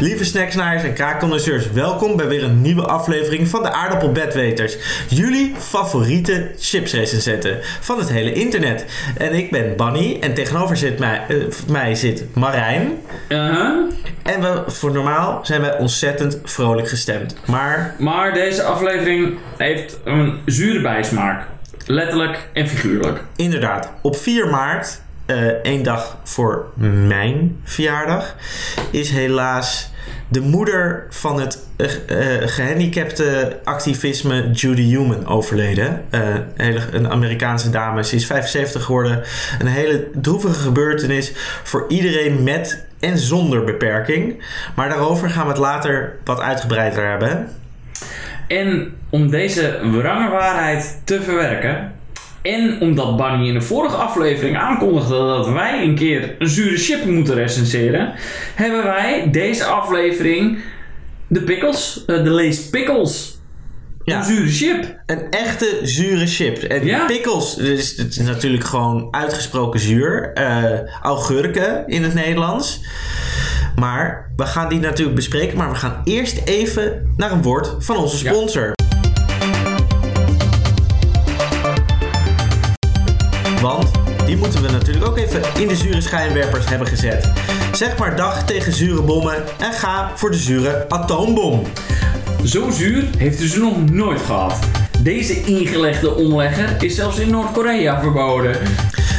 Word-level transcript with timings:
Lieve 0.00 0.24
snacksnaars 0.24 0.82
en 0.82 0.94
kraakconnoisseurs, 0.94 1.70
welkom 1.70 2.16
bij 2.16 2.28
weer 2.28 2.44
een 2.44 2.60
nieuwe 2.60 2.82
aflevering 2.82 3.48
van 3.48 3.62
de 3.62 3.70
Aardappelbedweters. 3.70 4.76
Jullie 5.08 5.54
favoriete 5.58 6.50
chipsrecensenten 6.58 7.58
van 7.80 7.98
het 7.98 8.10
hele 8.10 8.32
internet. 8.32 8.84
En 9.16 9.34
ik 9.34 9.50
ben 9.50 9.76
Banny 9.76 10.18
en 10.20 10.34
tegenover 10.34 10.76
zit 10.76 10.98
mij, 10.98 11.24
eh, 11.28 11.36
mij 11.68 11.94
zit 11.94 12.34
Marijn. 12.34 12.98
Uh-huh. 13.28 13.92
En 14.22 14.40
we, 14.40 14.62
voor 14.66 14.92
normaal 14.92 15.40
zijn 15.42 15.60
wij 15.60 15.78
ontzettend 15.78 16.40
vrolijk 16.44 16.88
gestemd. 16.88 17.36
Maar 17.46 17.94
Maar 17.98 18.32
deze 18.32 18.62
aflevering 18.62 19.38
heeft 19.56 19.98
een 20.04 20.38
zure 20.46 20.80
bijsmaak. 20.80 21.46
Letterlijk 21.86 22.48
en 22.52 22.68
figuurlijk. 22.68 23.24
inderdaad, 23.36 23.90
op 24.00 24.16
4 24.16 24.48
maart, 24.48 25.00
eh 25.26 25.36
één 25.46 25.82
dag 25.82 26.18
voor 26.24 26.66
mijn 26.76 27.60
verjaardag, 27.64 28.36
is 28.90 29.10
helaas 29.10 29.89
de 30.30 30.40
moeder 30.40 31.06
van 31.08 31.40
het 31.40 31.58
eh, 31.76 31.86
eh, 31.86 32.48
gehandicapte 32.48 33.58
activisme 33.64 34.50
Judy 34.50 34.82
Human 34.82 35.26
overleden. 35.26 36.04
Eh, 36.10 36.74
een 36.92 37.10
Amerikaanse 37.10 37.70
dame. 37.70 38.04
Ze 38.04 38.16
is 38.16 38.26
75 38.26 38.84
geworden. 38.84 39.22
Een 39.58 39.66
hele 39.66 40.08
droevige 40.14 40.60
gebeurtenis 40.60 41.32
voor 41.62 41.84
iedereen 41.88 42.42
met 42.42 42.86
en 43.00 43.18
zonder 43.18 43.64
beperking. 43.64 44.42
Maar 44.76 44.88
daarover 44.88 45.30
gaan 45.30 45.44
we 45.44 45.50
het 45.50 45.60
later 45.60 46.16
wat 46.24 46.40
uitgebreider 46.40 47.08
hebben. 47.08 47.48
En 48.46 48.94
om 49.08 49.30
deze 49.30 49.78
wrange 49.92 50.30
waarheid 50.30 51.00
te 51.04 51.22
verwerken. 51.22 51.92
En 52.42 52.80
omdat 52.80 53.16
Bunny 53.16 53.48
in 53.48 53.54
de 53.54 53.60
vorige 53.60 53.96
aflevering 53.96 54.56
aankondigde 54.56 55.14
dat 55.16 55.48
wij 55.48 55.82
een 55.82 55.94
keer 55.94 56.34
een 56.38 56.48
zure 56.48 56.76
chip 56.76 57.04
moeten 57.04 57.34
recenseren. 57.34 58.12
Hebben 58.54 58.82
wij 58.84 59.28
deze 59.32 59.64
aflevering 59.64 60.58
de 61.26 61.40
pickles, 61.42 62.04
eh, 62.06 62.22
de 62.24 62.30
Lees 62.30 62.68
Pickles. 62.68 63.38
Ja. 64.04 64.16
Een 64.18 64.24
zure 64.24 64.48
chip. 64.50 65.00
Een 65.06 65.30
echte 65.30 65.78
zure 65.82 66.26
chip. 66.26 66.62
En 66.62 66.86
Ja. 66.86 67.06
pickles, 67.06 67.54
dus 67.54 67.96
het 67.96 68.10
is 68.10 68.18
natuurlijk 68.18 68.64
gewoon 68.64 69.08
uitgesproken 69.10 69.80
zuur. 69.80 70.30
Eh 70.34 70.64
augurken 71.02 71.84
in 71.86 72.02
het 72.02 72.14
Nederlands. 72.14 72.80
Maar 73.76 74.32
we 74.36 74.46
gaan 74.46 74.68
die 74.68 74.80
natuurlijk 74.80 75.16
bespreken. 75.16 75.56
Maar 75.56 75.70
we 75.70 75.76
gaan 75.76 76.00
eerst 76.04 76.40
even 76.44 77.14
naar 77.16 77.32
een 77.32 77.42
woord 77.42 77.74
van 77.78 77.96
onze 77.96 78.24
Ja. 78.24 78.72
Want 83.60 83.90
die 84.26 84.36
moeten 84.36 84.62
we 84.62 84.70
natuurlijk 84.70 85.06
ook 85.06 85.16
even 85.18 85.42
in 85.58 85.68
de 85.68 85.76
zure 85.76 86.00
schijnwerpers 86.00 86.68
hebben 86.68 86.88
gezet. 86.88 87.32
Zeg 87.72 87.98
maar 87.98 88.16
dag 88.16 88.44
tegen 88.44 88.72
zure 88.72 89.02
bommen 89.02 89.44
en 89.58 89.72
ga 89.72 90.12
voor 90.14 90.30
de 90.30 90.36
zure 90.36 90.88
atoombom. 90.88 91.62
Zo 92.44 92.70
zuur 92.70 93.04
heeft 93.18 93.40
u 93.40 93.48
ze 93.48 93.58
nog 93.58 93.90
nooit 93.90 94.20
gehad. 94.20 94.58
Deze 94.98 95.44
ingelegde 95.44 96.14
omlegger 96.14 96.76
is 96.82 96.94
zelfs 96.94 97.18
in 97.18 97.30
Noord-Korea 97.30 98.00
verboden. 98.00 98.56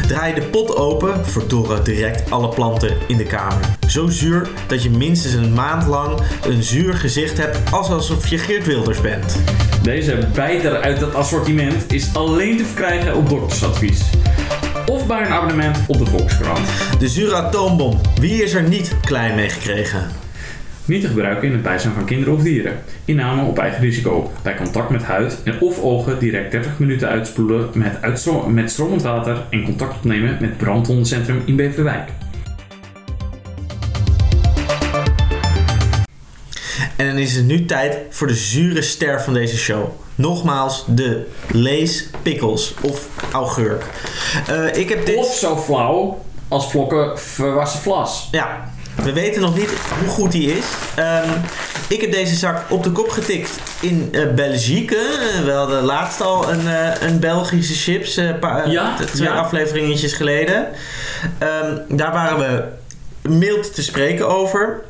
Draai 0.08 0.34
de 0.34 0.42
pot 0.42 0.75
open, 0.75 1.25
verdorren 1.25 1.84
direct 1.84 2.31
alle 2.31 2.50
planten 2.50 2.97
in 3.08 3.17
de 3.17 3.23
kamer. 3.23 3.59
Zo 3.88 4.08
zuur 4.08 4.50
dat 4.67 4.84
je 4.84 4.89
minstens 4.89 5.34
een 5.34 5.53
maand 5.53 5.88
lang 5.88 6.19
een 6.45 6.64
zuur 6.64 6.94
gezicht 6.94 7.38
hebt 7.38 7.72
als 7.72 7.89
alsof 7.89 8.28
je 8.28 8.38
Geert 8.38 8.66
Wilders 8.66 9.02
bent. 9.02 9.38
Deze 9.84 10.28
bijter 10.34 10.81
uit 10.81 11.02
het 11.02 11.16
assortiment 11.16 11.94
is 11.94 12.09
alleen 12.14 12.58
te 12.58 12.66
verkrijgen 12.66 13.16
op 13.16 13.30
doktersadvies. 13.30 14.02
Of 14.85 15.07
bij 15.07 15.25
een 15.25 15.31
abonnement 15.31 15.77
op 15.87 15.97
de 15.97 16.05
Volkskrant. 16.05 16.67
De 16.99 17.07
zure 17.07 17.35
atoombom, 17.35 17.99
wie 18.19 18.43
is 18.43 18.53
er 18.53 18.63
niet 18.63 18.95
klein 19.01 19.35
mee 19.35 19.49
gekregen? 19.49 20.07
Niet 20.85 21.01
te 21.01 21.07
gebruiken 21.07 21.47
in 21.47 21.53
het 21.53 21.61
bijzijn 21.61 21.93
van 21.93 22.05
kinderen 22.05 22.33
of 22.33 22.43
dieren. 22.43 22.79
Inname 23.05 23.43
op 23.43 23.57
eigen 23.57 23.81
risico. 23.81 24.31
Bij 24.43 24.55
contact 24.55 24.89
met 24.89 25.03
huid 25.03 25.43
en 25.43 25.59
of 25.59 25.79
ogen 25.81 26.19
direct 26.19 26.51
30 26.51 26.79
minuten 26.79 27.07
uitspoelen 27.07 27.69
met, 27.73 28.01
uitstro- 28.01 28.47
met 28.47 28.72
stromend 28.72 29.01
water 29.01 29.45
en 29.50 29.63
contact 29.63 29.95
opnemen 29.95 30.38
met 30.39 30.57
brandwondencentrum 30.57 31.41
in 31.45 31.56
Beverwijk. 31.56 32.09
En 36.95 37.07
dan 37.07 37.17
is 37.17 37.35
het 37.35 37.45
nu 37.45 37.66
tijd 37.66 37.97
voor 38.09 38.27
de 38.27 38.35
zure 38.35 38.81
ster 38.81 39.22
van 39.22 39.33
deze 39.33 39.57
show. 39.57 39.89
Nogmaals, 40.21 40.83
de 40.87 41.27
lees 41.51 42.05
pickles 42.21 42.73
of 42.81 43.07
augurk. 43.31 43.83
Eh, 44.47 44.75
ik 44.75 44.89
heb 44.89 45.05
dit... 45.05 45.15
Of 45.15 45.35
zo 45.35 45.57
flauw 45.57 46.21
als 46.47 46.69
vlokken 46.69 47.19
verwassen 47.19 47.79
vlas. 47.79 48.27
Ja, 48.31 48.71
we 49.03 49.13
weten 49.13 49.41
nog 49.41 49.57
niet 49.57 49.69
hoe 49.99 50.09
goed 50.09 50.31
die 50.31 50.57
is. 50.57 50.65
Ehm, 50.95 51.29
ik 51.87 52.01
heb 52.01 52.11
deze 52.11 52.35
zak 52.35 52.63
op 52.69 52.83
de 52.83 52.91
kop 52.91 53.09
getikt 53.09 53.59
in 53.79 54.09
eh 54.11 54.33
Belgique. 54.35 54.95
Eh, 54.95 55.43
we 55.45 55.51
hadden 55.51 55.83
laatst 55.83 56.21
al 56.21 56.51
een, 56.51 56.65
een 57.07 57.19
Belgische 57.19 57.73
chips, 57.73 58.15
Ja, 58.15 58.95
twee 58.95 59.27
ja. 59.27 59.33
afleveringetjes 59.35 60.13
geleden. 60.13 60.67
Ehm, 61.38 61.77
daar 61.89 62.11
waren 62.11 62.38
we 62.39 62.63
mild 63.29 63.75
te 63.75 63.83
spreken 63.83 64.29
over. 64.29 64.81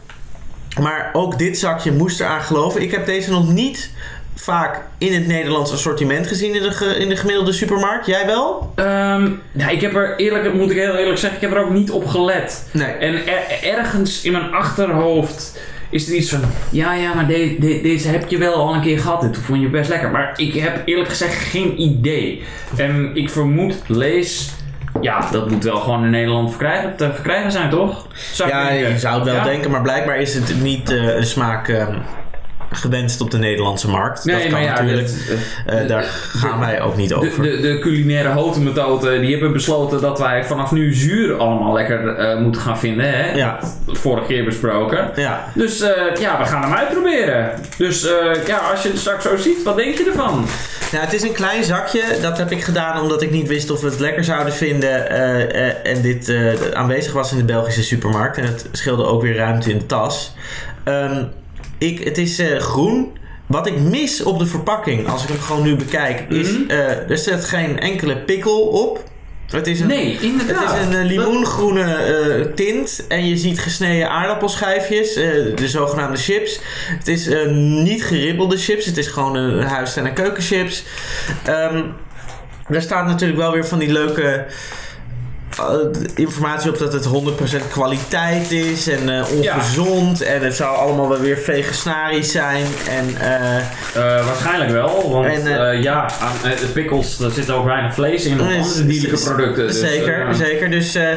Maar 0.80 1.10
ook 1.14 1.38
dit 1.38 1.60
zakje 1.60 1.92
moest 1.92 2.20
eraan 2.20 2.42
geloven. 2.42 2.82
Ik 2.82 2.92
heb 2.92 3.06
deze 3.06 3.30
nog 3.30 3.52
niet 3.52 3.90
vaak 4.36 4.82
in 4.98 5.14
het 5.14 5.28
Nederlands 5.28 5.72
assortiment 5.74 6.28
gezien 6.28 6.56
in 6.56 6.62
de, 6.62 6.96
in 7.00 7.10
de 7.10 7.16
gemiddelde 7.16 7.52
supermarkt. 7.52 8.06
Jij 8.06 8.26
wel? 8.26 8.72
Ehm, 8.76 9.30
ja, 9.52 9.70
ik 9.70 9.82
heb 9.82 9.96
er 9.96 10.16
eerlijk, 10.18 10.54
moet 10.54 10.72
ik 10.72 10.78
heel 10.78 10.96
eerlijk 10.96 11.18
zeggen, 11.20 11.42
ik 11.42 11.48
heb 11.50 11.58
er 11.58 11.64
ook 11.66 11.74
niet 11.74 11.92
op 11.92 12.08
gelet. 12.08 12.68
Nee. 12.72 12.88
En 12.92 13.14
er- 13.28 13.64
ergens 13.78 14.24
in 14.24 14.32
mijn 14.32 14.52
achterhoofd 14.54 15.60
is 15.90 16.08
er 16.10 16.16
iets 16.16 16.30
van, 16.30 16.40
ja, 16.72 16.94
ja, 16.94 17.14
maar 17.14 17.28
de- 17.28 17.56
de- 17.60 17.80
deze 17.84 18.08
heb 18.08 18.30
je 18.30 18.38
wel 18.38 18.54
al 18.54 18.74
een 18.74 18.82
keer 18.82 19.00
gehad 19.00 19.24
en 19.24 19.32
toen 19.32 19.44
vond 19.44 19.58
je 19.58 19.64
het 19.64 19.74
best 19.74 19.90
lekker. 19.90 20.12
Maar 20.12 20.34
ik 20.36 20.54
heb 20.54 20.82
eerlijk 20.86 21.10
gezegd 21.10 21.34
geen 21.36 21.82
idee. 21.82 22.44
En 22.78 23.12
ik 23.14 23.30
vermoed, 23.30 23.76
lees, 23.88 24.50
ja, 25.02 25.28
dat 25.32 25.50
moet 25.50 25.64
wel 25.64 25.80
gewoon 25.80 26.04
in 26.04 26.10
Nederland 26.10 26.50
verkrijgen, 26.50 26.96
te 26.98 27.14
verkrijgen 27.14 27.52
zijn, 27.52 27.70
toch? 27.70 28.08
Zou 28.34 28.50
Ja, 28.50 28.70
je 28.70 29.00
zou 29.00 29.16
het 29.16 29.24
wel 29.26 29.36
Ja? 29.36 29.44
denken, 29.44 29.72
maar 29.72 29.82
blijkbaar 29.82 30.18
is 30.22 30.34
het 30.34 30.62
niet 30.62 30.92
eh, 30.92 31.16
een 31.16 31.26
smaak 31.26 31.68
eh, 31.70 31.88
gewenst 32.72 33.22
op 33.22 33.32
de 33.32 33.38
Nederlandse 33.38 33.90
markt. 33.90 34.26
Nee, 34.26 34.42
dat 34.44 34.52
kan 34.52 34.64
ja, 34.64 34.70
natuurlijk. 34.72 35.08
dit- 35.08 35.38
Eh, 35.66 35.88
daar 35.88 36.04
gaan 36.34 36.60
wij 36.60 36.82
ook 36.82 36.96
niet 36.98 37.10
De, 37.10 37.16
over. 37.16 37.42
de, 37.44 37.60
de 37.60 37.80
culinaire 37.80 38.30
hotemethode, 38.30 39.20
die 39.20 39.32
hebben 39.32 39.54
besloten 39.54 40.02
dat 40.02 40.20
wij 40.20 40.46
vanaf 40.46 40.72
nu 40.72 40.94
zuur 40.94 41.38
allemaal 41.38 41.74
lekker 41.74 42.16
eh, 42.16 42.38
moeten 42.40 42.62
gaan 42.62 42.80
vinden. 42.80 43.06
Hè? 43.14 43.32
Ja. 43.36 43.60
Vorige 43.88 44.28
keer 44.28 44.44
besproken. 44.46 45.10
Ja. 45.16 45.46
Dus 45.54 45.82
eh, 45.82 46.16
ja, 46.20 46.38
we 46.38 46.46
gaan 46.46 46.62
hem 46.62 46.74
uitproberen. 46.74 47.52
Dus 47.78 48.06
eh, 48.06 48.48
ja, 48.48 48.58
als 48.72 48.82
je 48.84 48.90
het 48.90 49.00
straks 49.00 49.24
zo 49.24 49.38
ziet, 49.38 49.64
wat 49.64 49.76
denk 49.76 49.98
je 49.98 50.06
ervan? 50.06 50.46
Nou, 50.92 51.04
het 51.06 51.14
is 51.14 51.22
een 51.24 51.34
klein 51.34 51.64
zakje. 51.64 52.02
Dat 52.22 52.38
heb 52.38 52.52
ik 52.52 52.64
gedaan 52.64 53.02
omdat 53.02 53.22
ik 53.22 53.32
niet 53.32 53.48
wist 53.48 53.70
of 53.72 53.82
we 53.82 53.88
het 53.90 54.00
lekker 54.00 54.24
zouden 54.24 54.54
vinden. 54.54 55.10
eh, 55.10 55.68
eh, 55.68 55.76
en 55.84 56.02
dit 56.02 56.30
eh, 56.30 56.54
aanwezig 56.74 57.14
was 57.14 57.32
in 57.32 57.38
de 57.38 57.44
Belgische 57.44 57.84
supermarkt. 57.84 58.38
En 58.38 58.44
het 58.44 58.66
scheelde 58.72 59.04
ook 59.06 59.22
weer 59.22 59.36
ruimte 59.36 59.72
in 59.72 59.78
de 59.78 59.86
tas. 59.86 60.36
Ehm, 60.84 61.24
ik, 61.82 62.04
het 62.04 62.18
is 62.18 62.40
eh, 62.40 62.58
groen. 62.60 63.12
Wat 63.46 63.68
ik 63.68 63.80
mis 63.80 64.24
op 64.24 64.40
de 64.40 64.46
verpakking, 64.46 65.08
als 65.08 65.24
ik 65.24 65.30
hem 65.30 65.40
gewoon 65.40 65.64
nu 65.64 65.76
bekijk, 65.76 66.26
is... 66.30 66.52
Mhm. 66.52 66.70
eh, 66.70 67.10
er 67.10 67.18
zit 67.18 67.46
geen 67.46 67.80
enkele 67.80 68.18
pikkel 68.18 68.60
op. 68.62 69.04
Het 69.48 69.68
is 69.68 69.80
een, 69.80 69.88
Nee, 69.88 70.14
Het 70.14 70.22
inderdaad. 70.22 70.78
is 70.78 70.86
een 70.86 70.94
eh, 70.96 71.06
limoengroene 71.06 72.52
tint 72.56 73.06
en 73.08 73.28
je 73.28 73.38
ziet 73.38 73.60
gesneden 73.60 74.10
aardappelschijfjes, 74.10 75.14
de 75.14 75.68
zogenaamde 75.68 76.18
chips. 76.18 76.60
Het 76.88 77.08
is 77.08 77.30
niet 77.84 78.04
geribbelde 78.04 78.58
chips, 78.58 78.86
het 78.86 78.98
is 78.98 79.08
gewoon 79.08 79.36
een 79.36 79.64
huis- 79.64 79.96
en 79.96 80.06
een 80.06 80.14
keukenchips. 80.14 80.84
Ehm 81.46 81.82
daar 82.68 82.82
staat 82.82 83.06
natuurlijk 83.06 83.40
wel 83.40 83.52
weer 83.52 83.66
van 83.66 83.80
die 83.80 83.92
leuke 83.92 84.46
informatie 86.16 86.70
op 86.70 86.78
dat 86.78 86.94
het 86.94 87.06
100% 87.06 87.68
kwaliteit 87.72 88.52
is 88.52 88.88
en 88.88 89.10
eh, 89.18 89.26
ongezond. 89.38 90.22
En 90.22 90.42
het 90.44 90.56
zou 90.56 90.78
allemaal 90.78 91.10
wel 91.10 91.20
weer 91.20 91.38
vegetarisch 91.38 92.32
zijn. 92.32 92.66
En 92.90 93.16
eh, 93.22 93.58
Eh, 93.96 94.26
waarschijnlijk 94.26 94.72
wel, 94.72 95.12
want 95.12 95.26
En, 95.26 95.48
eh, 95.48 95.72
eh, 95.74 95.84
ja, 95.84 96.10
eh, 96.44 96.52
pickles, 96.74 97.18
daar 97.18 97.32
zit 97.32 97.50
ook 97.52 97.66
weinig 97.66 97.94
vlees 97.94 98.26
in 98.26 98.42
of 98.42 98.48
Nee, 98.48 98.60
andere 98.62 98.86
dierlijke 98.86 99.24
producten. 99.24 99.68
Dus, 99.68 99.80
zeker, 99.80 100.28
eh, 100.28 100.34
zeker. 100.34 100.70
Dus 100.70 100.96
eh, 100.96 101.10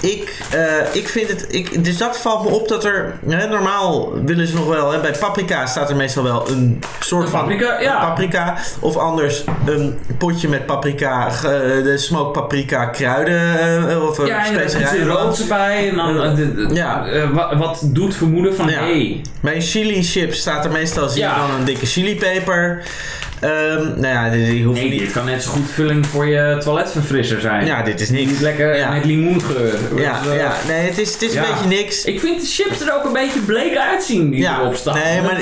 ik, 0.00 0.38
eh, 0.50 0.62
ik 0.92 1.08
vind 1.08 1.28
het. 1.28 1.46
Ik, 1.48 1.84
dus 1.84 1.96
dat 1.98 2.18
valt 2.18 2.42
me 2.44 2.50
op 2.50 2.68
dat 2.68 2.84
er. 2.84 3.14
Hè, 3.28 3.46
normaal 3.48 4.12
willen 4.24 4.46
ze 4.46 4.54
nog 4.54 4.66
wel. 4.66 4.90
Hè, 4.92 5.00
bij 5.00 5.12
paprika 5.20 5.66
staat 5.66 5.90
er 5.90 5.96
meestal 5.96 6.22
wel 6.22 6.48
een 6.50 6.82
soort 7.00 7.24
Een 7.24 7.30
van. 7.30 7.40
paprika, 7.40 7.80
ja. 7.80 8.00
paprika. 8.00 8.56
Of 8.80 8.96
anders 8.96 9.44
een 9.66 9.98
potje 10.18 10.48
met 10.48 10.66
paprika. 10.66 11.28
de 11.82 11.94
smoked 11.98 12.32
paprika 12.32 12.84
kruiden. 12.86 13.40
Of 14.08 14.18
een 14.18 14.26
Ja, 14.26 14.46
er 14.52 14.70
zit 14.70 14.70
specerij. 14.70 15.06
roods 15.06 15.40
erbij. 15.40 15.88
En 15.88 15.96
dan, 15.96 16.74
Ja. 16.74 17.06
eh, 17.06 17.30
wa- 17.30 17.56
wat 17.56 17.80
doet 17.84 18.14
vermoeden 18.16 18.54
van, 18.54 18.68
Ja. 18.68 18.78
hey, 18.78 19.20
Bij 19.40 19.60
chili 19.60 20.02
chips 20.02 20.38
staat 20.38 20.64
er 20.64 20.70
meestal 20.70 21.08
zie 21.08 21.20
je 21.22 21.26
Ja. 21.28 21.46
dan 21.46 21.58
een 21.58 21.64
dikke 21.64 21.86
chilipeper. 21.86 22.82
Ehm, 23.40 23.82
nou 24.00 24.06
ja, 24.06 24.30
die, 24.30 24.46
die 24.50 24.64
hoeft 24.64 24.80
Nee, 24.80 24.90
niet... 24.90 24.98
dit 24.98 25.10
kan 25.12 25.24
net 25.24 25.42
zo 25.42 25.50
goed 25.50 25.70
vulling 25.70 26.06
voor 26.06 26.26
je 26.26 26.56
toiletverfrisser 26.64 27.40
zijn. 27.40 27.66
Ja, 27.66 27.82
dit 27.82 28.00
is 28.00 28.10
Niet 28.10 28.26
niks. 28.26 28.40
lekker 28.40 28.76
Ja. 28.76 28.90
met 28.90 29.04
limoengeur. 29.04 29.74
Ja, 29.96 30.20
Dus, 30.22 30.34
ja, 30.34 30.52
nee, 30.68 30.88
het 30.88 30.98
is, 30.98 31.12
het 31.12 31.22
is 31.22 31.32
ja. 31.32 31.42
een 31.42 31.50
beetje 31.52 31.68
niks. 31.82 32.04
Ik 32.04 32.20
vind 32.20 32.40
de 32.40 32.46
chips 32.46 32.80
er 32.80 32.94
ook 32.94 33.04
een 33.04 33.12
beetje 33.12 33.38
bleek 33.40 33.76
uitzien 33.76 34.30
die 34.30 34.40
Ja, 34.40 34.60
erop 34.60 34.74
staan. 34.74 34.94
nee, 34.98 35.20
maar 35.22 35.40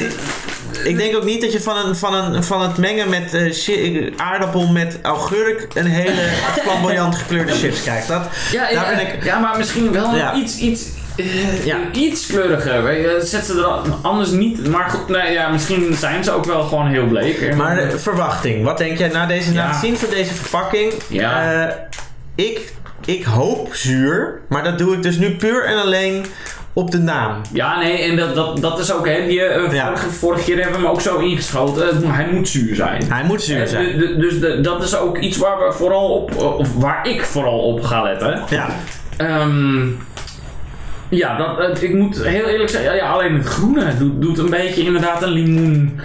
ik, 0.84 0.96
denk 0.96 1.16
ook 1.16 1.24
niet 1.24 1.40
dat 1.40 1.52
je 1.52 1.60
van, 1.60 1.76
een, 1.76 1.96
van, 1.96 2.14
een, 2.14 2.44
van 2.44 2.62
het 2.62 2.76
mengen 2.76 3.08
met 3.08 3.34
eh, 3.34 3.52
chi- 3.52 4.12
aardappel 4.16 4.66
met 4.66 4.98
augurk 5.02 5.66
een 5.74 5.86
hele 5.86 6.28
flamboyant 6.62 7.14
gekleurde 7.14 7.52
chips 7.52 7.82
krijgt. 7.82 8.08
Dat, 8.08 8.22
ja, 8.52 8.62
daar 8.62 8.72
ja, 8.72 8.96
ben 8.96 9.00
ik- 9.06 9.24
ja, 9.24 9.38
maar 9.38 9.56
misschien 9.58 9.92
wel 9.92 10.14
Ja. 10.16 10.34
iets, 10.34 10.56
iets, 10.58 10.84
eh, 11.16 11.64
Ja. 11.66 11.76
iets 11.92 12.26
kleuriger. 12.26 12.82
weet. 12.84 13.28
Zet 13.28 13.44
ze 13.44 13.52
er 13.58 13.64
an- 13.64 13.98
anders 14.02 14.30
niet. 14.30 14.68
Maar 14.68 14.90
goed, 14.90 15.16
ja, 15.32 15.48
misschien 15.48 15.94
zijn 15.94 16.24
ze 16.24 16.30
ook 16.32 16.44
wel 16.44 16.62
gewoon 16.62 16.86
heel 16.86 17.06
bleek. 17.06 17.54
Maar 17.56 17.88
de 17.90 17.98
verwachting, 17.98 18.64
wat 18.64 18.78
denk 18.78 18.98
jij 18.98 19.08
na 19.08 19.26
deze 19.26 19.52
na 19.52 19.62
Ja. 19.62 19.68
het 19.70 19.80
zien 19.80 19.96
van 19.98 20.08
deze 20.10 20.34
verpakking? 20.34 20.92
Ja. 21.08 21.52
Eh, 21.66 21.74
ik, 22.34 22.72
ik 23.04 23.24
hoop 23.24 23.74
zuur, 23.74 24.40
maar 24.48 24.64
dat 24.64 24.78
doe 24.78 24.94
ik 24.94 25.02
dus 25.02 25.16
nu 25.16 25.36
puur 25.36 25.64
en 25.64 25.78
alleen 25.78 26.24
op 26.72 26.90
de 26.90 26.98
naam. 26.98 27.40
Ja, 27.52 27.78
nee, 27.78 27.98
en 28.02 28.16
dat, 28.16 28.34
dat, 28.34 28.60
dat 28.60 28.78
is 28.78 28.92
ook, 28.92 29.06
hè. 29.08 29.26
Die, 29.26 29.42
eh, 29.42 29.72
Ja. 29.72 29.86
vorige, 29.86 30.10
vorige 30.10 30.44
keer 30.44 30.56
hebben 30.56 30.74
we 30.80 30.82
hem 30.86 30.90
ook 30.94 31.00
zo 31.00 31.18
ingeschoten. 31.18 32.10
Hij 32.10 32.28
moet 32.32 32.48
zuur 32.48 32.74
zijn. 32.74 33.02
Hij 33.08 33.24
moet 33.24 33.42
zuur 33.42 33.62
Eh, 33.62 33.68
zijn. 33.68 33.98
dus 34.18 34.40
de- 34.40 34.60
dat 34.60 34.82
is 34.82 34.96
ook 34.96 35.18
iets 35.18 35.36
waar 35.36 35.58
we 35.58 35.72
vooral 35.72 36.08
op, 36.14 36.36
of 36.58 36.74
waar 36.76 37.06
ik 37.08 37.22
vooral 37.24 37.58
op 37.60 37.82
ga 37.82 38.02
letten. 38.02 38.42
Ja, 38.50 38.66
Ehm, 39.16 39.86
ja, 41.08 41.36
dat, 41.36 41.82
ik 41.82 41.94
moet 41.94 42.24
heel 42.24 42.44
eerlijk 42.46 42.70
zeggen, 42.70 42.94
ja, 42.94 43.10
alleen 43.10 43.34
het 43.34 43.46
groene 43.46 43.96
doet, 43.98 44.22
doet 44.22 44.38
een 44.38 44.50
beetje 44.50 44.82
inderdaad 44.82 45.22
een 45.22 45.28
limoen 45.28 46.00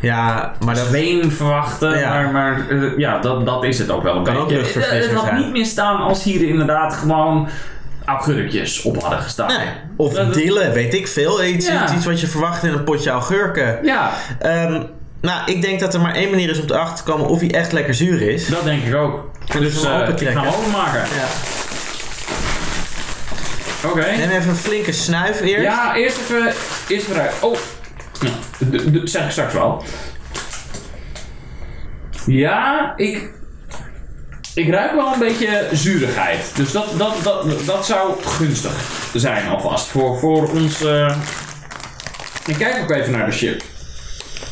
ja 0.00 0.52
maar 0.64 0.74
dat, 0.74 0.86
zweem 0.86 1.30
verwachten. 1.30 1.98
Ja. 1.98 2.10
Maar, 2.10 2.30
maar 2.32 2.66
eh, 2.70 2.98
ja, 2.98 3.18
dat, 3.18 3.46
dat 3.46 3.64
is 3.64 3.78
het 3.78 3.90
ook 3.90 4.02
wel 4.02 4.16
een 4.16 4.22
Kan 4.22 4.36
ook 4.36 4.42
beetje. 4.48 4.56
luchtverfrisser 4.56 5.10
Het- 5.10 5.18
had 5.18 5.24
zijn. 5.24 5.36
niet 5.40 5.50
meer 5.52 5.66
staan 5.66 5.96
als 6.00 6.22
hier 6.24 6.42
inderdaad 6.48 6.94
gewoon 6.94 7.48
augurkjes 8.04 8.82
op 8.82 9.00
hadden 9.00 9.18
gestaan. 9.20 9.48
nee. 9.48 9.66
Of 9.96 10.14
Dat- 10.14 10.34
dillen, 10.34 10.72
weet 10.72 10.94
ik 10.94 11.08
veel. 11.08 11.44
Iets, 11.44 11.66
Ja. 11.66 11.94
iets, 11.94 12.04
wat 12.04 12.20
je 12.20 12.26
verwacht 12.26 12.62
in 12.62 12.72
een 12.72 12.84
potje 12.84 13.10
augurken. 13.10 13.78
Ja, 13.82 14.10
Ehm, 14.38 14.82
nou, 15.20 15.52
ik 15.52 15.62
denk 15.62 15.80
dat 15.80 15.94
er 15.94 16.00
maar 16.00 16.14
één 16.14 16.30
manier 16.30 16.50
is 16.50 16.60
om 16.60 16.70
erachter 16.70 16.96
te 17.04 17.10
komen 17.12 17.26
of 17.26 17.40
hij 17.40 17.50
echt 17.54 17.72
lekker 17.72 17.94
zuur 17.94 18.22
is. 18.22 18.46
dat 18.46 18.64
denk 18.64 18.84
ik 18.84 18.94
ook. 18.94 19.30
Dus 19.58 19.82
hem 19.82 19.92
eh, 19.92 19.96
ik 19.98 20.02
opentrekken. 20.02 20.42
ga 20.42 20.48
hem 20.48 20.58
openmaken. 20.60 21.00
Ja. 21.00 21.26
Oké. 23.90 24.00
Neem 24.16 24.30
even 24.30 24.48
een 24.50 24.56
flinke 24.56 24.92
snuif 24.92 25.40
eerst. 25.40 25.62
Ja, 25.62 25.94
eerst 25.96 26.18
even, 26.18 26.52
eerst 26.88 27.08
even. 27.08 27.30
Oh, 27.40 27.56
ja, 28.20 28.28
d- 28.58 29.04
d- 29.04 29.10
zeg 29.10 29.24
ik 29.24 29.30
straks 29.30 29.52
wel. 29.52 29.84
Ja, 32.26 32.92
ik, 32.96 33.30
ik 34.54 34.68
ruik 34.70 34.92
wel 34.94 35.12
een 35.12 35.18
beetje 35.18 35.68
zuurigheid. 35.72 36.40
Dus 36.54 36.72
dat, 36.72 36.86
dat, 36.96 37.14
dat, 37.22 37.44
dat 37.66 37.86
zou 37.86 38.12
gunstig 38.24 38.72
zijn 39.14 39.48
alvast 39.48 39.86
voor, 39.86 40.18
voor 40.18 40.50
ons. 40.50 40.82
eh, 40.84 41.16
Ik 42.46 42.54
kijk 42.58 42.82
ook 42.82 42.90
even 42.90 43.12
naar 43.12 43.26
de 43.26 43.32
chip. 43.32 43.62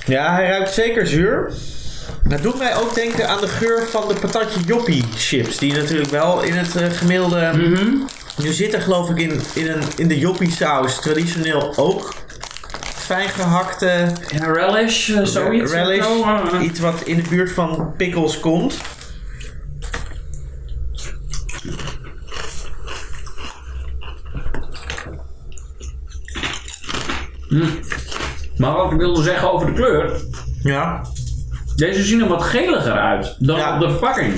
Ja, 0.07 0.35
hij 0.35 0.49
ruikt 0.49 0.73
zeker 0.73 1.07
zuur. 1.07 1.53
Dat 2.25 2.43
doet 2.43 2.59
mij 2.59 2.77
ook 2.77 2.95
denken 2.95 3.29
aan 3.29 3.41
de 3.41 3.49
geur 3.49 3.87
van 3.91 4.09
de 4.09 4.15
patatje 4.15 4.61
joppie 4.67 5.05
chips. 5.17 5.59
Die 5.59 5.73
natuurlijk 5.73 6.11
wel 6.11 6.41
in 6.43 6.53
het 6.55 6.77
eh, 6.77 6.91
gemiddelde... 6.91 7.51
Nu 8.37 8.53
zit 8.53 8.75
er 8.75 8.81
geloof 8.81 9.11
ik 9.11 9.19
in, 9.19 9.41
in, 9.55 9.69
een, 9.71 9.83
in 9.97 10.09
de 10.09 10.19
joppie 10.19 10.51
saus 10.51 11.01
traditioneel 11.01 11.73
ook 11.77 12.15
fijn 12.97 13.29
gehakte 13.29 14.07
Ja, 14.29 14.47
relish, 14.53 15.11
eh, 15.11 15.25
zoiets. 15.25 15.73
relish. 15.73 16.05
Iets 16.63 16.81
wat 16.81 17.01
in 17.05 17.17
de 17.17 17.29
buurt 17.29 17.53
van 17.53 17.93
pickles 17.97 18.41
komt. 18.41 18.75
Maar 28.57 28.73
wat 28.73 28.93
ik 28.93 28.99
wilde 28.99 29.23
zeggen 29.23 29.53
over 29.53 29.67
de 29.67 29.73
kleur. 29.73 30.21
Ja. 30.63 31.03
Deze 31.77 32.03
zien 32.03 32.21
er 32.21 32.29
wat 32.29 32.43
geliger 32.43 32.93
uit 32.93 33.37
dan 33.39 33.57
Ja. 33.59 33.75
op 33.75 33.81
de 33.81 33.91
verpakking. 33.91 34.35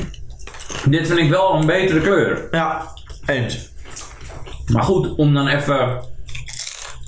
Dit 0.84 1.06
vind 1.06 1.18
ik 1.18 1.30
wel 1.30 1.54
een 1.54 1.66
betere 1.66 2.00
kleur. 2.00 2.48
Ja. 2.50 2.92
Eens. 3.26 3.72
Maar 4.72 4.82
goed, 4.82 5.14
om 5.14 5.34
dan 5.34 5.48
even. 5.48 6.02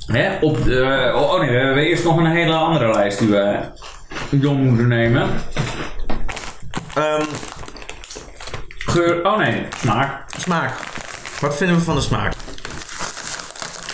Hè, 0.07 0.37
op 0.41 0.65
de, 0.65 1.13
oh 1.15 1.33
oh 1.33 1.41
nee, 1.41 1.51
we 1.51 1.57
hebben 1.57 1.83
eerst 1.85 2.05
nog 2.05 2.17
een 2.17 2.27
hele 2.27 2.53
andere 2.55 2.93
lijst 2.93 3.19
die 3.19 3.29
we 3.29 3.59
door 4.31 4.55
moeten 4.55 4.89
nemen. 4.89 5.29
Ehm, 6.95 7.23
Geur. 8.97 9.25
Oh 9.27 9.39
nee, 9.39 9.67
smaak. 9.81 10.23
smaak. 10.39 10.73
Wat 11.41 11.57
vinden 11.57 11.77
we 11.77 11.83
van 11.83 11.95
de 11.95 12.01
smaak? 12.01 12.33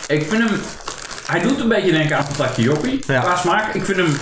Ik 0.07 0.29
vind 0.29 0.49
hem. 0.49 0.61
Hij 1.27 1.41
doet 1.41 1.61
een 1.61 1.69
beetje 1.69 1.91
denken 1.93 2.17
aan 2.17 2.27
patatje 2.27 2.63
joppie. 2.63 3.03
Ja. 3.07 3.21
Qua 3.21 3.37
smaak. 3.37 3.75
Ik 3.75 3.85
vind 3.85 3.97
hem 3.99 4.17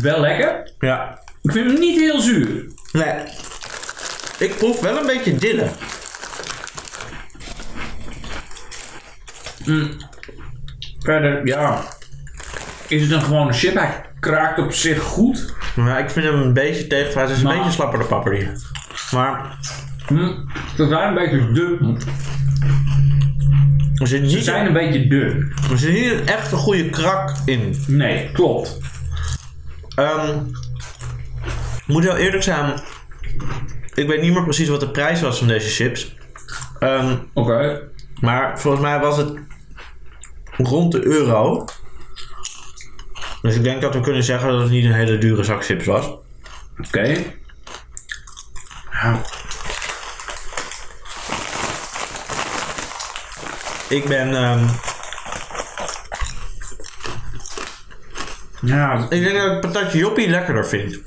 wel 0.00 0.20
lekker. 0.20 0.70
Ja. 0.78 1.18
Ik 1.42 1.52
vind 1.52 1.66
hem 1.70 1.78
niet 1.78 1.98
heel 2.00 2.20
zuur. 2.20 2.64
Nee. 2.92 3.14
Ik 4.38 4.56
proef 4.56 4.80
wel 4.80 4.96
een 4.96 5.06
beetje 5.06 5.36
dille. 5.36 5.68
Verder, 10.98 11.46
ja. 11.46 11.82
Is 12.86 13.02
het 13.02 13.10
een 13.10 13.22
gewone 13.22 13.52
chip? 13.52 13.74
Hij 13.74 14.00
kraakt 14.20 14.58
op 14.58 14.72
zich 14.72 15.02
goed. 15.02 15.54
Maar 15.76 15.98
ik 15.98 16.10
vind 16.10 16.26
hem 16.26 16.34
een 16.34 16.52
beetje 16.52 16.86
tegen. 16.86 17.20
Het 17.20 17.30
is 17.30 17.36
een 17.38 17.44
Maar- 17.44 17.56
beetje 17.56 17.70
slapper 17.72 17.98
de 17.98 18.04
papper 18.04 18.32
hier. 18.32 18.52
Maar 19.10 19.58
Ze 20.76 20.86
zijn 20.88 21.08
een 21.08 21.14
beetje 21.14 21.52
dun. 21.52 21.98
er 23.94 24.06
zit 24.06 24.30
Ze 24.30 24.42
zijn 24.42 24.66
een 24.66 24.72
beetje 24.72 25.08
dun. 25.08 25.52
er 25.70 25.78
zit 25.78 25.92
niet 25.92 26.24
echt 26.30 26.52
een 26.52 26.58
goede 26.58 26.90
krak 26.90 27.36
in. 27.44 27.76
Nee, 27.86 28.30
klopt. 28.32 28.78
Ehm, 29.94 30.38
ik 31.76 31.86
moet 31.86 32.02
heel 32.02 32.16
eerlijk 32.16 32.42
zijn. 32.42 32.80
Ik 33.94 34.06
weet 34.06 34.20
niet 34.22 34.32
meer 34.32 34.42
precies 34.44 34.68
wat 34.68 34.80
de 34.80 34.90
prijs 34.90 35.20
was 35.20 35.38
van 35.38 35.48
deze 35.48 35.68
chips. 35.70 36.16
Ehm, 36.78 37.16
Oké. 37.32 37.80
maar 38.20 38.60
volgens 38.60 38.82
mij 38.82 39.00
was 39.00 39.16
het 39.16 39.32
rond 40.56 40.92
de 40.92 41.04
euro. 41.06 41.64
Dus 43.42 43.54
ik 43.56 43.62
denk 43.62 43.80
dat 43.82 43.94
we 43.94 44.00
kunnen 44.00 44.22
zeggen 44.24 44.48
dat 44.50 44.60
het 44.60 44.70
niet 44.70 44.84
een 44.84 44.92
hele 44.92 45.18
dure 45.18 45.44
zak 45.44 45.64
chips 45.64 45.86
was. 45.86 46.10
Oké. 46.86 47.16
Ja. 48.92 49.20
Ik 53.94 54.04
ben. 54.04 54.34
ehm, 54.36 54.64
Ja, 58.60 59.06
ik 59.08 59.22
denk 59.22 59.36
dat 59.36 59.52
ik 59.52 59.60
patatje 59.60 59.98
joppie 59.98 60.28
lekkerder 60.28 60.66
vind. 60.66 60.98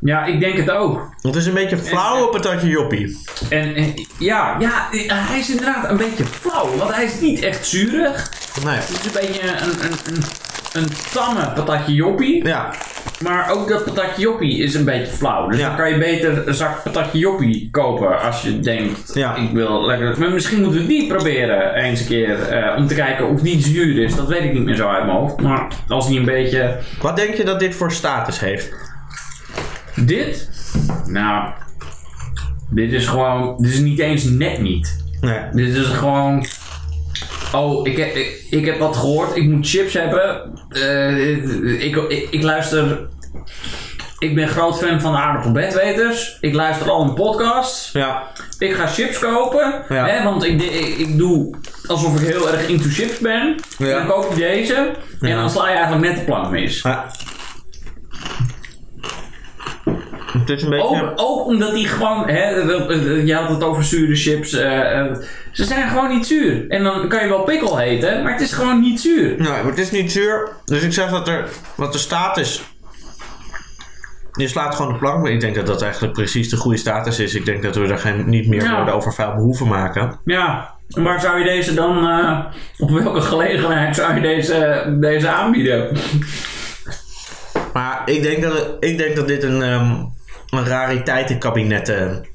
ja, 0.00 0.24
ik 0.24 0.40
denk 0.40 0.56
het 0.56 0.70
ook. 0.70 1.14
Het 1.22 1.34
is 1.34 1.46
een 1.46 1.54
beetje 1.54 1.76
flauwe 1.78 2.28
patatje 2.28 2.68
joppie. 2.68 3.18
En, 3.50 3.74
en 3.74 3.94
ja, 4.18 4.56
ja, 4.58 4.88
hij 5.14 5.38
is 5.38 5.48
inderdaad 5.50 5.90
een 5.90 5.96
beetje 5.96 6.24
flauw, 6.24 6.76
want 6.76 6.94
hij 6.94 7.04
is 7.04 7.20
niet 7.20 7.42
echt 7.42 7.66
zuurig. 7.66 8.30
Nee. 8.64 8.76
Het 8.76 8.88
is 8.90 9.04
een 9.06 9.12
beetje 9.12 9.42
een, 9.42 9.84
een, 9.84 9.92
een, 10.14 10.22
een 10.74 10.88
tamme 11.12 11.52
patatje 11.54 11.92
joppie. 11.94 12.46
Ja, 12.46 12.70
Maar 13.22 13.50
ook 13.50 13.68
dat 13.68 13.84
patatje 13.84 14.22
joppie 14.22 14.58
is 14.62 14.74
een 14.74 14.84
beetje 14.84 15.12
flauw. 15.12 15.48
Dus 15.48 15.58
Ja. 15.58 15.66
dan 15.68 15.76
kan 15.76 15.90
je 15.90 15.98
beter 15.98 16.48
een 16.48 16.54
zak 16.54 16.82
patatje 16.82 17.18
joppie 17.18 17.68
kopen 17.70 18.20
als 18.22 18.42
je 18.42 18.60
denkt, 18.60 19.14
Ja. 19.14 19.34
ik 19.34 19.50
wil 19.50 19.86
lekker... 19.86 20.18
Maar 20.18 20.30
misschien 20.30 20.62
moeten 20.62 20.80
we 20.80 20.86
die 20.86 21.06
proberen 21.06 21.74
eens 21.74 22.00
een 22.00 22.06
keer 22.06 22.42
eh, 22.48 22.76
om 22.76 22.86
te 22.86 22.94
kijken 22.94 23.28
of 23.28 23.40
die 23.40 23.60
zuur 23.60 24.02
is. 24.04 24.16
Dat 24.16 24.28
weet 24.28 24.42
ik 24.42 24.52
niet 24.52 24.64
meer 24.64 24.76
zo 24.76 24.88
uit 24.88 25.04
mijn 25.06 25.16
hoofd. 25.18 25.40
Maar 25.40 25.68
als 25.88 26.08
die 26.08 26.18
een 26.18 26.24
beetje... 26.24 26.78
wat 27.00 27.16
denk 27.16 27.34
je 27.34 27.44
dat 27.44 27.60
dit 27.60 27.74
voor 27.74 27.92
status 27.92 28.40
heeft? 28.40 28.72
Dit? 29.96 30.50
Nou, 31.06 31.48
dit 32.70 32.92
is 32.92 33.06
gewoon... 33.06 33.56
Dit 33.58 33.72
is 33.72 33.78
niet 33.80 33.98
eens 33.98 34.24
net 34.24 34.60
niet. 34.60 35.04
Nee. 35.20 35.38
Dit 35.52 35.74
is 35.74 35.86
gewoon. 35.86 36.44
Oh, 37.54 37.86
ik 37.86 37.96
heb, 37.96 38.14
ik, 38.14 38.46
ik 38.50 38.64
heb 38.64 38.78
wat 38.78 38.96
gehoord. 38.96 39.36
Ik 39.36 39.48
moet 39.48 39.68
chips 39.68 39.92
hebben. 39.92 40.52
Eh, 40.68 41.84
ik, 41.84 41.96
ik, 41.96 42.26
ik 42.30 42.42
luister. 42.42 42.98
Ik 44.18 44.34
ben 44.34 44.48
groot 44.48 44.78
fan 44.78 45.00
van 45.00 45.12
de 45.12 45.18
aardappelbedweters. 45.18 46.36
Ik 46.40 46.54
luister 46.54 46.90
al 46.90 47.02
een 47.02 47.14
podcast. 47.14 47.92
Ja. 47.92 48.22
Ik 48.58 48.74
ga 48.74 48.86
chips 48.86 49.18
kopen. 49.18 49.84
Ja. 49.88 50.06
Hè, 50.06 50.24
want 50.24 50.44
ik, 50.44 50.62
ik, 50.62 50.98
ik 50.98 51.18
doe 51.18 51.54
alsof 51.86 52.20
ik 52.20 52.28
heel 52.28 52.52
erg 52.52 52.68
into 52.68 52.88
chips 52.88 53.18
ben. 53.18 53.56
Ja. 53.78 53.86
En 53.86 53.94
dan 53.94 54.06
koop 54.06 54.30
ik 54.30 54.36
deze. 54.36 54.90
En 55.20 55.36
dan 55.36 55.50
sla 55.50 55.68
je 55.68 55.76
eigenlijk 55.76 56.06
net 56.06 56.16
de 56.18 56.24
plank 56.24 56.50
mis. 56.50 56.82
ja. 56.82 57.06
Het 60.38 60.50
is 60.50 60.62
een 60.62 60.70
beetje... 60.70 60.84
Ook, 61.02 61.12
ook 61.16 61.46
omdat 61.46 61.74
die 61.74 61.86
gewoon, 61.88 62.28
hè, 62.28 62.48
je 63.24 63.34
had 63.34 63.48
het 63.48 63.62
over 63.64 63.84
zure 63.84 64.14
chips. 64.16 64.52
eh, 64.52 64.98
eh, 65.00 65.16
ze 65.52 65.64
zijn 65.64 65.88
gewoon 65.88 66.08
niet 66.08 66.26
zuur. 66.26 66.68
En 66.68 66.82
dan 66.82 67.08
kan 67.08 67.22
je 67.22 67.28
wel 67.28 67.42
pikkel 67.42 67.78
heten, 67.78 68.22
maar 68.22 68.32
het 68.32 68.40
is 68.40 68.52
gewoon 68.52 68.80
niet 68.80 69.00
zuur. 69.00 69.28
Nee, 69.38 69.48
maar 69.48 69.64
het 69.64 69.78
is 69.78 69.90
niet 69.90 70.12
zuur. 70.12 70.48
Dus 70.64 70.82
ik 70.82 70.92
zeg 70.92 71.10
dat 71.10 71.28
er... 71.28 71.48
Wat 71.74 71.92
de 71.92 71.98
status 71.98 72.62
je 74.32 74.48
slaat 74.48 74.74
gewoon 74.74 74.92
de 74.92 74.98
plank. 74.98 75.22
Maar 75.22 75.30
ik 75.30 75.40
denk 75.40 75.54
dat 75.54 75.66
dat 75.66 75.82
eigenlijk 75.82 76.12
precies 76.12 76.48
de 76.50 76.56
goede 76.56 76.78
status 76.78 77.18
is. 77.18 77.34
Ik 77.34 77.44
denk 77.44 77.62
dat 77.62 77.76
we 77.76 77.86
er 77.86 77.98
geen, 77.98 78.28
niet 78.28 78.48
meer 78.48 78.62
Ja. 78.62 78.76
woorden 78.76 78.94
over 78.94 79.12
vuil 79.14 79.32
hoeven 79.36 79.68
maken. 79.68 80.20
Ja, 80.24 80.70
maar 80.88 81.20
zou 81.20 81.38
je 81.38 81.44
deze 81.44 81.74
dan, 81.74 82.08
eh, 82.08 82.38
op 82.78 82.90
welke 82.90 83.20
gelegenheid 83.20 83.96
zou 83.96 84.14
je 84.14 84.20
deze, 84.20 84.86
deze 85.00 85.28
aanbieden? 85.28 85.96
Maar 87.72 88.02
ik 88.04 88.22
denk 88.22 88.42
dat, 88.42 88.76
ik 88.80 88.98
denk 88.98 89.16
dat 89.16 89.28
dit 89.28 89.42
een, 89.42 89.62
ehm 89.62 89.90
een 89.90 90.13
rariteitenkabinetten 90.58 92.26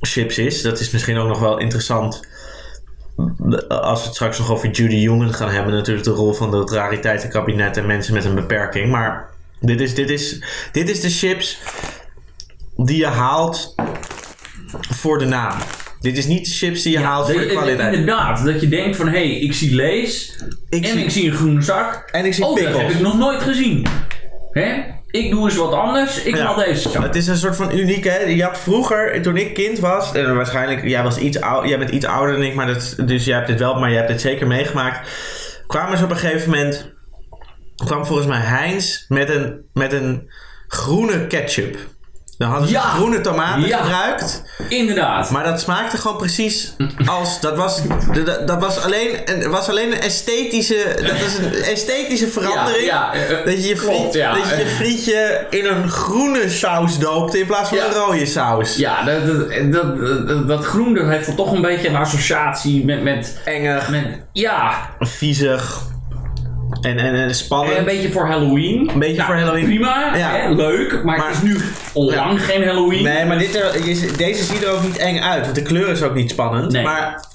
chips 0.00 0.38
is. 0.38 0.62
Dat 0.62 0.80
is 0.80 0.90
misschien 0.90 1.16
ook 1.16 1.28
nog 1.28 1.40
wel 1.40 1.58
interessant. 1.58 2.26
Als 3.68 4.00
we 4.00 4.06
het 4.06 4.14
straks 4.14 4.38
nog 4.38 4.50
over 4.50 4.70
Judy 4.70 4.94
Jongen 4.94 5.34
gaan 5.34 5.50
hebben. 5.50 5.72
Natuurlijk 5.72 6.06
de 6.06 6.12
rol 6.12 6.32
van 6.32 6.54
het 6.54 6.70
rariteitenkabinet 6.70 7.76
en 7.76 7.86
mensen 7.86 8.14
met 8.14 8.24
een 8.24 8.34
beperking. 8.34 8.90
Maar 8.90 9.30
dit 9.60 9.80
is, 9.80 9.94
dit 9.94 10.10
is, 10.10 10.42
dit 10.72 10.88
is 10.88 11.00
de 11.00 11.10
chips 11.10 11.58
die 12.76 12.96
je 12.96 13.06
haalt 13.06 13.74
voor 14.90 15.18
de 15.18 15.24
naam. 15.24 15.58
Dit 16.00 16.16
is 16.16 16.26
niet 16.26 16.44
de 16.44 16.50
chips 16.50 16.82
die 16.82 16.92
je 16.92 16.98
haalt 16.98 17.30
voor 17.30 17.40
de 17.40 17.46
kwaliteit. 17.46 17.94
Inderdaad, 17.94 18.44
dat 18.44 18.60
je 18.60 18.68
denkt 18.68 18.96
van, 18.96 19.06
hé, 19.06 19.12
hey, 19.12 19.38
ik 19.38 19.52
zie 19.52 19.74
lees 19.74 20.42
Ik 20.68 20.84
en 20.84 20.90
zie- 20.90 21.04
ik 21.04 21.10
zie 21.10 21.30
een 21.30 21.36
groene 21.36 21.62
zak. 21.62 22.08
En 22.10 22.24
ik 22.24 22.34
zie 22.34 22.44
oh, 22.44 22.62
dat 22.62 22.76
heb 22.78 22.90
ik 22.90 23.00
nog 23.00 23.18
nooit 23.18 23.42
gezien. 23.42 23.86
Hè? 24.52 24.96
Ik 25.10 25.30
doe 25.30 25.44
eens 25.44 25.56
wat 25.56 25.72
anders, 25.72 26.22
ik 26.22 26.36
Ja. 26.36 26.44
haal 26.44 26.54
deze 26.54 26.88
zak. 26.88 27.02
Het 27.02 27.16
is 27.16 27.26
een 27.26 27.36
soort 27.36 27.56
van 27.56 27.78
uniek, 27.78 28.04
hè? 28.04 28.16
Je 28.18 28.42
had 28.42 28.58
vroeger, 28.58 29.22
toen 29.22 29.36
ik 29.36 29.54
kind 29.54 29.78
was, 29.78 30.12
en 30.12 30.36
waarschijnlijk, 30.36 30.82
jij, 30.88 31.02
was 31.02 31.16
iets 31.18 31.40
ou- 31.40 31.66
jij 31.68 31.78
bent 31.78 31.90
iets 31.90 32.04
ouder 32.06 32.34
dan 32.34 32.44
ik, 32.44 32.54
maar 32.54 32.66
dat, 32.66 32.94
dus 33.04 33.24
jij 33.24 33.34
hebt 33.34 33.46
dit 33.48 33.58
wel, 33.58 33.74
maar 33.78 33.88
jij 33.88 33.98
hebt 33.98 34.10
dit 34.10 34.20
zeker 34.20 34.46
meegemaakt. 34.46 35.08
Kwamen 35.66 35.98
ze 35.98 36.04
op 36.04 36.10
een 36.10 36.16
gegeven 36.16 36.50
moment, 36.50 36.90
kwam 37.86 38.06
volgens 38.06 38.28
mij 38.28 38.38
Heinz 38.40 39.04
met 39.08 39.28
een, 39.28 39.64
met 39.72 39.92
een 39.92 40.30
groene 40.68 41.26
ketchup. 41.26 41.76
Dan 42.38 42.48
hadden 42.50 42.68
ze 42.68 42.74
Ja. 42.74 42.80
groene 42.80 43.20
tomaten 43.20 43.66
Ja. 43.66 43.78
gebruikt. 43.78 44.42
Inderdaad. 44.68 45.30
Maar 45.30 45.44
dat 45.44 45.60
smaakte 45.60 45.96
gewoon 45.96 46.16
precies 46.16 46.74
als. 47.06 47.40
Dat 47.40 47.56
was, 47.56 47.80
dat, 48.24 48.46
dat 48.48 48.60
was, 48.60 48.82
alleen, 48.84 49.20
een, 49.24 49.50
was 49.50 49.68
alleen 49.68 49.92
een 49.92 50.00
esthetische. 50.00 50.96
Dat 51.02 51.20
was 51.20 51.38
een 51.38 51.52
esthetische 51.74 52.28
verandering. 52.28 52.84
Ja, 52.86 53.10
ja, 53.14 53.20
eh, 53.22 53.44
dat 53.44 53.62
je 53.62 53.68
je, 53.68 53.76
friet, 53.76 54.12
dat 54.12 54.48
je 54.50 54.56
je 54.58 54.66
frietje 54.78 55.46
in 55.50 55.64
een 55.66 55.90
groene 55.90 56.48
saus 56.50 56.98
doopte 56.98 57.38
in 57.38 57.46
plaats 57.46 57.68
van 57.68 57.78
een 57.78 57.92
rode 57.92 58.26
saus. 58.26 58.76
Ja, 58.76 59.04
dat, 59.04 59.26
dat, 59.26 59.72
dat, 59.72 60.28
dat, 60.28 60.48
dat 60.48 60.64
groen 60.64 60.94
dat 60.94 61.06
heeft 61.06 61.36
toch 61.36 61.52
een 61.52 61.62
beetje 61.62 61.88
een 61.88 61.96
associatie 61.96 62.84
met, 62.84 63.02
met, 63.02 63.38
Engig, 63.44 63.88
met 63.88 64.04
ja, 64.32 64.90
viezig 65.00 65.80
en, 66.80 66.98
en, 66.98 67.14
en 67.14 67.34
spannend. 67.34 67.78
een 67.78 67.84
beetje 67.84 68.10
voor 68.12 68.26
Halloween. 68.26 68.90
Een 68.92 68.98
beetje 68.98 69.22
voor 69.22 69.34
Halloween. 69.34 69.64
Prima, 69.64 70.16
Ja. 70.16 70.30
hè, 70.36 70.48
leuk, 70.54 70.92
maar, 71.04 71.18
Maar- 71.18 71.26
het 71.28 71.36
is 71.36 71.42
nu 71.42 71.56
al 71.94 72.10
Ja. 72.10 72.16
lang 72.16 72.44
geen 72.44 72.64
Halloween. 72.64 73.02
Nee, 73.02 73.24
maar 73.24 73.38
dit 73.38 73.54
er, 73.54 73.88
je- 73.88 74.12
deze 74.16 74.44
ziet 74.44 74.62
er 74.62 74.70
ook 74.70 74.82
niet 74.82 74.96
eng 74.96 75.20
uit, 75.20 75.42
want 75.42 75.54
de 75.54 75.62
kleur 75.62 75.88
is 75.88 76.02
ook 76.02 76.14
niet 76.14 76.30
spannend. 76.30 76.72
Nee. 76.72 76.82
Maar 76.82 77.26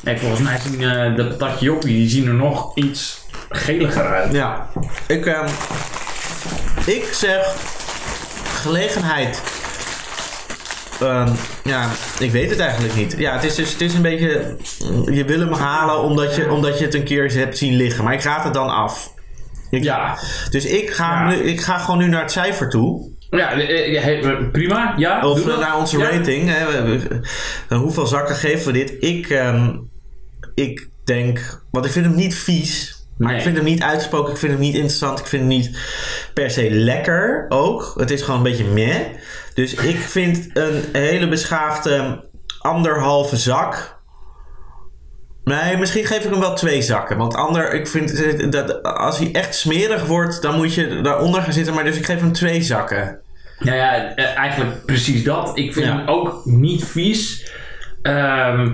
Nee, 0.00 0.18
volgens 0.18 0.40
mij 0.40 0.58
zien 0.70 0.80
eh, 0.82 1.16
de 1.16 1.26
patatje 1.26 1.64
joppie, 1.64 1.94
die 1.96 2.08
zien 2.08 2.26
er 2.26 2.34
nog 2.34 2.74
iets 2.76 3.24
geliger 3.48 4.06
uit. 4.06 4.32
ja, 4.32 4.66
ik, 5.06 5.26
ehm, 5.26 5.46
ik 6.86 7.08
zeg 7.12 7.54
gelegenheid. 8.62 9.42
Ehm, 11.00 11.32
ja, 11.64 11.88
ik 12.18 12.30
weet 12.30 12.50
het 12.50 12.58
eigenlijk 12.58 12.94
niet. 12.94 13.14
Ja, 13.18 13.32
het 13.32 13.44
is 13.44 13.54
dus 13.54 13.72
het 13.72 13.80
is 13.80 13.94
een 13.94 14.02
beetje. 14.02 14.56
Je 15.12 15.24
wil 15.26 15.38
hem 15.40 15.52
halen 15.52 16.02
omdat 16.02 16.34
je, 16.36 16.50
omdat 16.50 16.78
je 16.78 16.84
het 16.84 16.94
een 16.94 17.04
keer 17.04 17.32
hebt 17.32 17.58
zien 17.58 17.76
liggen. 17.76 18.04
Maar 18.04 18.12
ik 18.14 18.22
raad 18.22 18.44
het 18.44 18.54
dan 18.54 18.68
af. 18.70 19.14
Ik- 19.70 19.82
Ja, 19.82 20.18
Dus 20.50 20.64
ik 20.64 20.90
ga, 20.90 21.04
Ja. 21.04 21.28
nu, 21.28 21.34
ik 21.42 21.60
ga 21.60 21.78
gewoon 21.78 21.98
nu 21.98 22.06
naar 22.08 22.22
het 22.22 22.32
cijfer 22.32 22.68
toe. 22.70 23.14
ja 23.30 23.52
eh, 23.52 24.04
eh, 24.06 24.24
eh, 24.30 24.50
prima, 24.52 24.94
ja. 24.96 25.28
Of 25.28 25.46
naar 25.58 25.76
onze 25.78 25.98
Ja. 25.98 26.10
rating. 26.10 26.50
Hè. 26.50 27.76
Hoeveel 27.76 28.06
zakken 28.06 28.36
geven 28.36 28.66
we 28.66 28.72
dit? 28.72 28.94
Ik, 29.00 29.28
ehm, 29.28 29.76
ik 30.54 30.88
denk. 31.04 31.62
Want 31.70 31.84
ik 31.86 31.90
vind 31.92 32.04
hem 32.06 32.14
niet 32.14 32.34
vies. 32.34 32.95
Maar 33.18 33.28
Nee. 33.28 33.36
ik 33.36 33.42
vind 33.42 33.56
hem 33.56 33.64
niet 33.64 33.82
uitgesproken. 33.82 34.32
Ik 34.32 34.38
vind 34.38 34.52
hem 34.52 34.60
niet 34.60 34.74
interessant. 34.74 35.18
Ik 35.18 35.26
vind 35.26 35.42
hem 35.42 35.50
niet 35.50 35.78
per 36.34 36.50
se 36.50 36.70
lekker 36.70 37.46
ook. 37.48 37.94
Het 37.96 38.10
is 38.10 38.22
gewoon 38.22 38.36
een 38.36 38.42
beetje 38.42 38.64
meh. 38.64 38.96
Dus 39.54 39.74
ik 39.74 39.96
vind 39.98 40.50
een 40.54 40.84
hele 40.92 41.28
beschaafde 41.28 42.24
anderhalve 42.58 43.36
zak. 43.36 43.94
Nee, 45.44 45.76
misschien 45.76 46.04
geef 46.04 46.24
ik 46.24 46.30
hem 46.30 46.40
wel 46.40 46.54
twee 46.54 46.82
zakken. 46.82 47.16
Want 47.16 47.34
ander, 47.34 47.72
ik 47.72 47.88
vind 47.88 48.52
dat 48.52 48.82
als 48.82 49.18
hij 49.18 49.32
echt 49.32 49.54
smerig 49.54 50.06
wordt, 50.06 50.42
dan 50.42 50.54
moet 50.56 50.74
je 50.74 51.00
daaronder 51.00 51.42
gaan 51.42 51.52
zitten. 51.52 51.74
Maar 51.74 51.84
dus 51.84 51.96
ik 51.96 52.06
geef 52.06 52.20
hem 52.20 52.32
twee 52.32 52.62
zakken. 52.62 53.20
Nou 53.58 53.76
ja, 53.76 54.14
eh, 54.14 54.36
eigenlijk 54.36 54.84
precies 54.84 55.24
dat. 55.24 55.58
Ik 55.58 55.72
vind 55.72 55.86
Ja. 55.86 55.96
hem 55.96 56.08
ook 56.08 56.40
niet 56.44 56.84
vies. 56.84 57.50
Ehm, 58.02 58.70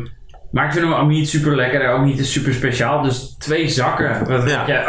maar 0.53 0.67
ik 0.67 0.73
vind 0.73 0.85
hem 0.85 0.95
ook 0.95 1.09
niet 1.09 1.29
super 1.29 1.57
lekker. 1.57 1.91
Ook 1.91 2.05
niet 2.05 2.27
super 2.27 2.55
speciaal. 2.55 3.03
Dus 3.03 3.35
twee 3.39 3.69
zakken. 3.69 4.27
Ja. 4.47 4.65
ja, 4.67 4.83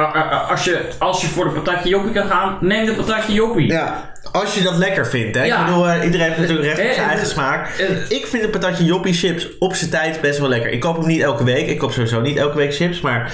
als, 0.49 0.63
je, 0.63 0.81
als 0.99 1.21
je 1.21 1.27
voor 1.27 1.43
de 1.43 1.59
patatje 1.61 1.89
joppie 1.89 2.11
kan 2.11 2.27
gaan, 2.27 2.57
neem 2.61 2.85
de 2.85 2.93
patatje 2.93 3.33
joppie. 3.33 3.67
Ja, 3.67 4.11
als 4.31 4.55
je 4.55 4.61
dat 4.61 4.77
lekker 4.77 5.07
vindt. 5.07 5.37
Hè? 5.37 5.43
Ja. 5.43 5.59
Ik 5.59 5.65
bedoel, 5.65 5.89
eh, 5.89 6.03
iedereen 6.05 6.27
heeft 6.27 6.39
natuurlijk 6.39 6.67
recht 6.67 6.79
op 6.79 6.85
Eh, 6.85 6.91
zijn 6.93 7.05
eh, 7.05 7.11
eigen 7.11 7.27
smaak. 7.27 7.67
Ik 8.09 8.27
vind 8.27 8.43
de 8.43 8.49
patatje 8.49 8.85
joppie 8.85 9.13
chips 9.13 9.57
op 9.59 9.75
zijn 9.75 9.89
tijd 9.89 10.21
best 10.21 10.39
wel 10.39 10.49
lekker. 10.49 10.71
Ik 10.71 10.79
koop 10.79 10.97
hem 10.97 11.07
niet 11.07 11.21
elke 11.21 11.43
week. 11.43 11.67
Ik 11.67 11.77
koop 11.77 11.91
sowieso 11.91 12.21
niet 12.21 12.37
elke 12.37 12.57
week 12.57 12.75
chips. 12.75 13.01
Maar 13.01 13.31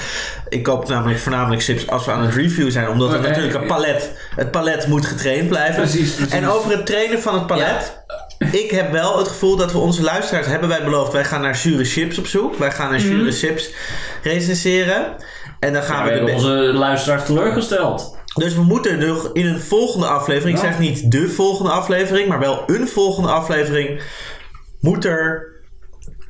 ik 0.49 0.63
koop 0.63 0.87
namelijk 0.87 1.19
voornamelijk 1.19 1.63
chips 1.63 1.87
als 1.87 2.05
we 2.05 2.11
aan 2.11 2.21
het 2.25 2.35
review 2.35 2.71
zijn. 2.71 2.89
Omdat 2.89 3.11
het 3.11 3.21
Eh, 3.21 3.27
natuurlijk 3.27 3.55
een 3.55 3.67
palet... 3.67 4.11
Het 4.35 4.51
palet 4.51 4.87
moet 4.87 5.05
getraind 5.05 5.47
blijven. 5.47 5.75
Precies, 5.75 6.13
precies. 6.13 6.33
En 6.33 6.47
over 6.47 6.71
het 6.71 6.85
trainen 6.85 7.21
van 7.21 7.33
het 7.33 7.47
palet... 7.47 7.97
Ik 8.51 8.71
heb 8.71 8.91
wel 8.91 9.17
het 9.17 9.27
gevoel 9.27 9.55
dat 9.55 9.71
we 9.71 9.77
onze 9.77 10.01
luisteraars 10.03 10.47
hebben 10.47 10.69
wij 10.69 10.83
beloofd. 10.83 11.11
Wij 11.11 11.25
gaan 11.25 11.41
naar 11.41 11.55
zure 11.55 11.83
chips 11.85 12.17
op 12.17 12.27
zoek. 12.27 12.55
Wij 12.57 12.71
gaan 12.71 12.89
naar 12.89 12.99
zure 12.99 13.31
chips 13.31 13.73
recenseren. 14.23 15.15
En 15.59 15.73
dan 15.73 15.83
gaan 15.83 16.05
Mhm. 16.05 16.13
Ja, 16.13 16.19
we 16.19 16.25
we 16.25 16.31
onze 16.33 16.49
luisteraars 16.73 17.25
teleurgesteld. 17.25 18.17
dus 18.33 18.55
we 18.55 18.61
moeten 18.61 19.07
nog 19.07 19.29
in 19.33 19.45
een 19.45 19.59
volgende 19.59 20.05
aflevering, 20.07 20.57
ik 20.57 20.63
zeg 20.63 20.79
niet 20.79 21.11
de 21.11 21.27
volgende 21.29 21.71
aflevering, 21.71 22.27
maar 22.27 22.39
wel 22.39 22.63
een 22.67 22.87
volgende 22.87 23.29
aflevering, 23.29 24.01
moet 24.79 25.05
er 25.05 25.47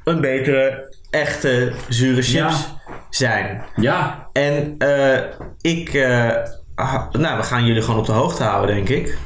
een 0.04 0.22
betere, 0.22 0.96
echte, 1.10 1.72
zure 1.89 2.22
chips 2.22 2.34
Ja. 2.34 2.51
zijn. 3.10 3.63
Ja, 3.75 4.28
En 4.34 4.75
eh, 4.78 5.20
ik, 5.62 5.94
eh, 5.94 6.30
ha- 6.75 7.10
nou, 7.12 7.38
we 7.38 7.44
gaan 7.44 7.66
jullie 7.66 7.82
gewoon 7.82 8.00
op 8.00 8.06
de 8.06 8.12
hoogte 8.12 8.44
houden, 8.44 8.75
denk 8.75 8.89
ik, 8.89 9.18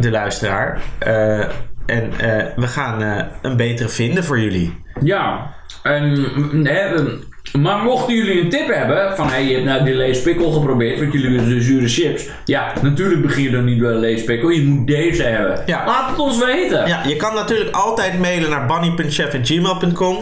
de 0.00 0.10
luisteraar. 0.10 0.80
Eh, 0.98 1.48
en 1.86 2.12
eh, 2.18 2.46
we 2.56 2.66
gaan 2.66 3.02
eh, 3.02 3.24
een 3.42 3.56
betere 3.56 3.88
vinden 3.88 4.24
voor 4.24 4.40
jullie. 4.40 4.74
ja. 5.00 5.50
En, 5.82 6.10
mm, 6.34 6.66
hè, 6.66 7.02
mm, 7.02 7.20
maar 7.62 7.82
mochten 7.82 8.14
jullie 8.14 8.40
een 8.40 8.50
tip 8.50 8.74
hebben 8.74 9.16
van 9.16 9.28
hey, 9.28 9.44
je 9.44 9.54
hebt 9.54 9.64
nou 9.64 9.84
die 9.84 9.94
leespikkel 9.94 10.50
geprobeerd, 10.50 11.00
want 11.00 11.12
jullie 11.12 11.30
willen 11.30 11.48
de 11.48 11.62
zure 11.62 11.88
chips. 11.88 12.28
Ja, 12.44 12.72
natuurlijk 12.82 13.22
begin 13.22 13.42
je 13.42 13.50
dan 13.50 13.64
niet 13.64 13.78
bij 13.78 13.90
een 13.90 13.98
leespikkel, 13.98 14.48
je 14.48 14.62
moet 14.62 14.86
deze 14.86 15.22
hebben. 15.22 15.62
Ja. 15.66 15.86
Laat 15.86 16.10
het 16.10 16.18
ons 16.18 16.44
weten. 16.44 16.86
Ja, 16.86 17.02
je 17.06 17.16
kan 17.16 17.34
natuurlijk 17.34 17.76
altijd 17.76 18.18
mailen 18.18 18.50
naar 18.50 18.66
bunny.chef.gmail.com. 18.66 20.18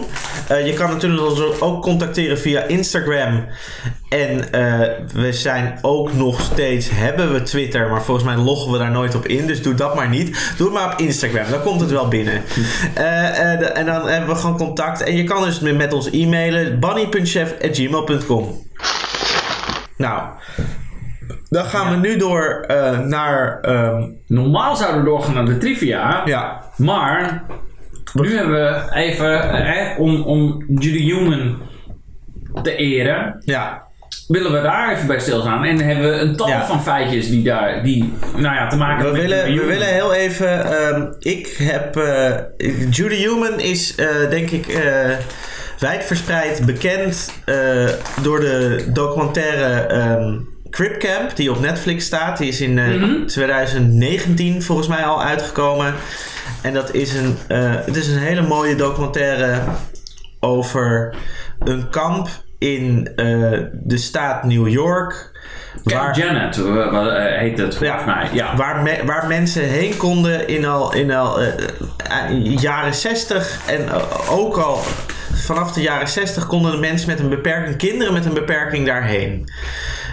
Eh, 0.49 0.67
je 0.67 0.73
kan 0.73 0.91
natuurlijk 0.91 1.23
ons 1.23 1.61
ook 1.61 1.83
contacteren 1.83 2.39
via 2.39 2.63
Instagram. 2.63 3.47
En 4.11 4.53
eh, 4.53 4.89
we 5.15 5.33
zijn 5.33 5.79
ook 5.83 6.13
nog 6.13 6.41
steeds, 6.41 6.89
hebben 6.93 7.33
we 7.33 7.43
Twitter, 7.43 7.89
maar 7.89 8.03
volgens 8.03 8.27
mij 8.27 8.37
loggen 8.37 8.73
we 8.73 8.79
daar 8.79 8.91
nooit 8.91 9.15
op 9.15 9.27
in. 9.27 9.47
Dus 9.47 9.63
doe 9.63 9.75
dat 9.75 9.95
maar 9.95 10.09
niet. 10.09 10.55
Doe 10.57 10.67
het 10.67 10.77
maar 10.77 10.93
op 10.93 10.99
Instagram, 10.99 11.51
dan 11.51 11.63
komt 11.63 11.81
het 11.81 11.91
wel 11.91 12.09
binnen. 12.09 12.43
Eh, 12.95 13.53
eh, 13.53 13.79
en 13.79 13.87
dan 13.87 14.09
hebben 14.09 14.29
we 14.29 14.35
gewoon 14.35 14.57
contact. 14.57 15.03
En 15.03 15.17
je 15.17 15.25
kan 15.25 15.45
dus 15.45 15.61
met 15.61 15.93
ons 15.93 16.11
e-mailen, 16.11 16.81
bunny.chef.gmail.com. 16.81 18.63
Nou, 19.97 20.23
dan 21.49 21.65
gaan 21.65 21.91
we 21.91 21.97
nu 21.97 22.17
door 22.17 22.65
naar... 23.07 23.61
ehm, 23.61 24.03
Normaal 24.27 24.77
zouden 24.77 25.01
we 25.01 25.09
doorgaan 25.09 25.35
naar 25.35 25.45
de 25.45 25.59
trivia. 25.59 26.23
ja, 26.25 26.63
Maar 26.77 27.43
nu 28.13 28.37
hebben 28.37 28.55
we 28.55 28.95
even, 28.95 29.97
om, 29.99 30.23
om 30.23 30.65
Judy 30.69 31.13
Human 31.13 31.59
te 32.63 32.77
eren, 32.77 33.43
ja, 33.45 33.89
willen 34.31 34.53
we 34.53 34.61
daar 34.63 34.95
even 34.95 35.07
bij 35.07 35.21
stilstaan. 35.21 35.65
En 35.65 35.81
hebben 35.81 36.11
we 36.11 36.17
een 36.19 36.37
tal 36.37 36.49
Ja. 36.49 36.67
van 36.67 36.83
feitjes 36.83 37.29
die 37.29 37.43
daar, 37.43 37.83
die, 37.83 38.13
nou 38.37 38.55
ja, 38.55 38.69
te 38.69 38.77
maken 38.77 38.97
We 38.99 39.05
hebben 39.19 39.31
met 39.31 39.43
willen, 39.45 39.61
we 39.61 39.73
willen 39.73 39.89
heel 39.95 40.15
even. 40.15 40.65
ehm, 40.79 41.07
ik 41.19 41.57
heb. 41.59 41.97
eh, 41.97 42.35
Judy 42.91 43.15
Human 43.17 43.61
is 43.61 43.95
eh, 43.95 44.07
denk 44.31 44.51
ik. 44.51 44.67
eh 44.69 45.11
wijdverspreid 45.79 46.67
bekend 46.67 47.33
door 48.23 48.41
de 48.41 48.85
documentaire 48.93 49.87
ehm 49.87 50.35
Crip 50.71 50.99
Camp, 51.01 51.37
die 51.37 51.51
op 51.51 51.61
Netflix 51.61 52.05
staat. 52.05 52.39
Die 52.39 52.49
is 52.49 52.61
in 52.61 52.79
eh, 52.79 52.87
Mhm. 52.87 53.27
2019 53.27 54.63
volgens 54.63 54.89
mij 54.89 55.05
al 55.05 55.23
uitgekomen. 55.23 55.95
En 56.63 56.75
dat 56.75 56.95
is 56.95 57.15
een, 57.15 57.37
het 57.85 57.97
is 57.97 58.09
een 58.09 58.19
hele 58.19 58.43
mooie 58.43 58.75
documentaire 58.75 59.59
over 60.41 61.15
een 61.59 61.89
kamp 61.91 62.29
in 62.61 63.09
eh, 63.17 63.27
de 63.73 63.97
staat 63.99 64.45
New 64.45 64.69
York. 64.69 65.29
Camp 65.85 66.15
Janet 66.15 66.57
uh, 66.57 66.93
wat, 66.93 67.07
uh, 67.07 67.13
heet 67.39 67.59
het 67.59 67.77
volgens 67.77 68.05
mij. 68.05 68.29
Ja. 68.33 68.57
Waar, 68.57 68.83
me- 68.83 69.03
waar 69.05 69.27
mensen 69.27 69.63
heen 69.63 69.97
konden 69.97 70.49
in 70.49 70.65
al, 70.67 70.95
in 70.95 71.13
al 71.13 71.41
eh, 71.41 71.49
eh, 71.49 72.57
jaren 72.61 72.95
60 72.95 73.61
en 73.67 73.89
eh, 73.89 74.31
ook 74.39 74.57
al 74.57 74.79
vanaf 75.35 75.73
de 75.73 75.81
jaren 75.81 76.09
60 76.09 76.47
konden 76.47 76.73
de 76.73 76.79
mensen 76.79 77.09
met 77.09 77.19
een 77.19 77.29
beperking, 77.29 77.77
kinderen 77.77 78.13
met 78.13 78.25
een 78.25 78.35
beperking 78.35 78.87
daarheen. 78.87 79.49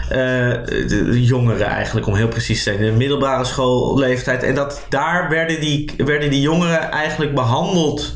Eh, 0.09 0.17
de, 0.17 0.85
de 1.11 1.23
jongeren 1.25 1.67
eigenlijk, 1.67 2.07
om 2.07 2.15
heel 2.15 2.27
precies 2.27 2.63
te 2.63 2.69
zijn. 2.69 2.81
De 2.85 2.91
middelbare 2.91 3.45
schoolleeftijd. 3.45 4.43
En 4.43 4.55
dat, 4.55 4.85
daar 4.89 5.29
werden 5.29 5.59
die, 5.59 5.91
werden 5.97 6.29
die 6.29 6.41
jongeren 6.41 6.91
eigenlijk 6.91 7.35
behandeld 7.35 8.15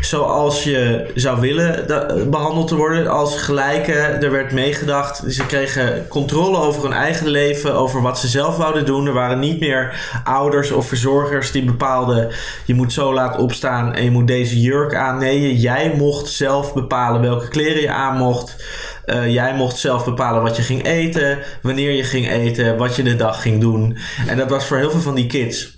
zoals 0.00 0.64
je 0.64 1.10
zou 1.14 1.40
willen 1.40 1.86
behandeld 2.30 2.68
te 2.68 2.76
worden 2.76 3.08
als 3.08 3.42
gelijke. 3.42 3.92
Er 3.92 4.30
werd 4.30 4.52
meegedacht. 4.52 5.22
Ze 5.28 5.46
kregen 5.46 6.08
controle 6.08 6.56
over 6.58 6.82
hun 6.82 6.92
eigen 6.92 7.28
leven, 7.28 7.74
over 7.74 8.02
wat 8.02 8.18
ze 8.18 8.28
zelf 8.28 8.56
wouden 8.56 8.86
doen. 8.86 9.06
Er 9.06 9.12
waren 9.12 9.38
niet 9.38 9.60
meer 9.60 10.10
ouders 10.24 10.70
of 10.70 10.86
verzorgers 10.86 11.50
die 11.50 11.64
bepaalden: 11.64 12.30
je 12.64 12.74
moet 12.74 12.92
zo 12.92 13.14
laat 13.14 13.38
opstaan 13.38 13.94
en 13.94 14.04
je 14.04 14.10
moet 14.10 14.26
deze 14.26 14.60
jurk 14.60 14.94
aan. 14.94 15.18
Nee, 15.18 15.56
jij 15.56 15.94
mocht 15.96 16.28
zelf 16.28 16.74
bepalen 16.74 17.20
welke 17.20 17.48
kleren 17.48 17.80
je 17.80 17.90
aan 17.90 18.16
mocht. 18.16 18.64
Eh, 19.04 19.32
jij 19.32 19.54
mocht 19.54 19.76
zelf 19.76 20.04
bepalen 20.04 20.42
wat 20.42 20.56
je 20.56 20.62
ging 20.62 20.86
eten, 20.86 21.38
wanneer 21.62 21.92
je 21.92 22.04
ging 22.04 22.30
eten, 22.30 22.76
wat 22.76 22.96
je 22.96 23.02
de 23.02 23.16
dag 23.16 23.42
ging 23.42 23.60
doen. 23.60 23.98
En 24.26 24.36
dat 24.36 24.48
was 24.48 24.66
voor 24.66 24.76
heel 24.76 24.90
veel 24.90 25.00
van 25.00 25.14
die 25.14 25.26
kids 25.26 25.77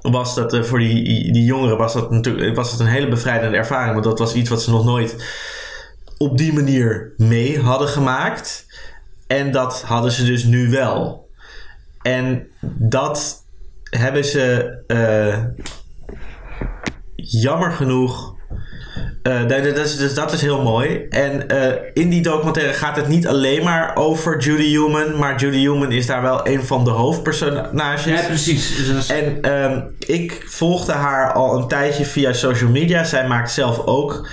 was 0.00 0.34
dat 0.34 0.52
eh, 0.52 0.62
voor 0.62 0.78
die, 0.78 1.32
die 1.32 1.44
jongeren 1.44 1.78
was 1.78 1.92
dat 1.92 2.10
natuurlijk 2.10 2.56
was 2.56 2.70
het 2.70 2.80
een 2.80 2.86
hele 2.86 3.08
bevrijdende 3.08 3.56
ervaring. 3.56 3.92
Want 3.92 4.04
dat 4.04 4.18
was 4.18 4.34
iets 4.34 4.50
wat 4.50 4.62
ze 4.62 4.70
nog 4.70 4.84
nooit 4.84 5.16
op 6.18 6.38
die 6.38 6.52
manier 6.52 7.12
mee 7.16 7.60
hadden 7.60 7.88
gemaakt. 7.88 8.66
En 9.26 9.52
dat 9.52 9.82
hadden 9.82 10.12
ze 10.12 10.24
dus 10.24 10.44
nu 10.44 10.70
wel. 10.70 11.28
En 12.02 12.46
dat 12.78 13.44
hebben 13.90 14.24
ze 14.24 14.74
eh, 14.86 15.44
jammer 17.16 17.72
genoeg. 17.72 18.38
Eh, 19.22 19.48
dat, 19.48 19.64
dat 19.64 19.76
is, 19.78 19.96
dus 19.96 20.14
dat 20.14 20.32
is 20.32 20.40
heel 20.42 20.62
mooi. 20.62 21.06
En 21.10 21.48
eh, 21.48 21.72
in 21.94 22.08
die 22.08 22.22
documentaire 22.22 22.72
gaat 22.72 22.96
het 22.96 23.08
niet 23.08 23.26
alleen 23.26 23.64
maar 23.64 23.96
over 23.96 24.38
Judy 24.38 24.68
Human. 24.68 25.18
Maar 25.18 25.40
Judy 25.40 25.58
Human 25.58 25.92
is 25.92 26.06
daar 26.06 26.22
wel 26.22 26.46
een 26.46 26.64
van 26.64 26.84
de 26.84 26.90
hoofdpersonages. 26.90 28.04
ja, 28.20 28.26
precies. 28.26 28.86
Dus 28.86 29.08
En 29.08 29.42
ehm, 29.42 29.80
ik 29.98 30.44
volgde 30.46 30.92
haar 30.92 31.32
al 31.32 31.56
een 31.56 31.68
tijdje 31.68 32.04
via 32.04 32.32
social 32.32 32.70
media. 32.70 33.04
Zij 33.04 33.26
maakt 33.28 33.50
zelf 33.50 33.86
ook 33.86 34.28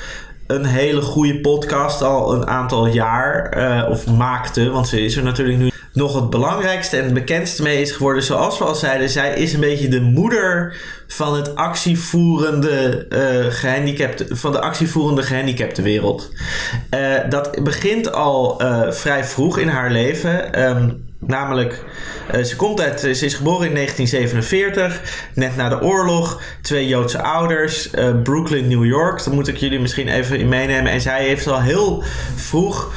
een 0.48 0.66
hele 0.66 1.02
goede 1.02 1.40
podcast 1.40 2.02
al 2.02 2.34
een 2.34 2.48
aantal 2.48 2.88
jaar. 2.88 3.50
eh, 3.50 3.90
of 3.90 4.06
maakte, 4.08 4.70
want 4.70 4.88
ze 4.88 5.02
is 5.04 5.16
er 5.16 5.24
natuurlijk 5.24 5.58
nu 5.58 5.70
nog 5.98 6.16
het 6.16 6.30
belangrijkste 6.30 6.98
en 6.98 7.04
het 7.04 7.13
bekendste 7.13 7.63
mee 7.63 7.82
is 7.82 7.92
geworden. 7.92 8.24
Zoals 8.24 8.58
we 8.58 8.63
al 8.63 8.75
zeiden, 8.75 9.10
zij 9.10 9.34
is 9.34 9.54
een 9.54 9.60
beetje 9.60 9.88
de 9.88 10.01
moeder 10.01 10.75
van 11.08 11.36
het 11.36 11.56
actievoerende 11.56 13.06
eh 13.10 13.54
gehandicapte, 13.54 14.36
van 14.36 14.51
de 14.51 14.62
actievoerende 14.62 15.24
gehandicapte 15.24 15.82
wereld. 15.82 16.32
Eh, 16.89 17.16
dat 17.30 17.63
begint 17.63 18.12
al 18.12 18.60
eh, 18.60 18.92
vrij 18.92 19.24
vroeg 19.24 19.58
in 19.58 19.68
haar 19.68 19.92
leven. 19.92 20.54
Ehm, 20.54 20.89
namelijk, 21.20 21.84
ze, 22.44 22.56
komt 22.56 22.82
uit, 22.82 23.00
ze 23.00 23.25
is 23.25 23.34
geboren 23.34 23.68
in 23.68 23.74
1947, 23.74 25.01
net 25.34 25.56
na 25.56 25.70
de 25.70 25.82
oorlog. 25.82 26.42
Twee 26.62 26.88
Joodse 26.88 27.22
ouders, 27.22 27.89
Brooklyn, 28.24 28.68
New 28.68 28.86
York. 28.86 29.24
Dat 29.24 29.34
moet 29.34 29.48
ik 29.48 29.58
jullie 29.58 29.80
misschien 29.80 30.08
even 30.08 30.39
in 30.39 30.50
meenemen. 30.50 30.92
En 30.92 31.01
zij 31.01 31.24
heeft 31.24 31.48
al 31.48 31.62
heel 31.62 32.04
vroeg 32.36 32.92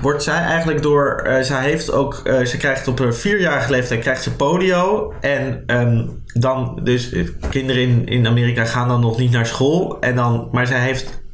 wordt 0.00 0.22
zij 0.22 0.38
eigenlijk 0.42 0.82
door. 0.82 1.20
eh, 1.24 1.42
zij 1.42 1.62
heeft 1.62 1.92
ook. 1.92 2.20
eh, 2.24 2.44
ze 2.44 2.56
krijgt 2.56 2.88
op 2.88 2.98
haar 2.98 3.14
vierjarige 3.14 3.70
leeftijd 3.70 4.00
krijgt 4.00 4.22
ze 4.22 4.32
polio. 4.36 5.12
En 5.20 5.62
ehm, 5.66 6.06
dan. 6.34 6.80
Dus 6.82 7.12
eh, 7.12 7.24
kinderen 7.50 7.82
in, 7.82 8.06
in 8.06 8.26
Amerika 8.26 8.64
gaan 8.64 8.88
dan 8.88 9.00
nog 9.00 9.18
niet 9.18 9.30
naar 9.32 9.46
school. 9.46 10.00
En 10.00 10.16
dan, 10.16 10.48
maar 10.52 10.66
zij 10.66 10.80
heeft 10.80 11.24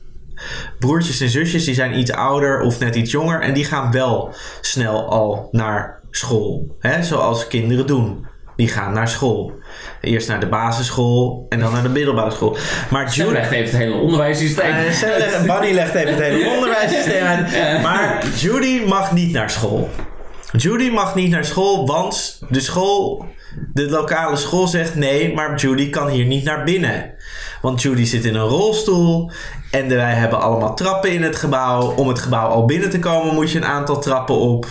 broertjes 0.79 1.21
en 1.21 1.29
zusjes 1.29 1.65
die 1.65 1.75
zijn 1.75 1.99
iets 1.99 2.13
ouder 2.13 2.61
of 2.61 2.79
net 2.81 2.95
iets 2.95 3.11
jonger. 3.11 3.41
En 3.41 3.55
die 3.55 3.65
gaan 3.65 3.93
wel 3.93 4.35
snel 4.61 5.11
al 5.11 5.49
naar 5.51 6.01
school. 6.11 6.77
Hè? 6.79 7.03
Zoals 7.03 7.47
kinderen 7.47 7.87
doen. 7.87 8.27
Die 8.63 8.71
gaan 8.71 8.93
naar 8.93 9.09
school. 9.09 9.53
Eerst 10.01 10.29
naar 10.29 10.41
de 10.41 10.47
basisschool 10.47 11.47
en 11.49 11.61
dan 11.61 11.73
naar 11.73 11.83
de 11.83 11.89
middelbare 11.89 12.31
school. 12.31 12.57
Maar 12.91 13.09
Jude- 13.15 13.33
legt 13.33 13.51
even 13.51 13.65
het 13.65 13.77
hele 13.77 13.95
onderwijssysteem. 13.95 14.73
eh, 14.73 14.93
Sam 14.93 15.09
legt- 15.09 15.47
Bunny 15.47 15.73
legt 15.75 15.95
even 15.95 16.11
het 16.15 16.23
hele 16.23 16.49
onderwijssysteem 16.55 17.23
uit. 17.25 17.83
Maar 17.83 18.25
Judy 18.37 18.83
mag 18.87 19.13
niet 19.13 19.33
naar 19.33 19.51
school. 19.51 19.91
Judy 20.57 20.91
mag 20.91 21.15
niet 21.15 21.31
naar 21.31 21.45
school, 21.45 21.87
want 21.87 22.41
de 22.49 22.61
school, 22.61 23.27
de 23.75 23.91
lokale 23.91 24.37
school 24.37 24.67
zegt 24.67 24.95
nee, 24.95 25.35
maar 25.35 25.55
Judy 25.57 25.91
kan 25.91 26.09
hier 26.09 26.25
niet 26.25 26.45
naar 26.45 26.65
binnen. 26.65 27.15
Want 27.63 27.83
Judy 27.83 28.05
zit 28.05 28.25
in 28.25 28.35
een 28.35 28.47
rolstoel 28.47 29.31
en 29.73 29.89
wij 29.89 30.15
hebben 30.15 30.41
allemaal 30.41 30.75
trappen 30.75 31.13
in 31.13 31.23
het 31.23 31.37
gebouw. 31.37 31.95
Om 31.95 32.09
het 32.09 32.19
gebouw 32.19 32.49
al 32.49 32.65
binnen 32.65 32.91
te 32.91 32.99
komen 32.99 33.35
moet 33.35 33.51
je 33.51 33.59
een 33.59 33.65
aantal 33.65 34.01
trappen 34.01 34.35
op. 34.35 34.67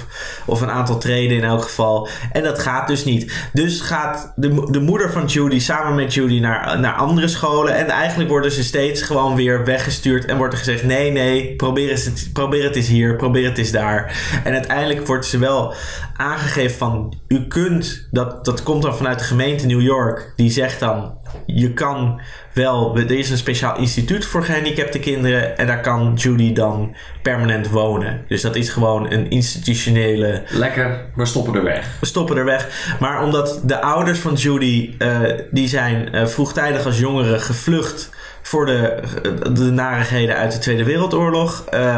Of 0.46 0.62
een 0.62 0.70
aantal 0.70 0.98
treden 0.98 1.38
in 1.38 1.44
elk 1.44 1.62
geval. 1.62 2.08
En 2.32 2.44
dat 2.44 2.60
gaat 2.60 2.88
dus 2.88 3.06
niet. 3.06 3.50
Dus 3.54 3.82
gaat 3.82 4.34
de, 4.36 4.68
de 4.72 4.80
moeder 4.80 5.12
van 5.12 5.26
Judy 5.26 5.60
samen 5.60 5.96
met 5.96 6.14
Judy 6.14 6.40
naar, 6.40 6.80
naar 6.80 6.94
andere 6.94 7.28
scholen. 7.28 7.76
En 7.76 7.88
eigenlijk 7.88 8.30
worden 8.30 8.52
ze 8.52 8.64
steeds 8.64 9.02
gewoon 9.02 9.36
weer 9.36 9.66
weggestuurd. 9.66 10.26
En 10.26 10.38
wordt 10.38 10.54
er 10.54 10.60
gezegd: 10.60 10.84
nee, 10.84 11.12
nee, 11.12 11.56
probeer, 11.56 11.90
het, 11.90 12.30
probeer 12.34 12.64
het 12.64 12.76
eens 12.76 12.88
hier, 12.88 13.16
probeer 13.16 13.50
het 13.50 13.58
eens 13.58 13.72
daar. 13.72 14.16
En 14.44 14.54
uiteindelijk 14.54 15.08
wordt 15.08 15.26
ze 15.26 15.38
wel 15.38 15.74
aangegeven 16.16 16.78
van: 16.78 17.18
u 17.28 17.48
kunt, 17.48 18.08
dat, 18.12 18.46
dat 18.46 18.64
komt 18.64 18.82
dan 18.82 18.96
vanuit 18.96 19.20
de 19.20 19.26
gemeente 19.26 19.66
New 19.66 19.82
York. 19.82 20.34
Die 20.36 20.52
zegt 20.52 20.80
dan: 20.80 21.20
je 21.46 21.74
kan 21.74 22.22
wel, 22.54 22.98
er 22.98 23.12
is 23.12 23.30
een 23.30 23.38
speciaal 23.38 23.78
instituut 23.78 24.26
voor 24.26 24.44
gehandicapte 24.44 25.00
kinderen. 25.00 25.58
En 25.58 25.68
daar 25.68 25.82
kan 25.82 26.14
Judy 26.16 26.54
dan 26.54 26.96
permanent 27.22 27.70
wonen. 27.70 28.26
Dus 28.28 28.42
dat 28.42 28.56
is 28.56 28.70
gewoon 28.70 29.12
een 29.12 29.30
institutionele 29.30 30.44
Lekker, 30.50 31.06
we 31.16 31.26
stoppen 31.26 31.56
er 31.56 31.64
weg. 31.64 31.98
we 32.00 32.06
stoppen 32.06 32.38
er 32.38 32.46
weg. 32.46 32.96
Maar 33.00 33.24
omdat 33.24 33.62
de 33.64 33.82
ouders 33.82 34.20
van 34.20 34.34
Judy, 34.34 34.94
eh, 34.98 35.20
die 35.52 35.68
zijn 35.68 36.14
eh, 36.14 36.26
vroegtijdig 36.26 36.86
als 36.86 37.00
jongeren 37.00 37.42
gevlucht 37.42 38.10
voor 38.42 38.66
de, 38.66 39.00
de 39.54 39.72
narigheden 39.72 40.36
uit 40.36 40.52
de 40.52 40.60
Tweede 40.60 40.84
Wereldoorlog. 40.84 41.66
Eh, 41.66 41.98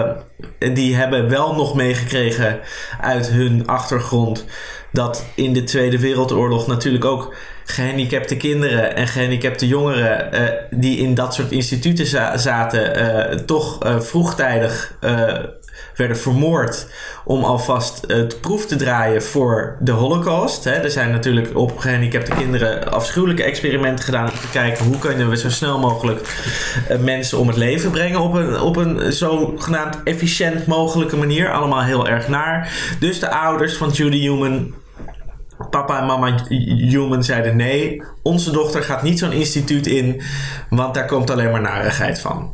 die 0.73 0.95
hebben 0.95 1.29
wel 1.29 1.55
nog 1.55 1.75
meegekregen 1.75 2.59
uit 3.01 3.27
hun 3.27 3.67
achtergrond 3.67 4.45
dat 4.91 5.25
in 5.35 5.53
de 5.53 5.63
Tweede 5.63 5.99
Wereldoorlog 5.99 6.67
natuurlijk 6.67 7.05
ook 7.05 7.33
gehandicapte 7.65 8.37
kinderen 8.37 8.95
en 8.95 9.07
gehandicapte 9.07 9.67
jongeren 9.67 10.31
eh, 10.31 10.41
die 10.71 10.97
in 10.97 11.13
dat 11.13 11.33
soort 11.33 11.51
instituten 11.51 12.05
za- 12.05 12.37
zaten, 12.37 12.95
eh, 12.95 13.37
toch 13.37 13.83
eh, 13.83 13.99
vroegtijdig 13.99 14.93
werden 15.95 16.17
vermoord 16.17 16.87
om 17.25 17.43
alvast 17.43 18.03
het 18.07 18.41
proef 18.41 18.65
te 18.65 18.75
draaien 18.75 19.23
voor 19.23 19.75
de 19.79 19.91
Holocaust. 19.91 20.63
Hè. 20.63 20.71
Er 20.71 20.91
zijn 20.91 21.11
natuurlijk 21.11 21.57
op 21.57 21.77
gehandicapte 21.77 22.35
kinderen 22.35 22.91
afschuwelijke 22.91 23.43
experimenten 23.43 24.05
gedaan 24.05 24.23
om 24.29 24.35
te 24.39 24.49
kijken 24.51 24.85
hoe 24.85 24.97
kunnen 24.99 25.29
we 25.29 25.37
zo 25.37 25.49
snel 25.49 25.79
mogelijk 25.79 26.35
mensen 26.99 27.37
om 27.37 27.47
het 27.47 27.57
leven 27.57 27.91
brengen 27.91 28.19
op 28.19 28.33
een, 28.33 28.59
op 28.59 28.75
een 28.75 29.13
zogenaamd 29.13 29.97
efficiënt 30.03 30.65
mogelijke 30.65 31.15
manier. 31.17 31.51
Allemaal 31.51 31.83
heel 31.83 32.07
erg 32.07 32.27
naar. 32.27 32.71
Dus 32.99 33.19
de 33.19 33.29
ouders 33.29 33.73
van 33.77 33.89
Judy 33.89 34.19
Human 34.19 34.73
Papa 35.69 35.99
en 35.99 36.05
mama 36.05 36.45
Human 36.47 37.23
zeiden 37.23 37.55
nee, 37.55 38.03
onze 38.21 38.51
dochter 38.51 38.83
gaat 38.83 39.03
niet 39.03 39.19
zo'n 39.19 39.31
instituut 39.31 39.87
in, 39.87 40.21
want 40.69 40.93
daar 40.93 41.05
komt 41.05 41.29
alleen 41.29 41.51
maar 41.51 41.61
narigheid 41.61 42.19
van. 42.19 42.53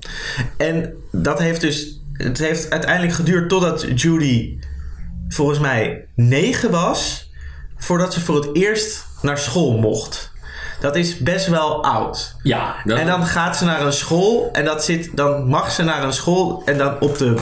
En 0.57 0.93
dat 1.12 1.39
heeft 1.39 1.62
dus, 1.62 2.01
het 2.13 2.38
heeft 2.38 2.69
uiteindelijk 2.69 3.13
geduurd 3.13 3.49
totdat 3.49 4.01
Judy 4.01 4.57
volgens 5.27 5.59
mij 5.59 6.07
negen 6.15 6.71
was, 6.71 7.31
voordat 7.77 8.13
ze 8.13 8.21
voor 8.21 8.35
het 8.35 8.55
eerst 8.55 9.05
naar 9.21 9.38
school 9.38 9.77
mocht. 9.77 10.29
Dat 10.80 10.96
is 10.96 11.18
best 11.18 11.48
wel 11.48 11.84
oud. 11.84 12.36
Ja, 12.44 12.76
dat, 12.84 12.98
En 12.98 13.06
dan 13.06 13.26
gaat 13.26 13.58
ze 13.58 13.65
naar 13.65 13.82
een 13.82 13.94
school 13.94 14.50
en 14.52 14.65
dat 14.65 14.84
zit, 14.84 15.10
dan 15.18 15.48
mag 15.48 15.72
ze 15.72 15.84
naar 15.84 16.04
een 16.04 16.13
school 16.13 16.62
en 16.65 16.78
dan 16.78 17.00
op 17.00 17.18
de 17.18 17.36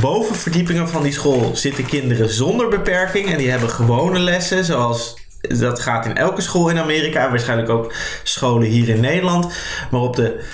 bovenverdiepingen 0.00 0.88
van 0.88 1.02
die 1.02 1.12
school 1.12 1.50
zitten 1.52 1.86
kinderen 1.86 2.28
zonder 2.28 2.68
beperking 2.68 3.30
en 3.30 3.38
die 3.38 3.50
hebben 3.50 3.70
gewone 3.70 4.18
lessen 4.18 4.64
zoals 4.64 5.20
dat 5.48 5.80
gaat 5.80 6.06
in 6.06 6.16
elke 6.16 6.40
school 6.40 6.68
in 6.68 6.78
Amerika, 6.78 7.30
waarschijnlijk 7.30 7.68
ook 7.68 7.92
scholen 8.22 8.68
hier 8.68 8.88
in 8.88 9.00
Nederland, 9.00 9.54
maar 9.90 10.00
op 10.00 10.16
de 10.16 10.44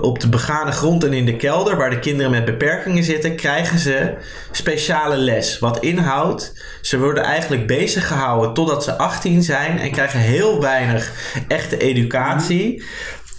op 0.00 0.20
de 0.20 0.28
begane 0.28 0.70
grond 0.72 1.04
en 1.04 1.12
in 1.12 1.24
de 1.24 1.36
kelder, 1.36 1.76
waar 1.76 1.90
de 1.90 1.98
kinderen 1.98 2.30
met 2.30 2.44
beperkingen 2.44 3.04
zitten, 3.04 3.36
krijgen 3.36 3.78
ze 3.78 4.14
speciale 4.50 5.16
les. 5.16 5.58
Wat 5.58 5.78
inhoudt, 5.78 6.64
ze 6.80 6.98
worden 6.98 7.22
eigenlijk 7.24 7.66
bezig 7.66 8.06
gehouden 8.06 8.54
totdat 8.54 8.84
ze 8.84 8.96
18 8.96 9.42
zijn 9.42 9.78
en 9.78 9.90
krijgen 9.90 10.20
heel 10.20 10.60
weinig 10.60 11.12
echte 11.48 11.76
educatie. 11.78 12.82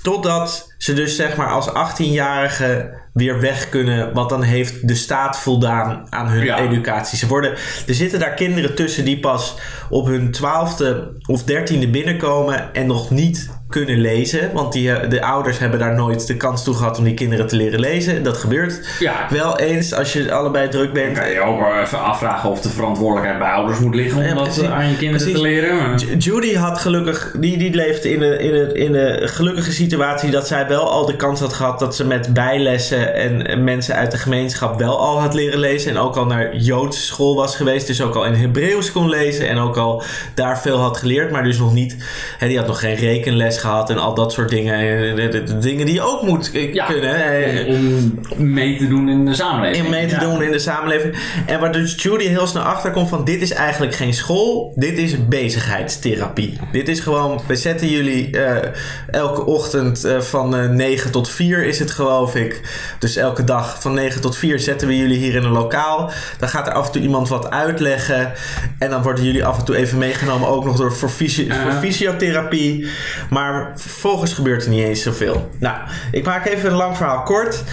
Totdat 0.01 0.73
ze 0.77 0.93
dus 0.93 1.15
zeg 1.15 1.35
maar 1.35 1.49
als 1.51 1.69
18-jarige 1.69 3.01
weer 3.13 3.39
weg 3.39 3.69
kunnen. 3.69 4.13
Want 4.13 4.29
dan 4.29 4.41
heeft 4.41 4.87
de 4.87 4.95
staat 4.95 5.37
voldaan 5.37 6.07
aan 6.09 6.27
hun 6.27 6.43
Ja. 6.43 6.57
educatie. 6.59 7.17
Ze 7.17 7.27
worden, 7.27 7.51
er 7.87 7.93
zitten 7.93 8.19
daar 8.19 8.33
kinderen 8.33 8.75
tussen 8.75 9.05
die 9.05 9.19
pas 9.19 9.55
op 9.89 10.05
hun 10.05 10.31
twaalfde 10.31 11.13
of 11.25 11.43
dertiende 11.43 11.87
binnenkomen 11.89 12.73
en 12.73 12.87
nog 12.87 13.09
niet 13.09 13.52
kunnen 13.73 13.99
lezen. 14.01 14.49
Want 14.53 14.73
die, 14.73 14.91
eh, 14.93 15.09
de 15.09 15.21
ouders 15.23 15.57
hebben 15.59 15.79
daar 15.79 15.95
nooit 15.95 16.27
de 16.27 16.37
kans 16.37 16.63
toe 16.63 16.75
gehad 16.75 16.97
om 16.97 17.03
die 17.03 17.13
kinderen 17.13 17.47
te 17.47 17.55
leren 17.55 17.79
lezen. 17.79 18.23
Dat 18.23 18.37
gebeurt 18.37 18.79
Ja. 18.99 19.27
wel 19.29 19.59
eens 19.59 19.93
als 19.93 20.13
je 20.13 20.31
allebei 20.33 20.69
druk 20.69 20.93
bent. 20.93 21.15
Dan 21.15 21.23
kan 21.23 21.33
je 21.33 21.41
ook 21.41 21.59
wel 21.59 21.75
even 21.81 22.01
afvragen 22.03 22.49
of 22.49 22.61
de 22.61 22.69
verantwoordelijkheid 22.69 23.39
bij 23.39 23.49
ouders 23.51 23.79
moet 23.79 23.95
liggen 23.95 24.17
om 24.17 24.23
Ja, 24.27 24.33
dat 24.33 24.43
precies. 24.43 24.63
eh, 24.63 24.73
aan 24.73 24.87
je 24.89 24.97
kinderen 24.97 25.21
Precies. 25.21 25.35
te 25.35 25.41
leren. 25.47 25.75
maar- 25.77 25.99
Judy 26.17 26.55
had 26.55 26.79
gelukkig, 26.79 27.31
die, 27.37 27.57
die 27.57 27.73
leefde 27.75 28.11
in 28.11 28.19
de, 28.19 28.37
in, 28.37 28.51
de, 28.51 28.73
in 28.73 28.91
de 28.91 29.21
gelukkige 29.23 29.71
situatie 29.71 30.31
dat 30.31 30.47
zij 30.47 30.67
wel 30.67 30.89
al 30.91 31.05
de 31.05 31.15
kans 31.15 31.39
had 31.39 31.53
gehad 31.53 31.79
dat 31.79 31.95
ze 31.95 32.05
met 32.07 32.33
bijlessen 32.33 33.13
en, 33.15 33.47
en 33.47 33.63
mensen 33.63 33.95
uit 33.95 34.11
de 34.11 34.17
gemeenschap 34.17 34.79
wel 34.79 34.99
al 34.99 35.19
had 35.21 35.33
leren 35.33 35.59
lezen. 35.59 35.91
En 35.91 35.97
ook 35.97 36.15
al 36.15 36.25
naar 36.25 36.55
Joods 36.55 37.05
school 37.07 37.35
was 37.35 37.55
geweest, 37.55 37.87
dus 37.87 38.01
ook 38.01 38.15
al 38.15 38.25
in 38.25 38.33
Hebreeuws 38.33 38.91
kon 38.91 39.09
lezen 39.09 39.49
en 39.49 39.57
ook 39.57 39.77
al 39.77 40.03
daar 40.33 40.59
veel 40.59 40.77
had 40.77 40.97
geleerd, 40.97 41.31
maar 41.31 41.43
dus 41.43 41.57
nog 41.57 41.73
niet, 41.73 41.95
hè, 42.37 42.47
die 42.47 42.57
had 42.57 42.67
nog 42.67 42.79
geen 42.79 42.95
rekenles 42.95 43.57
gehad 43.63 43.89
en 43.89 43.97
al 43.97 44.13
dat 44.13 44.31
soort 44.31 44.49
dingen. 44.49 44.73
En 44.73 45.15
De, 45.15 45.27
de- 45.27 45.43
de 45.43 45.57
dingen 45.59 45.85
die 45.85 45.95
je 45.95 46.01
ook 46.01 46.21
moet 46.21 46.51
eh, 46.53 46.73
Ja. 46.73 46.85
kunnen. 46.85 47.65
om 47.67 48.53
mee 48.53 48.77
te 48.77 48.87
doen 48.87 49.09
in 49.09 49.25
de 49.25 49.33
samenleving. 49.33 49.85
in 49.85 49.91
mee 49.91 50.05
te 50.07 50.13
Ja. 50.15 50.19
doen 50.21 50.41
in 50.43 50.51
de 50.51 50.59
samenleving. 50.59 51.15
En 51.45 51.59
waar 51.59 51.71
dus 51.71 52.01
Judy 52.03 52.27
heel 52.27 52.47
snel 52.47 52.63
achter 52.63 52.91
komt 52.91 53.09
van 53.09 53.23
dit 53.25 53.41
is 53.41 53.51
eigenlijk 53.51 53.95
geen 53.95 54.13
school, 54.13 54.73
dit 54.75 54.97
is 54.97 55.27
bezigheidstherapie. 55.27 56.57
Dit 56.71 56.87
is 56.87 56.99
gewoon, 56.99 57.41
we 57.47 57.55
zetten 57.55 57.89
jullie 57.89 58.37
eh, 58.39 58.69
elke 59.11 59.45
ochtend 59.45 60.03
eh, 60.03 60.19
van 60.19 60.55
eh, 60.55 60.69
9 60.69 61.11
tot 61.11 61.29
4 61.29 61.65
is 61.65 61.79
het 61.79 61.91
geloof 61.91 62.35
ik. 62.35 62.61
Dus 62.99 63.15
elke 63.15 63.43
dag 63.43 63.81
van 63.81 63.93
9 63.93 64.21
tot 64.21 64.37
4 64.37 64.59
zetten 64.59 64.87
we 64.87 64.97
jullie 64.97 65.17
hier 65.17 65.35
in 65.35 65.43
een 65.43 65.51
lokaal. 65.51 66.11
Dan 66.39 66.49
gaat 66.49 66.67
er 66.67 66.73
af 66.73 66.85
en 66.85 66.91
toe 66.91 67.01
iemand 67.01 67.29
wat 67.29 67.49
uitleggen. 67.49 68.31
En 68.79 68.89
dan 68.89 69.01
worden 69.01 69.23
jullie 69.23 69.45
af 69.45 69.57
en 69.59 69.65
toe 69.65 69.75
even 69.75 69.97
meegenomen 69.97 70.47
ook 70.47 70.65
nog 70.65 70.77
door 70.77 70.93
voor, 70.93 71.09
voor 71.09 71.71
fysiotherapie. 71.81 72.87
Maar 73.29 73.52
vervolgens 73.75 74.33
gebeurt 74.33 74.63
er 74.63 74.69
niet 74.69 74.83
eens 74.83 75.01
zoveel. 75.01 75.49
Nou, 75.59 75.77
ik 76.11 76.25
maak 76.25 76.45
even 76.45 76.69
een 76.69 76.75
lang 76.75 76.97
verhaal 76.97 77.23
kort. 77.23 77.63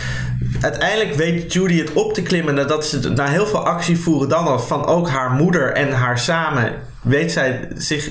Uiteindelijk 0.60 1.14
weet 1.14 1.52
Judy 1.52 1.78
het 1.78 1.92
op 1.92 2.14
te 2.14 2.22
klimmen 2.22 2.54
nadat 2.54 2.86
ze 2.86 3.10
na 3.10 3.26
heel 3.26 3.46
veel 3.46 3.66
actie 3.66 3.98
voeren 3.98 4.28
dan 4.28 4.46
al 4.46 4.58
van 4.58 4.86
ook 4.86 5.08
haar 5.08 5.30
moeder 5.30 5.72
en 5.72 5.92
haar 5.92 6.18
samen 6.18 6.72
weet 7.02 7.32
zij 7.32 7.68
zich 7.76 8.10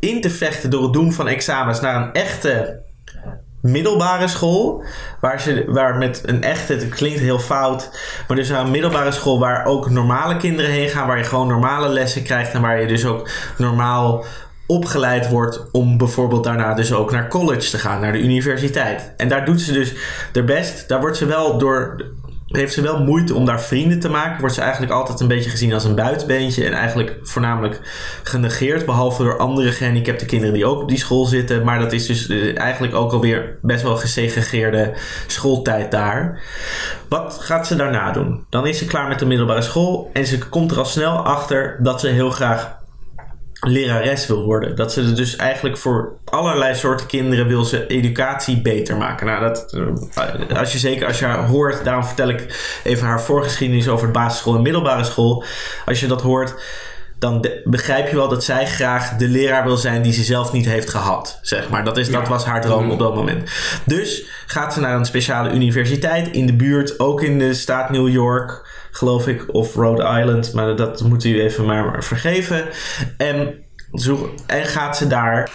in 0.00 0.20
te 0.20 0.30
vechten 0.30 0.70
door 0.70 0.82
het 0.82 0.92
doen 0.92 1.12
van 1.12 1.28
examens 1.28 1.80
naar 1.80 2.02
een 2.02 2.12
echte 2.12 2.82
middelbare 3.62 4.28
school. 4.28 4.84
Waar, 5.20 5.40
ze, 5.40 5.64
waar 5.66 5.96
met 5.96 6.22
een 6.24 6.42
echte, 6.42 6.72
het 6.72 6.88
klinkt 6.88 7.20
heel 7.20 7.38
fout, 7.38 7.90
maar 8.28 8.36
dus 8.36 8.48
een 8.48 8.70
middelbare 8.70 9.12
school 9.12 9.38
waar 9.38 9.64
ook 9.64 9.90
normale 9.90 10.36
kinderen 10.36 10.70
heen 10.70 10.88
gaan. 10.88 11.06
Waar 11.06 11.18
je 11.18 11.24
gewoon 11.24 11.48
normale 11.48 11.88
lessen 11.88 12.22
krijgt 12.22 12.52
en 12.52 12.60
waar 12.60 12.80
je 12.80 12.86
dus 12.86 13.06
ook 13.06 13.30
normaal 13.58 14.24
opgeleid 14.72 15.28
wordt 15.28 15.70
om 15.70 15.98
bijvoorbeeld 15.98 16.44
daarna 16.44 16.74
dus 16.74 16.92
ook 16.92 17.10
naar 17.10 17.28
college 17.28 17.70
te 17.70 17.78
gaan, 17.78 18.00
naar 18.00 18.12
de 18.12 18.22
universiteit. 18.22 19.12
En 19.16 19.28
daar 19.28 19.44
doet 19.44 19.60
ze 19.60 19.72
dus 19.72 19.94
haar 20.32 20.44
best. 20.44 20.88
Daar 20.88 21.00
wordt 21.00 21.16
ze 21.16 21.26
wel 21.26 21.58
door 21.58 21.96
heeft 22.52 22.72
ze 22.74 22.80
wel 22.80 23.02
moeite 23.02 23.34
om 23.34 23.44
daar 23.44 23.62
vrienden 23.62 24.00
te 24.00 24.08
maken. 24.08 24.40
Wordt 24.40 24.54
ze 24.54 24.60
eigenlijk 24.60 24.92
altijd 24.92 25.20
een 25.20 25.28
beetje 25.28 25.50
gezien 25.50 25.72
als 25.72 25.84
een 25.84 25.94
buitenbeentje. 25.94 26.64
En 26.64 26.72
eigenlijk 26.72 27.18
voornamelijk 27.22 27.80
genegeerd. 28.22 28.86
Behalve 28.86 29.22
door 29.22 29.38
andere 29.38 29.72
gehandicapte 29.72 30.24
kinderen 30.24 30.54
die 30.54 30.66
ook 30.66 30.82
op 30.82 30.88
die 30.88 30.98
school 30.98 31.24
zitten. 31.24 31.64
Maar 31.64 31.78
dat 31.78 31.92
is 31.92 32.06
dus 32.06 32.28
eh, 32.28 32.58
eigenlijk 32.58 32.94
ook 32.94 33.12
alweer 33.12 33.58
best 33.62 33.82
wel 33.82 33.96
gesegregeerde 33.96 34.92
schooltijd 35.26 35.90
daar. 35.90 36.42
Wat 37.08 37.38
gaat 37.40 37.66
ze 37.66 37.76
daarna 37.76 38.12
doen? 38.12 38.44
Dan 38.48 38.66
is 38.66 38.78
ze 38.78 38.86
klaar 38.86 39.08
met 39.08 39.18
de 39.18 39.26
middelbare 39.26 39.62
school. 39.62 40.10
En 40.12 40.26
ze 40.26 40.38
komt 40.38 40.70
er 40.70 40.78
al 40.78 40.84
snel 40.84 41.16
achter 41.16 41.76
dat 41.80 42.00
ze 42.00 42.08
heel 42.08 42.30
graag 42.30 42.80
lerares 43.68 44.26
wil 44.26 44.42
worden. 44.44 44.76
Dat 44.76 44.92
ze 44.92 45.00
er 45.02 45.14
dus 45.16 45.36
eigenlijk 45.36 45.76
voor 45.76 46.12
allerlei 46.24 46.74
soorten 46.74 47.06
kinderen 47.06 47.46
wil 47.46 47.64
ze 47.64 47.86
educatie 47.86 48.62
beter 48.62 48.96
maken. 48.96 49.26
Nou, 49.26 49.40
dat, 49.40 49.72
eh, 50.48 50.58
als 50.58 50.72
je 50.72 50.78
zeker 50.78 51.06
als 51.06 51.18
je 51.18 51.24
haar 51.24 51.46
hoort, 51.46 51.84
daarom 51.84 52.04
vertel 52.04 52.28
ik 52.28 52.46
even 52.84 53.06
haar 53.06 53.22
voorgeschiedenis 53.22 53.88
over 53.88 54.06
de 54.06 54.12
basisschool 54.12 54.54
en 54.54 54.62
middelbare 54.62 55.04
school. 55.04 55.44
Als 55.86 56.00
je 56.00 56.06
dat 56.06 56.22
hoort, 56.22 56.54
dan 57.18 57.40
de- 57.40 57.60
begrijp 57.64 58.08
je 58.08 58.16
wel 58.16 58.28
dat 58.28 58.44
zij 58.44 58.66
graag 58.66 59.16
de 59.16 59.28
leraar 59.28 59.64
wil 59.64 59.76
zijn 59.76 60.02
die 60.02 60.12
ze 60.12 60.22
zelf 60.22 60.52
niet 60.52 60.66
heeft 60.66 60.90
gehad. 60.90 61.38
Zeg 61.42 61.68
maar. 61.68 61.84
dat, 61.84 61.96
is, 61.96 62.10
dat 62.10 62.28
was 62.28 62.44
haar 62.44 62.60
droom 62.60 62.90
op 62.90 62.98
dat 62.98 63.14
moment. 63.14 63.50
Dus 63.86 64.24
gaat 64.46 64.72
ze 64.72 64.80
naar 64.80 64.96
een 64.96 65.04
speciale 65.04 65.50
universiteit 65.52 66.28
in 66.30 66.46
de 66.46 66.54
buurt, 66.54 66.98
ook 67.00 67.22
in 67.22 67.38
de 67.38 67.54
staat 67.54 67.90
New 67.90 68.08
York, 68.08 68.66
geloof 68.92 69.28
ik, 69.28 69.54
of 69.54 69.74
Rhode 69.74 70.18
Island, 70.20 70.52
maar 70.52 70.76
dat 70.76 71.02
moet 71.02 71.24
u 71.24 71.40
even 71.40 71.64
maar, 71.64 72.04
vergeven. 72.04 72.64
En, 73.16 73.64
en 74.46 74.64
gaat 74.64 74.96
ze 74.96 75.06
daar 75.06 75.50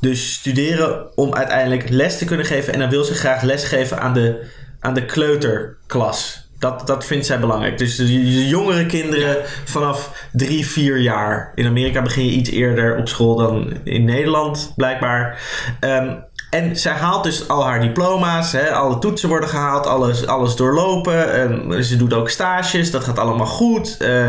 dus 0.00 0.32
studeren 0.32 1.16
om 1.16 1.34
uiteindelijk 1.34 1.88
les 1.88 2.18
te 2.18 2.24
kunnen 2.24 2.46
geven. 2.46 2.72
En 2.72 2.78
dan 2.78 2.90
wil 2.90 3.04
ze 3.04 3.14
graag 3.14 3.42
lesgeven 3.42 4.00
aan 4.00 4.14
de, 4.14 4.46
aan 4.80 4.94
de 4.94 5.04
kleuterklas. 5.04 6.48
Dat, 6.58 6.86
dat 6.86 7.06
vindt 7.06 7.26
zij 7.26 7.40
belangrijk. 7.40 7.78
Dus 7.78 7.96
de, 7.96 8.48
jongere 8.48 8.86
kinderen 8.86 9.36
vanaf 9.64 10.28
drie, 10.32 10.66
vier 10.66 10.98
jaar. 10.98 11.52
In 11.54 11.66
Amerika 11.66 12.02
begin 12.02 12.26
je 12.26 12.32
iets 12.32 12.50
eerder 12.50 12.96
op 12.96 13.08
school 13.08 13.36
dan 13.36 13.76
in 13.84 14.04
Nederland, 14.04 14.72
blijkbaar. 14.76 15.40
Ehm, 15.80 16.16
en 16.54 16.76
zij 16.76 16.92
haalt 16.92 17.24
dus 17.24 17.48
al 17.48 17.64
haar 17.64 17.80
diploma's. 17.80 18.52
Hè, 18.52 18.72
alle 18.72 18.98
toetsen 18.98 19.28
worden 19.28 19.48
gehaald, 19.48 19.86
alles, 19.86 20.26
alles 20.26 20.56
doorlopen. 20.56 21.32
En 21.32 21.84
ze 21.84 21.96
doet 21.96 22.12
ook 22.12 22.28
stages, 22.28 22.90
dat 22.90 23.04
gaat 23.04 23.18
allemaal 23.18 23.46
goed. 23.46 23.96
Eh, 23.96 24.28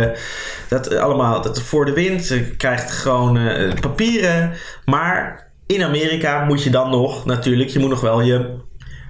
dat 0.70 0.96
allemaal 0.96 1.42
dat 1.42 1.62
voor 1.62 1.86
de 1.86 1.94
wind. 1.94 2.26
Ze 2.26 2.42
krijgt 2.42 2.92
gewoon 2.92 3.38
eh, 3.38 3.74
papieren. 3.82 4.54
Maar 4.86 5.48
in 5.66 5.84
Amerika 5.84 6.44
moet 6.46 6.64
je 6.64 6.70
dan 6.70 6.90
nog, 6.90 7.26
natuurlijk, 7.26 7.70
je 7.70 7.80
moet 7.80 7.90
nog 7.90 8.02
wel 8.02 8.22
je, 8.22 8.56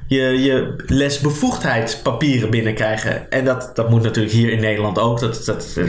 je, 0.08 0.44
je 0.44 0.76
lesbevoegdheidspapieren 0.86 2.50
binnenkrijgen. 2.50 3.32
En 3.32 3.46
dat, 3.46 3.72
dat 3.74 3.90
moet 3.90 4.04
natuurlijk 4.04 4.34
hier 4.34 4.52
in 4.52 4.60
Nederland 4.60 5.00
ook. 5.00 5.20
Dat, 5.20 5.46
dat, 5.46 5.80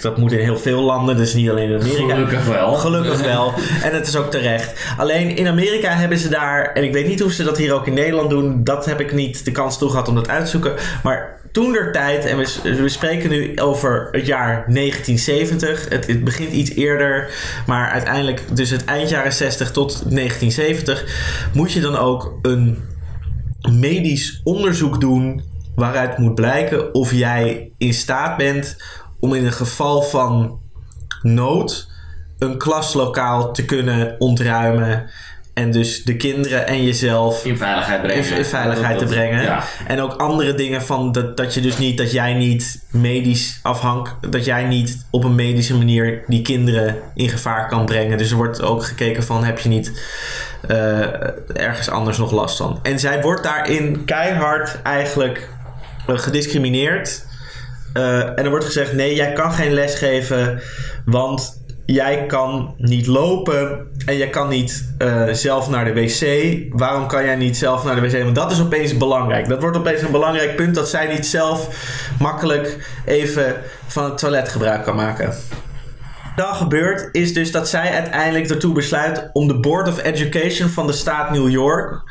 dat 0.00 0.16
moet 0.16 0.32
in 0.32 0.38
heel 0.38 0.58
veel 0.58 0.82
landen, 0.82 1.16
dus 1.16 1.34
niet 1.34 1.50
alleen 1.50 1.68
in 1.68 1.80
Amerika. 1.80 2.14
Gelukkig 2.14 2.44
wel. 2.44 2.74
Gelukkig 2.74 3.20
wel. 3.20 3.52
En 3.82 3.94
het 3.94 4.06
is 4.06 4.16
ook 4.16 4.30
terecht. 4.30 4.94
Alleen 4.96 5.36
in 5.36 5.46
Amerika 5.46 5.90
hebben 5.90 6.18
ze 6.18 6.28
daar, 6.28 6.72
en 6.72 6.84
ik 6.84 6.92
weet 6.92 7.06
niet 7.06 7.20
hoe 7.20 7.32
ze 7.32 7.44
dat 7.44 7.56
hier 7.56 7.72
ook 7.72 7.86
in 7.86 7.94
Nederland 7.94 8.30
doen, 8.30 8.64
dat 8.64 8.84
heb 8.84 9.00
ik 9.00 9.12
niet 9.12 9.44
de 9.44 9.52
kans 9.52 9.78
toe 9.78 9.90
gehad 9.90 10.08
om 10.08 10.14
dat 10.14 10.28
uit 10.28 10.44
te 10.44 10.50
zoeken. 10.50 10.74
Maar 11.02 11.38
toen 11.52 11.72
der 11.72 11.92
tijd, 11.92 12.24
en 12.24 12.36
we, 12.36 12.76
we 12.82 12.88
spreken 12.88 13.30
nu 13.30 13.58
over 13.60 14.08
het 14.12 14.26
jaar 14.26 14.64
1970. 14.68 15.88
Het, 15.88 16.06
het 16.06 16.24
begint 16.24 16.52
iets 16.52 16.70
eerder, 16.70 17.30
maar 17.66 17.90
uiteindelijk, 17.90 18.42
dus 18.52 18.70
het 18.70 18.84
eind 18.84 19.08
jaren 19.08 19.32
60 19.32 19.70
tot 19.70 19.88
1970, 19.88 21.04
moet 21.52 21.72
je 21.72 21.80
dan 21.80 21.96
ook 21.96 22.38
een 22.42 22.84
medisch 23.78 24.40
onderzoek 24.44 25.00
doen 25.00 25.42
waaruit 25.74 26.18
moet 26.18 26.34
blijken 26.34 26.94
of 26.94 27.12
jij 27.12 27.72
in 27.78 27.94
staat 27.94 28.36
bent 28.36 28.76
om 29.20 29.34
in 29.34 29.44
een 29.44 29.52
geval 29.52 30.02
van 30.02 30.60
nood 31.22 31.88
een 32.38 32.58
klaslokaal 32.58 33.52
te 33.52 33.64
kunnen 33.64 34.20
ontruimen 34.20 35.10
en 35.56 35.70
dus 35.70 36.04
de 36.04 36.16
kinderen 36.16 36.66
en 36.66 36.84
jezelf 36.84 37.44
In 37.44 37.56
veiligheid 37.56 38.02
brengen. 38.02 38.24
in, 38.30 38.36
in 38.36 38.44
veiligheid 38.44 38.98
te 38.98 39.04
Dat- 39.04 39.14
brengen. 39.14 39.42
Ja. 39.42 39.62
En 39.86 40.00
ook 40.00 40.12
andere 40.12 40.54
dingen 40.54 40.82
van 40.82 41.12
dat, 41.12 41.36
dat 41.36 41.54
je 41.54 41.60
dus 41.60 41.78
niet, 41.78 41.98
dat 41.98 42.12
jij 42.12 42.34
niet 42.34 42.82
medisch 42.90 43.58
afhankelijk, 43.62 44.32
dat 44.32 44.44
jij 44.44 44.64
niet 44.64 45.06
op 45.10 45.24
een 45.24 45.34
medische 45.34 45.76
manier 45.76 46.22
die 46.26 46.42
kinderen 46.42 46.96
in 47.14 47.28
gevaar 47.28 47.68
kan 47.68 47.84
brengen. 47.86 48.18
Dus 48.18 48.30
er 48.30 48.36
wordt 48.36 48.62
ook 48.62 48.84
gekeken 48.84 49.22
van 49.24 49.44
heb 49.44 49.58
je 49.58 49.68
niet 49.68 49.92
eh, 50.68 50.98
ergens 51.56 51.90
anders 51.90 52.18
nog 52.18 52.30
last 52.32 52.56
van. 52.56 52.78
En 52.82 52.98
zij 52.98 53.20
wordt 53.22 53.42
daarin 53.42 54.04
keihard 54.04 54.82
eigenlijk 54.82 55.48
eh, 56.06 56.18
gediscrimineerd. 56.18 57.24
Eh, 57.92 58.18
en 58.20 58.36
er 58.44 58.50
wordt 58.50 58.64
gezegd: 58.64 58.92
nee, 58.92 59.14
jij 59.14 59.32
kan 59.32 59.52
geen 59.52 59.72
les 59.72 59.94
geven, 59.94 60.60
want 61.04 61.64
jij 61.86 62.26
kan 62.26 62.74
niet 62.78 63.06
lopen 63.06 63.86
en 64.06 64.16
jij 64.16 64.28
kan 64.28 64.48
niet 64.48 64.94
eh, 64.98 65.28
zelf 65.32 65.68
naar 65.68 65.84
de 65.84 65.92
wc. 65.92 66.56
Waarom 66.78 67.06
kan 67.06 67.24
jij 67.24 67.36
niet 67.36 67.56
zelf 67.56 67.84
naar 67.84 67.94
de 67.94 68.00
wc? 68.00 68.22
Want 68.22 68.34
dat 68.34 68.50
is 68.50 68.60
opeens 68.60 68.96
belangrijk. 68.96 69.48
Dat 69.48 69.60
wordt 69.60 69.76
opeens 69.76 70.02
een 70.02 70.10
belangrijk 70.10 70.56
punt 70.56 70.74
dat 70.74 70.88
zij 70.88 71.14
niet 71.14 71.26
zelf 71.26 71.68
makkelijk 72.18 72.90
even 73.04 73.54
van 73.86 74.04
het 74.04 74.18
toilet 74.18 74.48
gebruik 74.48 74.84
kan 74.84 74.96
maken. 74.96 75.26
Wat 75.26 75.56
dan 76.36 76.54
gebeurt 76.54 77.08
is 77.12 77.34
dus 77.34 77.52
dat 77.52 77.68
zij 77.68 77.90
uiteindelijk 77.90 78.50
ertoe 78.50 78.74
besluit 78.74 79.30
om 79.32 79.48
de 79.48 79.60
Board 79.60 79.88
of 79.88 80.02
Education 80.02 80.68
van 80.68 80.86
de 80.86 80.92
staat 80.92 81.30
New 81.30 81.48
York 81.48 82.02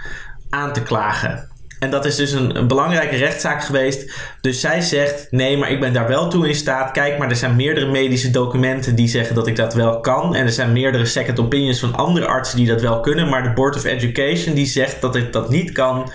aan 0.49 0.73
te 0.73 0.83
klagen. 0.83 1.49
En 1.79 1.89
dat 1.89 2.05
is 2.05 2.15
dus 2.15 2.31
een, 2.31 2.57
een, 2.57 2.67
belangrijke 2.67 3.15
rechtszaak 3.15 3.63
geweest. 3.63 4.11
Dus 4.41 4.59
zij 4.59 4.81
zegt: 4.81 5.27
nee, 5.31 5.57
maar 5.57 5.71
ik 5.71 5.79
ben 5.79 5.93
daar 5.93 6.07
wel 6.07 6.29
toe 6.29 6.47
in 6.47 6.55
staat. 6.55 6.91
Kijk, 6.91 7.17
maar 7.17 7.29
er 7.29 7.35
zijn 7.35 7.55
meerdere 7.55 7.91
medische 7.91 8.29
documenten 8.29 8.95
die 8.95 9.07
zeggen 9.07 9.35
dat 9.35 9.47
ik 9.47 9.55
dat 9.55 9.73
wel 9.73 9.99
kan. 9.99 10.35
En 10.35 10.45
er 10.45 10.51
zijn 10.51 10.71
meerdere 10.71 11.05
second 11.05 11.39
opinions 11.39 11.79
van 11.79 11.95
andere 11.95 12.25
artsen 12.25 12.57
die 12.57 12.67
dat 12.67 12.81
wel 12.81 12.99
kunnen. 12.99 13.29
Maar 13.29 13.43
de 13.43 13.53
Board 13.53 13.75
of 13.75 13.83
Education 13.83 14.55
die 14.55 14.65
zegt 14.65 15.01
dat 15.01 15.15
ik 15.15 15.33
dat 15.33 15.49
niet 15.49 15.71
kan. 15.71 16.11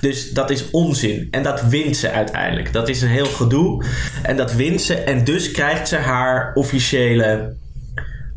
Dus 0.00 0.30
dat 0.30 0.50
is 0.50 0.70
onzin. 0.70 1.28
En 1.30 1.42
dat 1.42 1.62
wint 1.62 1.96
ze 1.96 2.10
uiteindelijk. 2.10 2.72
Dat 2.72 2.88
is 2.88 3.02
een 3.02 3.08
heel 3.08 3.26
gedoe. 3.26 3.84
En 4.22 4.36
dat 4.36 4.52
wint 4.52 4.82
ze. 4.82 4.94
En 4.94 5.24
dus 5.24 5.50
krijgt 5.50 5.88
ze 5.88 5.96
haar 5.96 6.50
officiële 6.54 7.54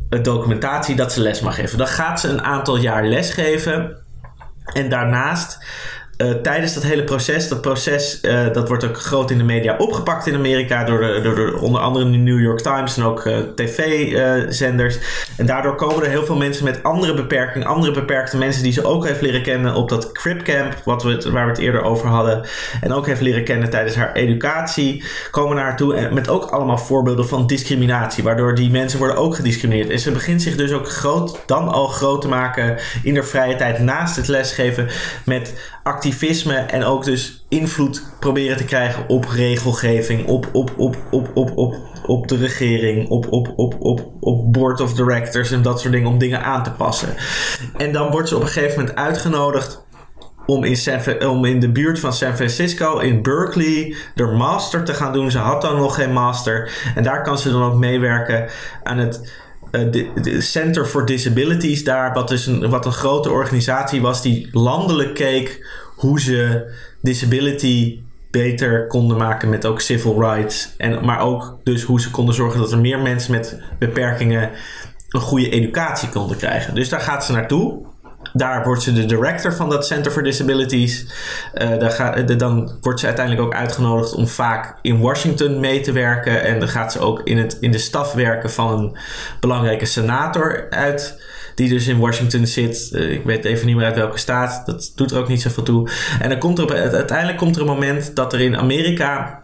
eh, 0.10 0.24
documentatie 0.24 0.96
dat 0.96 1.14
ze 1.14 1.22
les 1.22 1.42
mag 1.42 1.56
geven. 1.56 1.78
Dan 1.78 1.88
gaat 1.88 2.20
ze 2.20 2.28
een 2.28 2.44
aantal 2.44 2.78
jaar 2.78 3.06
lesgeven. 3.06 3.98
En 4.74 4.90
daarnaast 4.90 5.58
uh, 6.18 6.32
tijdens 6.32 6.74
dat 6.74 6.84
hele 6.84 7.04
proces, 7.04 7.48
dat 7.48 7.62
proces 7.62 8.20
uh, 8.22 8.54
dat 8.54 8.68
wordt 8.68 8.86
ook 8.86 8.98
groot 8.98 9.32
in 9.32 9.38
de 9.38 9.44
media 9.44 9.78
opgepakt 9.78 10.28
in 10.28 10.36
Amerika 10.36 10.84
door, 10.84 11.00
door 11.24 11.36
de, 11.36 11.58
onder 11.60 11.82
andere 11.82 12.12
de 12.12 12.18
New 12.18 12.42
York 12.42 12.62
Times 12.62 12.98
en 12.98 13.04
ook 13.04 13.26
uh, 13.26 13.38
tv-zenders. 13.56 14.98
en 15.38 15.46
daardoor 15.46 15.76
komen 15.76 16.04
er 16.04 16.10
heel 16.10 16.26
veel 16.26 16.36
mensen 16.36 16.66
met 16.66 16.84
andere 16.84 17.14
beperkingen, 17.14 17.68
andere 17.68 17.94
beperkte 17.94 18.38
mensen 18.38 18.64
die 18.64 18.72
ze 18.72 18.86
ook 18.86 19.06
heeft 19.06 19.22
leren 19.22 19.44
kennen 19.44 19.76
op 19.76 19.90
dat 19.90 20.12
Crip 20.12 20.42
Camp, 20.42 20.82
wat 20.84 21.04
we 21.04 21.30
waar 21.32 21.46
we 21.46 21.52
het 21.52 21.62
eerder 21.62 21.84
over 21.84 22.08
hadden, 22.08 22.46
en 22.82 22.94
ook 22.94 23.06
heeft 23.06 23.22
leren 23.22 23.44
kennen 23.44 23.70
tijdens 23.70 23.96
haar 23.96 24.14
educatie, 24.14 25.04
komen 25.32 25.56
naar 25.56 25.66
haar 25.66 25.78
toe 25.78 25.96
en 25.96 26.14
met 26.14 26.30
ook 26.30 26.44
allemaal 26.44 26.78
voorbeelden 26.78 27.28
van 27.28 27.48
discriminatie, 27.48 28.24
waardoor 28.24 28.56
die 28.56 28.70
mensen 28.70 29.00
worden 29.00 29.18
ook 29.18 29.36
gediscrimineerd. 29.36 29.90
En 29.90 30.00
ze 30.00 30.12
begint 30.12 30.42
zich 30.42 30.56
dus 30.56 30.72
ook 30.72 30.90
groot, 30.90 31.40
dan 31.46 31.68
al 31.68 31.88
groot 31.88 32.22
te 32.22 32.28
maken 32.28 32.78
in 33.04 33.16
haar 33.16 33.26
vrije 33.26 33.56
tijd 33.56 33.80
naast 33.80 34.16
het 34.16 34.28
lesgeven 34.28 34.88
met 35.26 35.54
activisme 35.86 36.56
en 36.56 36.84
ook 36.84 37.04
dus 37.04 37.46
invloed 37.50 38.04
proberen 38.20 38.58
te 38.58 38.66
krijgen 38.66 39.10
op 39.10 39.26
regelgeving, 39.26 40.28
op, 40.28 40.50
op, 40.52 40.74
op, 40.78 40.96
op, 41.12 41.32
op, 41.34 41.58
op, 41.58 41.76
op 42.06 42.28
de 42.28 42.38
regering, 42.38 43.10
op, 43.10 43.32
op, 43.32 43.54
op, 43.56 43.76
op, 43.80 44.12
op 44.20 44.54
board 44.54 44.82
of 44.82 44.94
directors 44.94 45.52
en 45.52 45.62
dat 45.62 45.80
soort 45.80 45.94
dingen 45.94 46.10
om 46.10 46.18
dingen 46.18 46.44
aan 46.44 46.64
te 46.64 46.72
passen. 46.72 47.10
En 47.78 47.92
dan 47.92 48.12
wordt 48.12 48.28
ze 48.30 48.36
op 48.36 48.42
een 48.42 48.48
gegeven 48.48 48.80
moment 48.80 48.98
uitgenodigd 48.98 49.84
om 50.46 50.64
in, 50.64 50.78
San, 50.78 51.24
om 51.28 51.46
in 51.46 51.60
de 51.60 51.72
buurt 51.72 52.00
van 52.00 52.14
San 52.14 52.36
Francisco, 52.36 52.98
in 52.98 53.22
Berkeley, 53.22 53.96
de 54.16 54.26
master 54.26 54.84
te 54.84 54.94
gaan 54.94 55.14
doen. 55.14 55.32
Ze 55.32 55.38
had 55.38 55.62
dan 55.62 55.76
nog 55.76 55.96
geen 55.96 56.14
master. 56.14 56.72
En 56.96 57.04
daar 57.04 57.24
kan 57.24 57.38
ze 57.38 57.52
dan 57.52 57.64
ook 57.64 57.76
meewerken 57.76 58.50
aan 58.84 58.98
het 58.98 59.44
uh, 59.76 59.92
de, 60.24 60.42
Center 60.42 60.86
for 60.86 61.06
Disabilities 61.06 61.84
daar, 61.84 62.14
wat, 62.14 62.28
dus 62.28 62.46
een, 62.46 62.70
wat 62.70 62.86
een 62.86 62.92
grote 62.92 63.30
organisatie 63.30 64.02
was 64.02 64.22
die 64.22 64.48
landelijk 64.52 65.14
keek 65.14 65.68
hoe 65.96 66.20
ze 66.20 66.72
disability 67.02 68.00
beter 68.32 68.88
konden 68.88 69.18
maken 69.18 69.50
met 69.50 69.66
ook 69.66 69.82
civil 69.82 70.22
rights. 70.22 70.74
En, 70.78 71.06
maar 71.06 71.20
ook 71.20 71.60
dus 71.64 71.84
hoe 71.84 72.02
ze 72.02 72.12
konden 72.12 72.36
zorgen 72.36 72.60
dat 72.60 72.72
er 72.72 72.80
meer 72.80 73.00
mensen 73.00 73.32
met 73.32 73.62
beperkingen 73.80 74.50
een 75.10 75.22
goede 75.22 75.50
educatie 75.50 76.10
konden 76.10 76.38
krijgen. 76.38 76.76
Dus 76.76 76.90
daar 76.90 77.02
gaat 77.02 77.26
ze 77.26 77.32
naartoe. 77.32 77.86
Daar 78.38 78.64
wordt 78.64 78.84
ze 78.84 78.94
de 78.94 79.06
director 79.06 79.54
van 79.54 79.70
dat 79.70 79.86
Center 79.86 80.12
for 80.12 80.24
Disabilities. 80.24 81.06
Uh, 81.54 81.80
daar 81.80 81.92
gaat, 81.92 82.40
dan 82.40 82.72
wordt 82.82 83.00
ze 83.00 83.06
uiteindelijk 83.06 83.46
ook 83.46 83.56
uitgenodigd 83.56 84.14
om 84.14 84.28
vaak 84.28 84.76
in 84.82 85.00
Washington 85.00 85.60
mee 85.60 85.82
te 85.82 85.92
werken. 85.92 86.44
En 86.44 86.60
dan 86.60 86.68
gaat 86.68 86.92
ze 86.92 87.00
ook 87.00 87.22
in, 87.24 87.38
het, 87.38 87.58
in 87.60 87.72
de 87.72 87.78
staf 87.78 88.14
werken 88.14 88.52
van 88.52 88.80
een 88.80 88.98
belangrijke 89.40 89.86
senator 89.86 90.68
uit. 90.70 91.24
Die 91.56 91.70
dus 91.70 91.88
in 91.88 92.00
Washington 92.00 92.46
zit. 92.46 92.90
Uh, 92.92 93.12
ik 93.12 93.24
weet 93.24 93.46
even 93.46 93.66
niet 93.66 93.76
meer 93.76 93.86
uit 93.86 93.96
welke 93.96 94.18
staat. 94.18 94.66
Dat 94.66 94.92
doet 94.96 95.12
er 95.12 95.18
ook 95.18 95.28
niet 95.28 95.42
zoveel 95.42 95.64
toe. 95.64 95.90
En 96.20 96.30
dan 96.30 96.40
komt 96.40 96.58
er 96.58 96.64
op, 96.64 96.72
uiteindelijk 96.72 97.38
komt 97.38 97.56
er 97.56 97.62
een 97.62 97.68
moment 97.68 98.16
dat 98.16 98.34
er 98.34 98.42
in 98.42 98.58
Amerika 98.58 99.44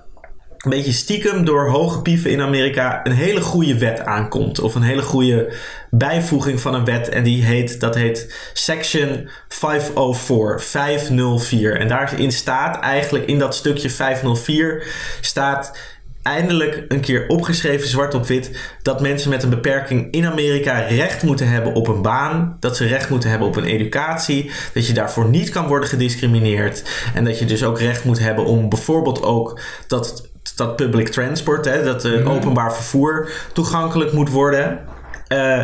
een 0.63 0.69
beetje 0.69 0.91
stiekem 0.91 1.45
door 1.45 1.69
hoge 1.69 2.01
pieven 2.01 2.31
in 2.31 2.41
Amerika 2.41 3.05
een 3.05 3.11
hele 3.11 3.41
goede 3.41 3.77
wet 3.77 4.05
aankomt. 4.05 4.59
Of 4.59 4.75
een 4.75 4.81
hele 4.81 5.01
goede 5.01 5.53
bijvoeging 5.89 6.61
van 6.61 6.73
een 6.73 6.85
wet. 6.85 7.09
En 7.09 7.23
die 7.23 7.43
heet, 7.43 7.79
dat 7.79 7.95
heet 7.95 8.49
Section 8.53 9.29
504, 9.47 10.59
504. 10.59 11.79
En 11.79 11.87
daarin 11.87 12.31
staat 12.31 12.79
eigenlijk 12.79 13.25
in 13.25 13.39
dat 13.39 13.55
stukje 13.55 13.89
504 13.89 14.87
staat 15.21 15.77
eindelijk 16.21 16.85
een 16.87 16.99
keer 16.99 17.27
opgeschreven 17.27 17.87
zwart 17.87 18.13
op 18.13 18.27
wit 18.27 18.51
dat 18.81 19.01
mensen 19.01 19.29
met 19.29 19.43
een 19.43 19.49
beperking 19.49 20.11
in 20.11 20.25
Amerika 20.25 20.79
recht 20.79 21.23
moeten 21.23 21.47
hebben 21.47 21.73
op 21.73 21.87
een 21.87 22.01
baan, 22.01 22.57
dat 22.59 22.77
ze 22.77 22.85
recht 22.85 23.09
moeten 23.09 23.29
hebben 23.29 23.47
op 23.47 23.55
een 23.55 23.65
educatie, 23.65 24.51
dat 24.73 24.87
je 24.87 24.93
daarvoor 24.93 25.29
niet 25.29 25.49
kan 25.49 25.67
worden 25.67 25.89
gediscrimineerd 25.89 26.83
en 27.13 27.23
dat 27.23 27.39
je 27.39 27.45
dus 27.45 27.63
ook 27.63 27.79
recht 27.79 28.03
moet 28.03 28.19
hebben 28.19 28.45
om 28.45 28.69
bijvoorbeeld 28.69 29.23
ook 29.23 29.59
dat 29.87 30.29
dat 30.55 30.75
public 30.75 31.07
transport, 31.07 31.65
hè, 31.65 31.83
dat 31.83 32.05
uh, 32.05 32.29
openbaar 32.29 32.73
vervoer 32.73 33.29
toegankelijk 33.53 34.11
moet 34.11 34.29
worden. 34.29 34.79
Uh, 35.27 35.63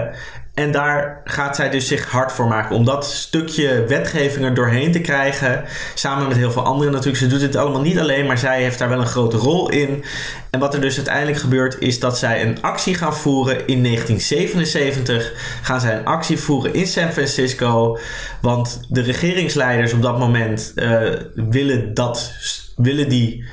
en 0.57 0.71
daar 0.71 1.21
gaat 1.23 1.55
zij 1.55 1.69
dus 1.69 1.87
zich 1.87 2.11
hard 2.11 2.31
voor 2.31 2.47
maken 2.47 2.75
om 2.75 2.85
dat 2.85 3.05
stukje 3.05 3.85
wetgeving 3.87 4.45
er 4.45 4.53
doorheen 4.53 4.91
te 4.91 5.01
krijgen. 5.01 5.63
Samen 5.93 6.27
met 6.27 6.37
heel 6.37 6.51
veel 6.51 6.63
anderen 6.63 6.93
natuurlijk. 6.93 7.23
Ze 7.23 7.29
doet 7.29 7.39
dit 7.39 7.55
allemaal 7.55 7.81
niet 7.81 7.99
alleen, 7.99 8.25
maar 8.25 8.37
zij 8.37 8.61
heeft 8.61 8.79
daar 8.79 8.89
wel 8.89 8.99
een 8.99 9.05
grote 9.05 9.37
rol 9.37 9.69
in. 9.69 10.03
En 10.49 10.59
wat 10.59 10.73
er 10.73 10.81
dus 10.81 10.95
uiteindelijk 10.95 11.37
gebeurt 11.37 11.79
is 11.79 11.99
dat 11.99 12.17
zij 12.17 12.41
een 12.41 12.61
actie 12.61 12.95
gaan 12.95 13.15
voeren 13.15 13.67
in 13.67 13.83
1977. 13.83 15.33
Gaan 15.61 15.81
zij 15.81 15.97
een 15.97 16.05
actie 16.05 16.37
voeren 16.37 16.73
in 16.73 16.87
San 16.87 17.11
Francisco. 17.11 17.97
Want 18.41 18.79
de 18.89 19.01
regeringsleiders 19.01 19.93
op 19.93 20.01
dat 20.01 20.19
moment 20.19 20.71
uh, 20.75 21.09
willen, 21.35 21.93
dat, 21.93 22.31
willen 22.75 23.09
die 23.09 23.45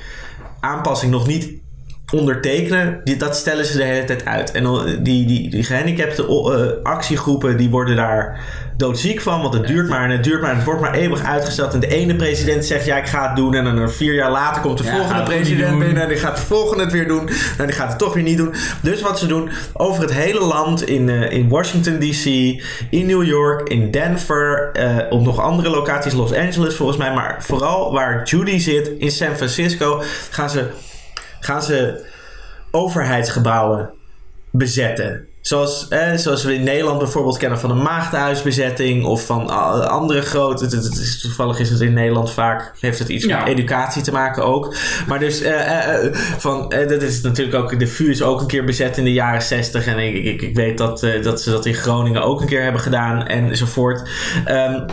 aanpassing 0.65 1.11
nog 1.11 1.27
niet 1.27 1.53
ondertekenen, 2.13 3.01
die, 3.03 3.17
dat 3.17 3.35
stellen 3.35 3.65
ze 3.65 3.77
de 3.77 3.83
hele 3.83 4.03
tijd 4.03 4.25
uit. 4.25 4.51
En 4.51 4.63
die, 5.03 5.25
die, 5.25 5.49
die 5.49 5.63
gehandicapte 5.63 6.27
uh, 6.27 6.83
actiegroepen 6.91 7.57
die 7.57 7.69
worden 7.69 7.95
daar 7.95 8.39
doodziek 8.77 9.21
van, 9.21 9.41
want 9.41 9.53
het 9.53 9.67
duurt 9.67 9.89
maar 9.89 10.03
en 10.03 10.09
het 10.09 10.23
duurt 10.23 10.41
maar 10.41 10.49
en 10.49 10.55
het 10.55 10.65
wordt 10.65 10.81
maar 10.81 10.93
eeuwig 10.93 11.23
uitgesteld. 11.23 11.73
En 11.73 11.79
de 11.79 11.87
ene 11.87 12.15
president 12.15 12.65
zegt 12.65 12.85
ja, 12.85 12.97
ik 12.97 13.05
ga 13.05 13.27
het 13.27 13.35
doen. 13.35 13.55
En 13.55 13.75
dan 13.75 13.91
vier 13.91 14.13
jaar 14.13 14.31
later 14.31 14.61
komt 14.61 14.77
de 14.77 14.83
volgende 14.83 15.23
president 15.23 15.79
binnen 15.79 16.03
en 16.03 16.09
die 16.09 16.17
gaat 16.17 16.35
de 16.35 16.41
volgende 16.41 16.83
het 16.83 16.91
weer 16.93 17.07
doen. 17.07 17.29
En 17.57 17.65
die 17.65 17.75
gaat 17.75 17.89
het 17.89 17.97
toch 17.97 18.13
weer 18.13 18.23
niet 18.23 18.37
doen. 18.37 18.53
Dus 18.81 19.01
wat 19.01 19.19
ze 19.19 19.27
doen 19.27 19.49
over 19.73 20.01
het 20.01 20.13
hele 20.13 20.39
land, 20.39 20.87
in, 20.87 21.07
uh, 21.07 21.31
in 21.31 21.49
Washington 21.49 21.99
DC, 21.99 22.25
in 22.89 23.05
New 23.05 23.23
York, 23.23 23.69
in 23.69 23.91
Denver, 23.91 24.71
uh, 24.79 24.97
op 25.09 25.21
nog 25.21 25.39
andere 25.39 25.69
locaties, 25.69 26.13
Los 26.13 26.33
Angeles 26.33 26.75
volgens 26.75 26.97
mij, 26.97 27.13
maar 27.13 27.35
vooral 27.39 27.93
waar 27.93 28.23
Judy 28.23 28.59
zit, 28.59 28.91
in 28.97 29.11
San 29.11 29.35
Francisco, 29.35 30.01
gaan 30.29 30.49
ze 30.49 30.65
gaan 31.45 31.63
ze 31.63 32.05
overheidsgebouwen 32.71 33.89
bezetten. 34.51 35.27
Zoals, 35.41 35.87
eh, 35.87 36.13
zoals 36.13 36.43
we 36.43 36.53
in 36.53 36.63
Nederland 36.63 36.99
bijvoorbeeld 36.99 37.37
kennen 37.37 37.59
van 37.59 37.71
een 37.71 37.81
maagdenhuisbezetting 37.81 39.05
of 39.05 39.25
van 39.25 39.49
andere 39.89 40.21
grote. 40.21 40.63
Het, 40.63 40.71
het, 40.71 40.97
is, 40.97 41.21
toevallig 41.21 41.59
is 41.59 41.69
het 41.69 41.81
in 41.81 41.93
Nederland 41.93 42.31
vaak, 42.31 42.73
heeft 42.79 42.99
het 42.99 43.09
iets 43.09 43.25
met 43.25 43.45
educatie 43.45 44.01
te 44.01 44.11
maken 44.11 44.45
ook. 44.45 44.75
Maar 45.07 45.19
dus, 45.19 45.41
eh, 45.41 46.05
eh, 46.05 46.13
van, 46.37 46.69
dat 46.69 47.01
is 47.01 47.21
natuurlijk 47.21 47.57
ook, 47.57 47.79
de 47.79 47.87
VU 47.87 48.09
is 48.09 48.21
ook 48.21 48.41
een 48.41 48.47
keer 48.47 48.63
bezet 48.63 48.97
in 48.97 49.03
de 49.03 49.13
jaren 49.13 49.41
60. 49.41 49.85
En 49.85 49.99
ik, 49.99 50.23
ik, 50.23 50.41
ik 50.41 50.55
weet 50.55 50.77
dat, 50.77 51.07
dat 51.21 51.41
ze 51.41 51.51
dat 51.51 51.65
in 51.65 51.73
Groningen 51.73 52.23
ook 52.23 52.41
een 52.41 52.47
keer 52.47 52.63
hebben 52.63 52.81
gedaan 52.81 53.27
enzovoort. 53.27 54.09
Um, 54.47 54.85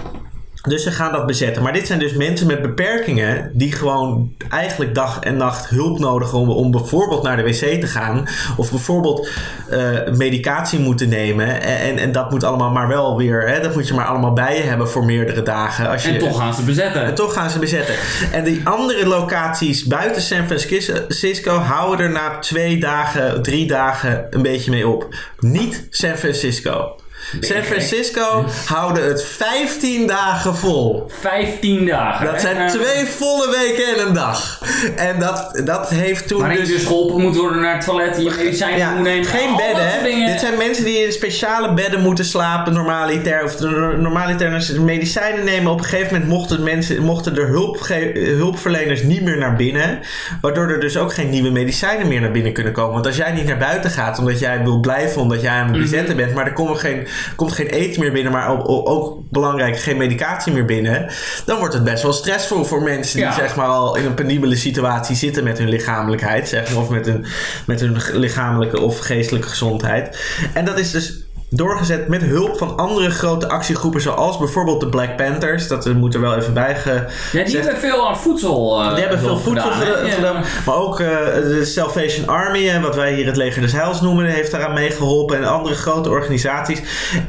dus 0.69 0.83
ze 0.83 0.91
gaan 0.91 1.13
dat 1.13 1.27
bezetten. 1.27 1.63
Maar 1.63 1.73
dit 1.73 1.87
zijn 1.87 1.99
dus 1.99 2.13
mensen 2.13 2.47
met 2.47 2.63
beperkingen 2.63 3.51
die 3.53 3.73
gewoon 3.73 4.33
eigenlijk 4.51 4.95
dag 4.95 5.21
en 5.21 5.37
nacht 5.37 5.69
hulp 5.69 5.99
nodig 5.99 6.31
hebben 6.33 6.55
om, 6.55 6.71
bijvoorbeeld 6.71 7.23
naar 7.23 7.37
de 7.37 7.43
wc 7.43 7.81
te 7.81 7.87
gaan. 7.87 8.29
Of 8.57 8.71
bijvoorbeeld 8.71 9.29
uh, 9.71 10.09
medicatie 10.17 10.79
moeten 10.79 11.09
nemen. 11.09 11.63
En, 11.63 11.99
en 11.99 12.13
dat 12.13 12.31
moet 12.31 12.45
allemaal 12.45 12.71
maar 12.71 12.89
wel 12.89 13.17
weer, 13.17 13.49
hè, 13.49 13.61
dat 13.61 13.75
moet 13.75 13.89
je 13.89 13.95
maar 13.95 14.07
allemaal 14.07 14.33
bij 14.33 14.57
je 14.57 14.63
hebben 14.63 14.89
voor 14.89 15.05
meerdere 15.05 15.43
dagen. 15.43 15.89
Als 15.89 16.03
je, 16.03 16.11
en 16.11 16.19
toch 16.19 16.37
gaan 16.37 16.55
ze 16.55 16.63
bezetten. 16.63 17.05
En 17.05 17.15
toch 17.15 17.33
gaan 17.33 17.51
ze 17.51 17.59
bezetten. 17.59 17.95
En 18.33 18.45
die 18.45 18.61
andere 18.65 19.07
locaties 19.07 19.85
buiten 19.85 20.23
San 20.23 20.47
Francisco 20.47 21.57
houden 21.57 22.07
er 22.07 22.13
na 22.13 22.39
twee 22.39 22.81
dagen, 22.81 23.43
drie 23.43 23.67
dagen 23.67 24.27
een 24.31 24.43
beetje 24.43 24.71
mee 24.71 24.89
op. 24.89 25.15
Niet 25.39 25.87
San 25.91 26.17
Francisco. 26.17 26.97
San 27.41 27.63
Francisco 27.63 28.45
houden 28.75 29.05
het 29.05 29.25
15 29.25 30.07
dagen 30.07 30.57
vol. 30.57 31.11
15 31.21 31.87
dagen. 31.87 32.27
Dat 32.27 32.41
zijn 32.41 32.69
twee 32.69 33.07
volle 33.07 33.51
weken 33.51 33.95
en 33.95 34.07
een 34.07 34.15
dag. 34.15 34.61
En 34.97 35.19
dat, 35.19 35.63
dat 35.65 35.89
heeft 35.89 36.29
toen. 36.29 36.41
Waarin 36.41 36.59
dus, 36.59 36.69
dus 36.69 36.85
geholpen 36.85 37.21
moet 37.21 37.37
worden 37.37 37.61
naar 37.61 37.75
het 37.75 37.85
toilet. 37.85 38.17
Je 38.17 38.31
medicijnen 38.37 38.79
ja, 38.79 38.95
moet 38.95 39.03
nemen. 39.03 39.25
Geen 39.25 39.57
bedden, 39.57 39.89
hè? 39.89 40.27
Dit 40.27 40.41
zijn 40.41 40.57
mensen 40.57 40.85
die 40.85 41.05
in 41.05 41.13
speciale 41.13 41.75
bedden 41.75 42.01
moeten 42.01 42.25
slapen, 42.25 42.73
normaliter. 42.73 43.45
Of 43.45 43.61
normaliter 43.99 44.81
medicijnen 44.81 45.45
nemen. 45.45 45.73
Op 45.73 45.79
een 45.79 45.85
gegeven 45.85 46.13
moment 46.13 46.31
mochten, 46.31 46.63
mensen, 46.63 47.03
mochten 47.03 47.37
er 47.37 47.47
hulp, 47.47 47.87
hulpverleners 48.15 49.03
niet 49.03 49.23
meer 49.23 49.39
naar 49.39 49.57
binnen. 49.57 50.01
Waardoor 50.41 50.69
er 50.69 50.81
dus 50.81 50.97
ook 50.97 51.15
geen 51.15 51.31
nieuwe 51.31 51.51
medicijnen 51.51 52.09
meer 52.09 52.21
naar 52.21 52.31
binnen 52.31 52.53
kunnen 52.53 52.73
komen. 52.73 52.93
Want 52.93 53.07
als 53.07 53.17
jij 53.17 53.33
niet 53.33 53.47
naar 53.47 53.59
buiten 53.59 53.91
gaat 53.91 54.19
omdat 54.19 54.39
jij 54.39 54.63
wil 54.63 54.81
blijven, 54.81 55.21
omdat 55.21 55.41
jij 55.41 55.51
aan 55.51 55.67
het 55.67 55.73
mhm. 55.73 55.81
bezetten 55.81 56.17
bent, 56.17 56.35
maar 56.35 56.47
er 56.47 56.53
komen 56.53 56.77
geen 56.77 57.07
komt 57.37 57.53
geen 57.53 57.67
eten 57.67 58.01
meer 58.01 58.13
binnen, 58.13 58.33
maar 58.33 58.49
ook, 58.49 58.89
ook 58.89 59.23
belangrijk, 59.31 59.79
geen 59.79 59.97
medicatie 59.97 60.53
meer 60.53 60.65
binnen. 60.65 61.11
Dan 61.45 61.59
wordt 61.59 61.75
het 61.75 61.85
best 61.85 62.03
wel 62.03 62.13
stressvol 62.13 62.65
voor 62.65 62.83
mensen 62.83 63.17
die 63.17 63.25
Ja. 63.27 63.35
zeg 63.35 63.57
maar 63.57 63.67
al 63.67 63.97
in 63.97 64.05
een 64.05 64.15
penibele 64.15 64.57
situatie 64.57 65.17
zitten 65.17 65.45
met 65.45 65.59
hun 65.59 65.69
lichamelijkheid, 65.69 66.49
zeg 66.49 66.73
maar, 66.73 66.83
of 66.83 66.89
met 66.89 67.07
hun, 67.07 67.27
met 67.67 67.81
hun 67.81 68.03
lichamelijke 68.13 68.81
of 68.81 68.99
geestelijke 68.99 69.49
gezondheid. 69.49 70.19
En 70.53 70.65
dat 70.65 70.79
is 70.79 70.91
dus 70.91 71.22
doorgezet 71.55 72.09
met 72.09 72.23
hulp 72.23 72.59
van 72.59 72.77
andere 72.77 73.11
grote 73.11 73.49
actiegroepen, 73.49 74.01
zoals 74.01 74.39
bijvoorbeeld 74.39 74.81
de 74.81 74.89
Black 74.89 75.17
Panthers. 75.17 75.69
Dat 75.69 75.87
eh, 75.87 75.95
moet 75.95 76.15
er 76.15 76.21
wel 76.21 76.37
even 76.37 76.55
bij 76.55 76.77
ge, 76.77 76.91
Ja, 77.33 77.43
die 77.43 77.49
Zeg- 77.49 77.63
hebben 77.65 77.81
veel 77.81 78.09
aan 78.09 78.19
voedsel 78.19 78.83
eh, 78.83 78.91
die 78.91 79.01
hebben 79.01 79.19
veel 79.19 79.39
voedsel 79.39 79.71
gedaan, 79.71 80.07
Ja. 80.07 80.43
Maar 80.67 80.75
ook 80.77 81.01
eh, 81.01 81.09
de 81.35 81.65
Salvation 81.65 82.29
Army, 82.29 82.69
en 82.69 82.83
wat 82.83 82.95
wij 82.97 83.15
hier 83.15 83.27
het 83.27 83.37
Leger 83.37 83.63
des 83.63 83.73
Heils 83.73 84.01
noemen, 84.01 84.25
heeft 84.27 84.51
daaraan 84.51 84.75
meegeholpen. 84.75 85.37
En 85.37 85.45
andere 85.45 85.75
grote 85.75 86.09
organisaties. 86.11 86.81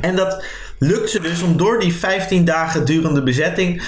En 0.01 0.15
dat 0.15 0.43
lukt 0.79 1.09
ze 1.09 1.19
dus 1.21 1.41
om 1.41 1.57
door 1.57 1.79
die 1.79 1.93
15 1.93 2.45
dagen 2.45 2.86
durende 2.86 3.23
bezetting. 3.23 3.83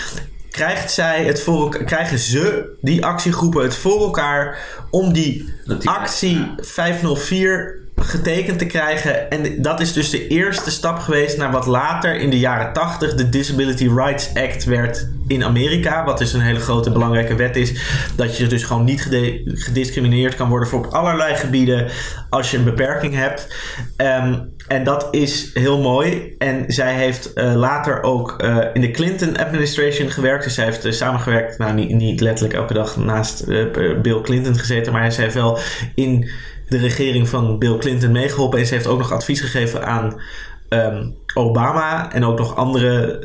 Krijgt 0.51 0.91
zij 0.91 1.23
het 1.23 1.41
voor 1.41 1.83
krijgen 1.83 2.19
ze, 2.19 2.73
die 2.81 3.05
actiegroepen, 3.05 3.63
het 3.63 3.75
voor 3.75 4.01
elkaar 4.01 4.57
om 4.89 5.13
die 5.13 5.53
die- 5.79 5.89
actie 5.89 6.51
504 6.57 7.83
getekend 7.95 8.59
te 8.59 8.65
krijgen. 8.65 9.29
En 9.29 9.61
dat 9.61 9.81
is 9.81 9.93
dus 9.93 10.09
de 10.09 10.27
eerste 10.27 10.71
stap 10.71 10.99
geweest 10.99 11.37
naar 11.37 11.51
wat 11.51 11.65
later 11.65 12.15
in 12.15 12.29
de 12.29 12.39
jaren 12.39 12.73
80 12.73 13.15
de 13.15 13.29
Disability 13.29 13.87
Rights 13.87 14.29
Act 14.33 14.63
werd 14.63 15.07
in 15.27 15.43
Amerika. 15.43 16.05
Wat 16.05 16.17
dus 16.17 16.33
een 16.33 16.41
hele 16.41 16.59
grote 16.59 16.91
belangrijke 16.91 17.35
wet 17.35 17.55
is. 17.55 17.73
Dat 18.15 18.37
je 18.37 18.47
dus 18.47 18.63
gewoon 18.63 18.83
niet 18.83 19.01
gediscrimineerd 19.43 20.35
kan 20.35 20.49
worden 20.49 20.67
voor 20.67 20.85
op 20.85 20.93
allerlei 20.93 21.35
gebieden 21.35 21.87
als 22.29 22.51
je 22.51 22.57
een 22.57 22.63
beperking 22.63 23.13
hebt. 23.13 23.55
Ehm, 23.97 24.39
en 24.67 24.83
dat 24.83 25.07
is 25.11 25.49
heel 25.53 25.81
mooi. 25.81 26.35
En 26.37 26.63
zij 26.67 26.95
heeft 26.95 27.33
eh, 27.33 27.53
later 27.55 28.03
ook 28.03 28.35
eh, 28.37 28.57
in 28.73 28.81
de 28.81 28.91
Clinton 28.91 29.37
administration 29.37 30.11
gewerkt. 30.11 30.43
Dus 30.43 30.53
zij 30.53 30.65
heeft 30.65 30.85
eh, 30.85 30.91
samengewerkt, 30.91 31.57
nou 31.57 31.73
niet, 31.73 31.89
niet 31.89 32.21
letterlijk 32.21 32.57
elke 32.57 32.73
dag 32.73 32.97
naast 32.97 33.45
Bill 34.01 34.21
Clinton 34.21 34.55
gezeten. 34.55 34.93
Maar 34.93 35.11
zij 35.11 35.23
heeft 35.23 35.35
wel 35.35 35.59
in 35.95 36.29
de 36.67 36.77
regering 36.77 37.29
van 37.29 37.59
Bill 37.59 37.77
Clinton 37.77 38.11
meegeholpen. 38.11 38.59
En 38.59 38.65
ze 38.65 38.73
heeft 38.73 38.87
ook 38.87 38.97
nog 38.97 39.11
advies 39.11 39.41
gegeven 39.41 39.85
aan 39.85 40.21
ehm, 40.69 41.09
Obama 41.33 42.13
en 42.13 42.25
ook 42.25 42.37
nog 42.37 42.55
andere 42.55 43.19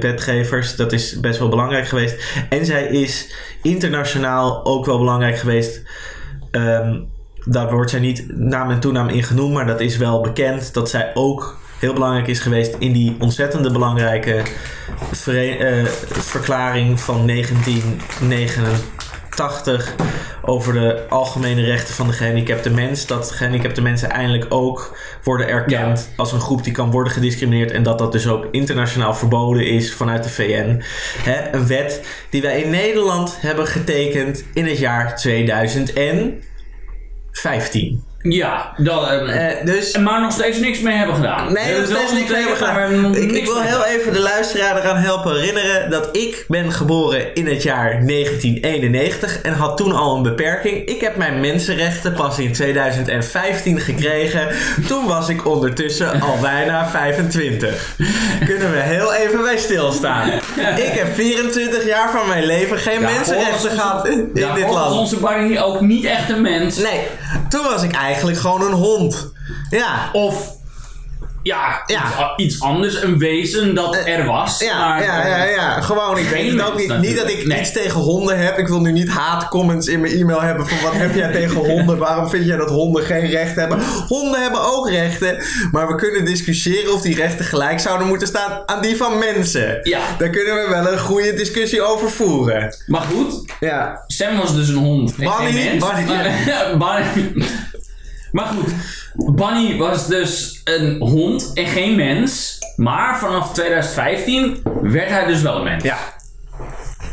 wetgevers. 0.00 0.76
Dat 0.76 0.92
is 0.92 1.20
best 1.20 1.38
wel 1.38 1.48
belangrijk 1.48 1.88
geweest. 1.88 2.44
En 2.48 2.66
zij 2.66 2.86
is 2.86 3.34
internationaal 3.62 4.64
ook 4.64 4.86
wel 4.86 4.98
belangrijk 4.98 5.38
geweest. 5.38 5.82
Ehm, 6.50 7.00
daar 7.44 7.70
wordt 7.70 7.90
zij 7.90 8.00
niet 8.00 8.24
naam 8.36 8.70
en 8.70 8.80
toenaam 8.80 9.08
in 9.08 9.22
genoemd, 9.22 9.54
maar 9.54 9.66
dat 9.66 9.80
is 9.80 9.96
wel 9.96 10.20
bekend 10.20 10.74
dat 10.74 10.90
zij 10.90 11.10
ook 11.14 11.58
heel 11.78 11.92
belangrijk 11.92 12.26
is 12.26 12.40
geweest 12.40 12.76
in 12.78 12.92
die 12.92 13.16
ontzettende 13.18 13.70
belangrijke 13.70 14.42
eh, 15.26 15.84
verklaring 16.10 17.00
van 17.00 17.26
1989 17.26 18.99
over 20.42 20.72
de 20.72 21.06
algemene 21.08 21.64
rechten 21.64 21.94
van 21.94 22.06
de 22.06 22.12
gehandicapte 22.12 22.70
mens. 22.70 23.06
Dat 23.06 23.30
gehandicapte 23.30 23.82
mensen 23.82 24.10
eindelijk 24.10 24.46
ook 24.48 24.96
worden 25.24 25.48
erkend 25.48 26.10
als 26.16 26.32
een 26.32 26.40
groep 26.40 26.64
die 26.64 26.72
kan 26.72 26.90
worden 26.90 27.12
gediscrimineerd 27.12 27.70
en 27.70 27.82
dat 27.82 27.98
dat 27.98 28.12
dus 28.12 28.26
ook 28.26 28.48
internationaal 28.50 29.14
verboden 29.14 29.66
is 29.66 29.94
vanuit 29.94 30.22
de 30.22 30.30
VN. 30.30 30.82
Hè, 31.22 31.52
een 31.52 31.66
wet 31.66 32.04
die 32.30 32.42
wij 32.42 32.62
in 32.62 32.70
Nederland 32.70 33.36
hebben 33.40 33.66
getekend 33.66 34.44
in 34.54 34.66
het 34.66 34.78
jaar 34.78 35.16
2015. 35.16 38.09
Ja, 38.22 38.72
dat, 38.76 39.08
Eh, 39.28 39.46
dus 39.64 39.96
maar 39.96 40.20
nog 40.20 40.32
steeds 40.32 40.58
niks 40.58 40.80
mee 40.80 40.96
hebben 40.96 41.14
gedaan. 41.14 41.52
Nee, 41.52 41.76
nog 41.78 41.86
steeds 41.86 42.12
niks 42.12 42.30
mee 42.30 42.40
hebben 42.40 42.56
gedaan. 42.56 43.14
Ik, 43.14 43.44
wil 43.44 43.60
heel 43.60 43.84
even 43.84 44.12
de 44.12 44.20
luisteraar 44.20 44.76
eraan 44.76 44.96
helpen 44.96 45.34
herinneren 45.40 45.90
dat 45.90 46.08
ik 46.16 46.44
ben 46.48 46.72
geboren 46.72 47.34
in 47.34 47.46
het 47.46 47.62
jaar 47.62 48.06
1991 48.06 49.40
en 49.40 49.52
had 49.52 49.76
toen 49.76 49.92
al 49.92 50.16
een 50.16 50.22
beperking. 50.22 50.86
Ik 50.88 51.00
heb 51.00 51.16
mijn 51.16 51.40
mensenrechten 51.40 52.12
pas 52.12 52.38
in 52.38 52.52
2015 52.52 53.80
gekregen. 53.80 54.48
Toen 54.88 55.06
was 55.06 55.28
ik 55.28 55.46
ondertussen 55.46 56.20
al 56.20 56.38
bijna 56.40 56.88
25. 56.88 57.94
Kunnen 58.46 58.70
we 58.72 58.78
heel 58.78 59.14
even 59.14 59.42
bij 59.42 59.58
stilstaan. 59.58 60.28
Ik 60.76 60.92
heb 60.92 61.14
24 61.14 61.86
jaar 61.86 62.10
van 62.10 62.28
mijn 62.28 62.44
leven 62.44 62.78
geen 62.78 63.00
Ja, 63.00 63.10
mensenrechten 63.10 63.70
gehad 63.70 64.06
in, 64.08 64.30
Ja, 64.34 64.54
dit 64.54 64.70
land. 64.70 64.98
onze 64.98 65.16
Barney 65.16 65.62
ook 65.62 65.80
niet 65.80 66.04
echt 66.04 66.30
een 66.30 66.42
mens. 66.42 66.76
Nee, 66.76 67.00
toen 67.48 67.62
was 67.62 67.82
ik 67.82 67.92
eigenlijk 67.92 68.08
gewoon 68.18 68.62
een 68.62 68.72
hond. 68.72 69.32
Ja. 69.70 70.10
Of 70.12 70.58
ja, 71.42 71.82
Ja. 71.86 72.32
Iets, 72.36 72.60
anders, 72.60 73.02
een 73.02 73.18
wezen 73.18 73.74
dat 73.74 73.96
er 74.04 74.24
was. 74.26 74.58
Ja, 74.58 74.88
maar, 74.88 75.04
ja, 75.04 75.26
ja, 75.26 75.44
ja, 75.44 75.80
gewoon. 75.80 76.18
Ik 76.18 76.28
weet 76.28 76.52
het 76.52 76.62
ook 76.62 76.76
niet. 76.78 76.98
Niet 77.00 77.16
dat 77.16 77.30
ik. 77.30 77.46
Nee. 77.46 77.60
iets 77.60 77.72
tegen 77.72 78.00
honden 78.00 78.38
heb. 78.38 78.58
Ik 78.58 78.68
wil 78.68 78.80
nu 78.80 78.92
niet 78.92 79.08
haatcomments 79.08 79.86
in 79.86 80.00
mijn 80.00 80.12
e-mail 80.12 80.40
hebben 80.40 80.68
van 80.68 80.78
wat 80.82 80.92
heb 80.92 81.14
jij 81.14 81.32
tegen 81.32 81.56
honden? 81.70 81.98
Waarom 81.98 82.28
vind 82.28 82.46
jij 82.46 82.56
dat 82.56 82.68
honden 82.70 83.02
geen 83.04 83.26
recht 83.26 83.54
hebben? 83.54 83.80
Honden 84.08 84.40
hebben 84.42 84.60
ook 84.74 84.88
rechten, 84.90 85.42
maar 85.72 85.88
we 85.88 85.94
kunnen 85.94 86.24
discussiëren 86.24 86.92
of 86.94 87.00
die 87.00 87.14
rechten 87.14 87.44
gelijk 87.44 87.80
zouden 87.80 88.06
moeten 88.06 88.28
staan 88.28 88.62
aan 88.66 88.82
die 88.82 88.96
van 88.96 89.18
mensen. 89.18 89.78
Ja. 89.82 90.00
Daar 90.18 90.30
kunnen 90.30 90.54
we 90.54 90.66
wel 90.70 90.92
een 90.92 90.98
goede 90.98 91.34
discussie 91.34 91.82
over 91.82 92.10
voeren. 92.10 92.74
Maar 92.86 93.02
goed, 93.02 93.44
Ja. 93.60 94.04
Sam 94.06 94.36
was 94.36 94.54
dus 94.54 94.68
een 94.68 94.74
hond. 94.74 95.14
geen 95.18 95.54
mens. 95.54 95.84
Bunny. 96.78 97.46
Maar, 98.32 98.46
goed, 98.46 98.72
Bunny 99.36 99.76
was 99.76 100.06
dus 100.06 100.60
een 100.64 100.96
hond 101.00 101.50
en 101.54 101.66
geen 101.66 101.96
mens. 101.96 102.58
Maar 102.76 103.18
vanaf 103.18 103.52
2015 103.52 104.62
werd 104.82 105.08
hij 105.10 105.26
dus 105.26 105.42
wel 105.42 105.56
een 105.56 105.64
mens. 105.64 105.82
Ja. 105.84 105.96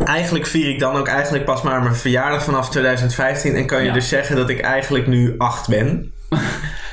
Eigenlijk 0.05 0.45
vier 0.47 0.69
ik 0.69 0.79
dan 0.79 0.95
ook 0.95 1.07
eigenlijk 1.07 1.45
pas 1.45 1.61
maar 1.61 1.81
mijn 1.81 1.95
verjaardag 1.95 2.43
vanaf 2.43 2.69
2015. 2.69 3.55
En 3.55 3.65
kan 3.65 3.79
je 3.79 3.87
Ja. 3.87 3.93
dus 3.93 4.09
zeggen 4.09 4.35
dat 4.35 4.49
ik 4.49 4.59
eigenlijk 4.59 5.07
nu 5.07 5.35
acht 5.37 5.67
ben. 5.67 6.11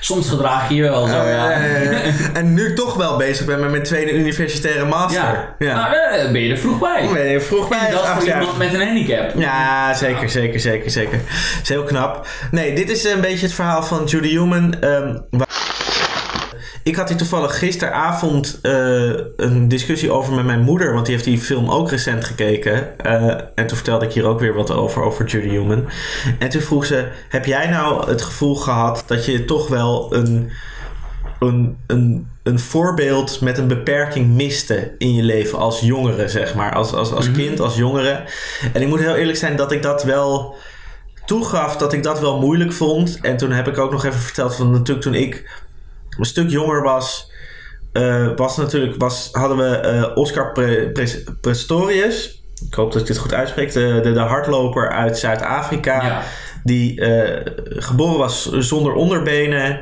Soms 0.04 0.28
gedraag 0.28 0.68
je 0.68 0.74
je 0.74 0.82
wel 0.82 1.06
zo, 1.06 1.28
ja. 1.28 1.50
Eh, 1.50 2.36
en 2.38 2.54
nu 2.54 2.74
toch 2.74 2.94
wel 2.94 3.16
bezig 3.16 3.46
ben 3.46 3.60
met 3.60 3.70
mijn 3.70 3.82
tweede 3.82 4.12
universitaire 4.12 4.84
master. 4.84 5.54
ja. 5.58 5.74
Nou, 5.74 5.92
daar 5.92 6.32
ben 6.32 6.40
je 6.40 6.50
er 6.50 6.58
vroeg 6.58 6.78
bij. 6.78 7.08
Ben 7.12 7.26
er 7.32 7.42
vroeg 7.42 7.68
bij. 7.68 7.78
En 7.78 7.92
dat 7.92 8.08
voor 8.08 8.22
iemand 8.26 8.58
met 8.58 8.74
een 8.74 8.80
handicap. 8.86 9.32
Ja, 9.36 9.94
zeker, 9.94 10.28
zeker, 10.30 10.60
zeker, 10.60 10.90
zeker. 10.90 11.20
is 11.62 11.68
heel 11.68 11.82
knap. 11.82 12.26
Nee, 12.50 12.74
dit 12.74 12.90
is 12.90 13.04
een 13.04 13.20
beetje 13.20 13.46
het 13.46 13.54
verhaal 13.54 13.82
van 13.82 14.04
Judy 14.04 14.28
Human. 14.28 14.74
Waar- 15.30 15.46
ik 16.84 16.96
had 16.96 17.08
hier 17.08 17.16
toevallig 17.16 17.58
gisteravond 17.58 18.58
eh, 18.62 19.12
een 19.36 19.68
discussie 19.68 20.10
over 20.10 20.32
met 20.32 20.44
mijn 20.44 20.60
moeder, 20.60 20.92
want 20.92 21.06
die 21.06 21.14
heeft 21.14 21.26
die 21.26 21.38
film 21.38 21.70
ook 21.70 21.90
recent 21.90 22.24
gekeken. 22.24 22.98
Eh, 22.98 23.24
en 23.54 23.66
toen 23.66 23.76
vertelde 23.76 24.04
ik 24.04 24.12
hier 24.12 24.24
ook 24.24 24.40
weer 24.40 24.54
wat 24.54 24.70
over, 24.70 25.02
over 25.02 25.26
Judy 25.26 25.48
Human. 25.48 25.84
En 26.38 26.48
toen 26.48 26.60
vroeg 26.60 26.86
ze: 26.86 27.08
Heb 27.28 27.44
jij 27.44 27.68
nou 27.68 28.08
het 28.10 28.22
gevoel 28.22 28.54
gehad 28.54 29.04
dat 29.06 29.24
je 29.24 29.44
toch 29.44 29.68
wel 29.68 30.14
een, 30.14 30.50
een, 31.38 31.76
een, 31.86 32.28
een 32.42 32.58
voorbeeld 32.58 33.40
met 33.40 33.58
een 33.58 33.68
beperking 33.68 34.34
miste 34.34 34.94
in 34.98 35.14
je 35.14 35.22
leven 35.22 35.58
als 35.58 35.80
jongere, 35.80 36.28
zeg 36.28 36.54
maar? 36.54 36.74
Als, 36.74 36.92
als, 36.92 37.12
als 37.12 37.30
kind, 37.30 37.60
als 37.60 37.76
jongere. 37.76 38.24
En 38.72 38.82
ik 38.82 38.88
moet 38.88 39.00
heel 39.00 39.14
eerlijk 39.14 39.38
zijn 39.38 39.56
dat 39.56 39.72
ik 39.72 39.82
dat 39.82 40.02
wel 40.02 40.56
toegaf 41.26 41.76
dat 41.76 41.92
ik 41.92 42.02
dat 42.02 42.20
wel 42.20 42.40
moeilijk 42.40 42.72
vond. 42.72 43.18
En 43.22 43.36
toen 43.36 43.50
heb 43.50 43.68
ik 43.68 43.78
ook 43.78 43.90
nog 43.90 44.04
even 44.04 44.20
verteld 44.20 44.54
van 44.54 44.70
natuurlijk 44.70 45.00
toen 45.00 45.14
ik 45.14 45.62
een 46.18 46.24
stuk 46.24 46.50
jonger 46.50 46.82
was, 46.82 47.30
eh, 47.92 48.28
was 48.36 48.56
natuurlijk, 48.56 48.94
was, 48.98 49.28
hadden 49.32 49.56
we 49.56 49.76
eh, 49.76 50.10
Oscar 50.16 50.52
Pre- 50.52 50.90
Pre- 50.92 51.24
Prestorius. 51.40 52.42
Ik 52.68 52.74
hoop 52.74 52.92
dat 52.92 53.00
ik 53.00 53.06
dit 53.06 53.18
goed 53.18 53.34
uitspreek. 53.34 53.72
De, 53.72 54.00
de, 54.02 54.12
de 54.12 54.18
hardloper 54.20 54.90
uit 54.90 55.18
Zuid-Afrika. 55.18 56.06
Ja. 56.06 56.22
Die 56.64 57.00
eh, 57.00 57.40
geboren 57.76 58.18
was 58.18 58.50
zonder 58.52 58.92
onderbenen. 58.92 59.80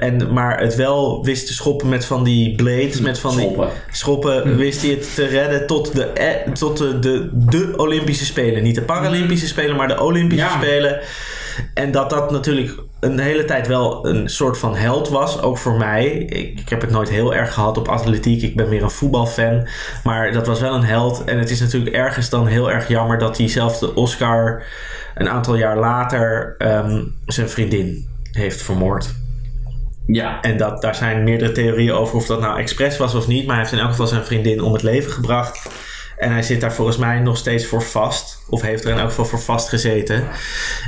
en, 0.00 0.32
maar 0.32 0.60
het 0.60 0.74
wel 0.74 1.24
wist 1.24 1.46
te 1.46 1.52
schoppen 1.52 1.88
met 1.88 2.04
van 2.04 2.24
die 2.24 2.54
blades. 2.54 3.00
Met 3.00 3.18
van 3.18 3.32
Schoppen. 3.32 3.66
die 3.86 3.96
schoppen 3.96 4.56
wist 4.56 4.82
hij 4.82 4.90
het 4.90 5.14
te 5.14 5.26
redden 5.26 5.66
tot 5.66 5.94
de, 5.94 6.04
eh, 6.04 6.52
tot 6.52 6.76
de, 6.76 6.98
de, 6.98 7.28
de 7.32 7.72
Olympische 7.76 8.24
Spelen. 8.24 8.62
Niet 8.62 8.74
de 8.74 8.82
Paralympische 8.82 9.46
Spelen, 9.46 9.76
maar 9.76 9.88
de 9.88 10.00
Olympische 10.00 10.44
Ja. 10.44 10.56
Spelen. 10.56 11.00
En 11.74 11.90
dat 11.90 12.10
dat 12.10 12.30
natuurlijk 12.30 12.74
een 13.00 13.18
hele 13.18 13.44
tijd 13.44 13.66
wel 13.66 14.06
een 14.06 14.28
soort 14.28 14.58
van 14.58 14.76
held 14.76 15.08
was. 15.08 15.42
Ook 15.42 15.58
voor 15.58 15.76
mij. 15.76 16.06
Ik, 16.06 16.60
ik 16.60 16.68
heb 16.68 16.80
het 16.80 16.90
nooit 16.90 17.08
heel 17.08 17.34
erg 17.34 17.54
gehad 17.54 17.78
op 17.78 17.88
atletiek. 17.88 18.42
Ik 18.42 18.56
ben 18.56 18.68
meer 18.68 18.82
een 18.82 18.90
voetbalfan. 18.90 19.66
Maar 20.04 20.32
dat 20.32 20.46
was 20.46 20.60
wel 20.60 20.74
een 20.74 20.84
held. 20.84 21.24
En 21.24 21.38
het 21.38 21.50
is 21.50 21.60
natuurlijk 21.60 21.94
ergens 21.94 22.30
dan 22.30 22.46
heel 22.46 22.70
erg 22.70 22.88
jammer 22.88 23.18
dat 23.18 23.36
diezelfde 23.36 23.94
Oscar 23.94 24.62
een 25.14 25.28
aantal 25.28 25.56
jaar 25.56 25.78
later 25.78 26.54
ehm, 26.58 27.04
zijn 27.26 27.48
vriendin 27.48 28.08
heeft 28.32 28.62
vermoord. 28.62 29.14
Ja. 30.06 30.40
En 30.40 30.56
dat, 30.56 30.82
daar 30.82 30.94
zijn 30.94 31.24
meerdere 31.24 31.52
theorieën 31.52 31.92
over 31.92 32.16
of 32.16 32.26
dat 32.26 32.40
nou 32.40 32.58
expres 32.58 32.96
was 32.96 33.14
of 33.14 33.26
niet. 33.26 33.46
Maar 33.46 33.54
hij 33.54 33.64
heeft 33.64 33.76
in 33.76 33.80
elk 33.80 33.90
geval 33.90 34.06
zijn 34.06 34.24
vriendin 34.24 34.62
om 34.62 34.72
het 34.72 34.82
leven 34.82 35.12
gebracht. 35.12 35.70
En 36.16 36.32
hij 36.32 36.42
zit 36.42 36.60
daar 36.60 36.72
volgens 36.72 36.96
mij 36.96 37.20
nog 37.20 37.36
steeds 37.36 37.66
voor 37.66 37.82
vast. 37.82 38.42
Of 38.48 38.62
heeft 38.62 38.84
er 38.84 38.90
in 38.90 38.98
elk 38.98 39.08
geval 39.08 39.24
voor 39.24 39.40
vast 39.40 39.68
gezeten. 39.68 40.24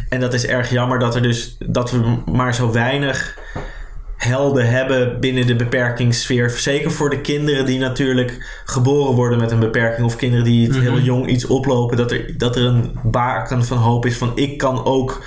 En 0.09 0.20
dat 0.20 0.35
is 0.35 0.47
erg 0.47 0.70
jammer 0.70 0.99
dat, 0.99 1.14
er 1.14 1.22
dus, 1.22 1.57
dat 1.59 1.91
we 1.91 2.16
maar 2.33 2.55
zo 2.55 2.72
weinig 2.72 3.39
helden 4.16 4.70
hebben 4.70 5.20
binnen 5.20 5.47
de 5.47 5.57
beperkingssfeer. 5.57 6.51
Zeker 6.51 6.91
voor 6.91 7.11
de 7.11 7.20
kinderen 7.20 7.66
die 7.66 7.79
natuurlijk 7.79 8.62
geboren 8.64 9.14
worden 9.14 9.39
met 9.39 9.51
een 9.51 9.59
beperking. 9.59 10.07
Of 10.07 10.16
kinderen 10.16 10.45
die 10.45 10.66
het 10.66 10.79
heel 10.79 10.99
jong 10.99 11.29
iets 11.29 11.47
oplopen. 11.47 11.97
Dat 11.97 12.12
er, 12.12 12.39
dat 12.39 12.57
er 12.57 12.64
een 12.64 12.99
baken 13.03 13.64
van 13.64 13.79
hoop 13.79 14.07
is 14.07 14.16
van 14.16 14.33
ik 14.35 14.59
kan 14.59 14.85
ook 14.85 15.22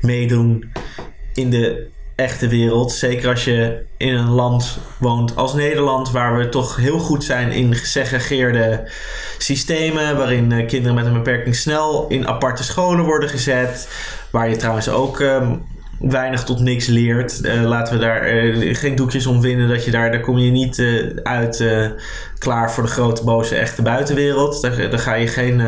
meedoen 0.00 0.72
in 1.32 1.50
de 1.50 1.92
echte 2.16 2.48
wereld. 2.48 2.92
Zeker 2.92 3.30
als 3.30 3.44
je 3.44 3.84
in 3.96 4.14
een 4.14 4.30
land 4.30 4.78
woont 4.98 5.36
als 5.36 5.54
Nederland, 5.54 6.10
waar 6.10 6.36
we 6.38 6.48
toch 6.48 6.76
heel 6.76 6.98
goed 6.98 7.24
zijn 7.24 7.50
in 7.50 7.74
gesegregeerde 7.74 8.88
systemen, 9.38 10.16
waarin 10.16 10.52
eh, 10.52 10.66
kinderen 10.66 10.94
met 10.94 11.06
een 11.06 11.12
beperking 11.12 11.56
snel 11.56 12.06
in 12.08 12.28
aparte 12.28 12.64
scholen 12.64 13.04
worden 13.04 13.28
gezet, 13.28 13.88
waar 14.30 14.48
je 14.48 14.56
trouwens 14.56 14.88
ook 14.88 15.20
ehm, 15.20 15.56
weinig 15.98 16.44
tot 16.44 16.60
niks 16.60 16.86
leert. 16.86 17.40
Eh, 17.40 17.62
laten 17.62 17.94
we 17.94 18.00
daar 18.00 18.22
eh, 18.22 18.76
geen 18.76 18.94
doekjes 18.94 19.26
om 19.26 19.40
winnen 19.40 19.68
dat 19.68 19.84
je 19.84 19.90
daar, 19.90 20.10
daar 20.10 20.20
kom 20.20 20.38
je 20.38 20.50
niet 20.50 20.82
uit 21.22 21.64
klaar 22.38 22.72
voor 22.72 22.82
de 22.82 22.90
grote 22.90 23.24
boze 23.24 23.56
echte 23.56 23.82
buitenwereld. 23.82 24.62
Daar, 24.62 24.90
daar 24.90 24.98
ga 24.98 25.14
je 25.14 25.26
geen 25.26 25.62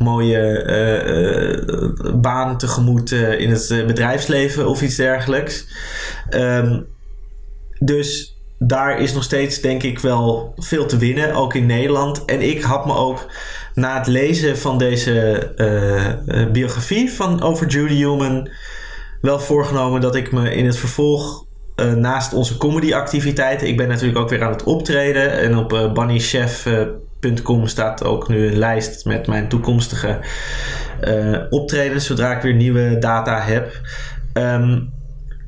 mooie 0.00 0.62
eh, 0.62 2.14
baan 2.14 2.58
tegemoet 2.58 3.12
eh, 3.12 3.40
in 3.40 3.50
het 3.50 3.84
bedrijfsleven 3.86 4.68
of 4.68 4.82
iets 4.82 4.96
dergelijks. 4.96 5.66
Ehm, 6.30 6.80
dus 7.78 8.36
daar 8.58 9.00
is 9.00 9.12
nog 9.12 9.22
steeds, 9.22 9.60
denk 9.60 9.82
ik, 9.82 9.98
wel 9.98 10.54
veel 10.56 10.86
te 10.86 10.96
winnen, 10.96 11.34
ook 11.34 11.54
in 11.54 11.66
Nederland. 11.66 12.24
En 12.24 12.42
ik 12.42 12.62
had 12.62 12.86
me 12.86 12.94
ook 12.94 13.26
na 13.74 13.98
het 13.98 14.06
lezen 14.06 14.58
van 14.58 14.78
deze 14.78 16.48
biografie 16.52 17.10
van 17.10 17.42
over 17.42 17.66
Judy 17.66 17.94
Newman 17.94 18.48
wel 19.20 19.40
voorgenomen 19.40 20.00
dat 20.00 20.14
ik 20.14 20.32
me 20.32 20.54
in 20.54 20.66
het 20.66 20.76
vervolg 20.76 21.44
naast 21.96 22.32
onze 22.32 22.56
comedyactiviteiten, 22.56 23.68
ik 23.68 23.76
ben 23.76 23.88
natuurlijk 23.88 24.18
ook 24.18 24.28
weer 24.28 24.42
aan 24.42 24.52
het 24.52 24.62
optreden 24.62 25.32
en 25.32 25.56
op 25.56 25.72
eh 25.72 25.92
bunnychef.com 27.20 27.66
staat 27.66 28.04
ook 28.04 28.28
nu 28.28 28.46
een 28.46 28.56
lijst 28.56 29.04
met 29.04 29.26
mijn 29.26 29.48
toekomstige 29.48 30.18
eh, 31.00 31.38
optredens 31.50 32.06
zodra 32.06 32.36
ik 32.36 32.42
weer 32.42 32.54
nieuwe 32.54 32.98
data 32.98 33.40
heb. 33.40 33.80
Ehm, 34.32 34.80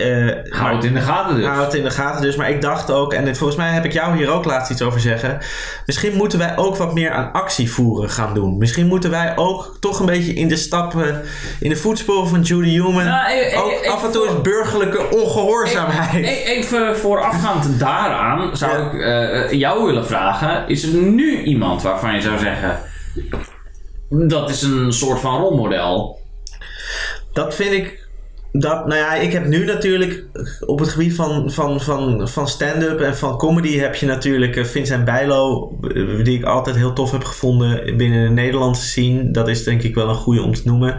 eh, 0.03 0.53
Houd 0.59 0.75
het 0.75 0.85
in 0.85 0.95
de 0.95 1.01
gaten 1.01 1.37
dus. 1.37 1.47
Hou 1.47 1.65
het 1.65 1.75
in 1.75 1.83
de 1.83 1.91
gaten 1.91 2.23
dus. 2.23 2.37
Maar 2.37 2.51
ik 2.51 2.63
dacht 2.63 2.91
ook, 2.91 3.13
en 3.13 3.37
volgens 3.37 3.59
mij 3.59 3.71
heb 3.71 3.85
ik 3.85 3.93
jou 3.93 4.17
hier 4.17 4.31
ook 4.31 4.45
laatst 4.45 4.71
iets 4.71 4.83
over 4.83 5.01
zeggen. 5.01 5.39
Misschien 5.87 6.15
moeten 6.15 6.39
wij 6.39 6.57
ook 6.57 6.77
wat 6.77 6.95
meer 6.95 7.11
aan 7.11 7.33
actie 7.33 7.73
voeren 7.73 8.11
gaan 8.11 8.35
doen. 8.35 8.59
Misschien 8.59 8.87
moeten 8.87 9.11
wij 9.11 9.37
ook 9.37 9.77
toch 9.81 10.01
een 10.01 10.07
beetje 10.07 10.33
in 10.33 10.49
de 10.49 10.57
stappen, 10.57 11.23
in 11.61 11.69
de 11.69 11.77
voetsporen 11.77 12.29
van 12.29 12.41
Judy 12.41 12.69
Newman. 12.77 13.05
Nou, 13.05 13.55
ook 13.57 13.87
af 13.87 14.05
en 14.05 14.13
toe 14.13 14.27
eens 14.27 14.41
burgerlijke 14.41 15.11
ongehoorzaamheid. 15.11 16.27
Even 16.27 16.97
voorafgaand 16.97 17.79
daaraan 17.79 18.57
zou 18.57 18.73
Ja. 18.73 18.79
ik 18.79 19.51
eh, 19.51 19.59
jou 19.59 19.85
willen 19.87 20.07
vragen: 20.07 20.69
is 20.69 20.83
er 20.83 20.95
nu 20.95 21.43
iemand 21.43 21.83
waarvan 21.83 22.15
je 22.15 22.21
zou 22.21 22.39
zeggen 22.39 22.81
dat 24.09 24.51
is 24.51 24.63
een 24.63 24.93
soort 24.93 25.21
van 25.21 25.41
rolmodel? 25.41 26.21
Dat 27.33 27.55
vind 27.55 27.73
ik. 27.73 28.01
Dat, 28.55 28.87
nou 28.87 28.99
ja, 28.99 29.15
ik 29.15 29.33
heb 29.33 29.47
nu 29.47 29.65
natuurlijk 29.65 30.25
op 30.67 30.79
het 30.79 30.89
gebied 30.89 31.15
van, 31.15 31.51
van, 31.53 31.81
van, 31.81 32.29
van 32.29 32.49
stand-up 32.49 33.01
en 33.01 33.17
van 33.17 33.37
comedy 33.39 33.79
heb 33.79 33.95
je 33.95 34.07
natuurlijk 34.07 34.57
eh, 34.57 34.65
Vincent 34.65 35.05
Bijlo, 35.05 35.73
eh, 35.95 36.25
die 36.25 36.39
ik 36.39 36.45
altijd 36.45 36.77
heel 36.77 36.93
tof 36.93 37.11
heb 37.11 37.25
gevonden 37.25 37.97
binnen 37.97 38.23
de 38.23 38.31
Nederlandse 38.35 38.87
scene. 38.87 39.31
Dat 39.31 39.49
is 39.49 39.65
denk 39.65 39.83
ik 39.83 39.95
wel 39.95 40.09
een 40.09 40.15
goede 40.15 40.43
om 40.43 40.55
te 40.55 40.63
noemen. 40.65 40.97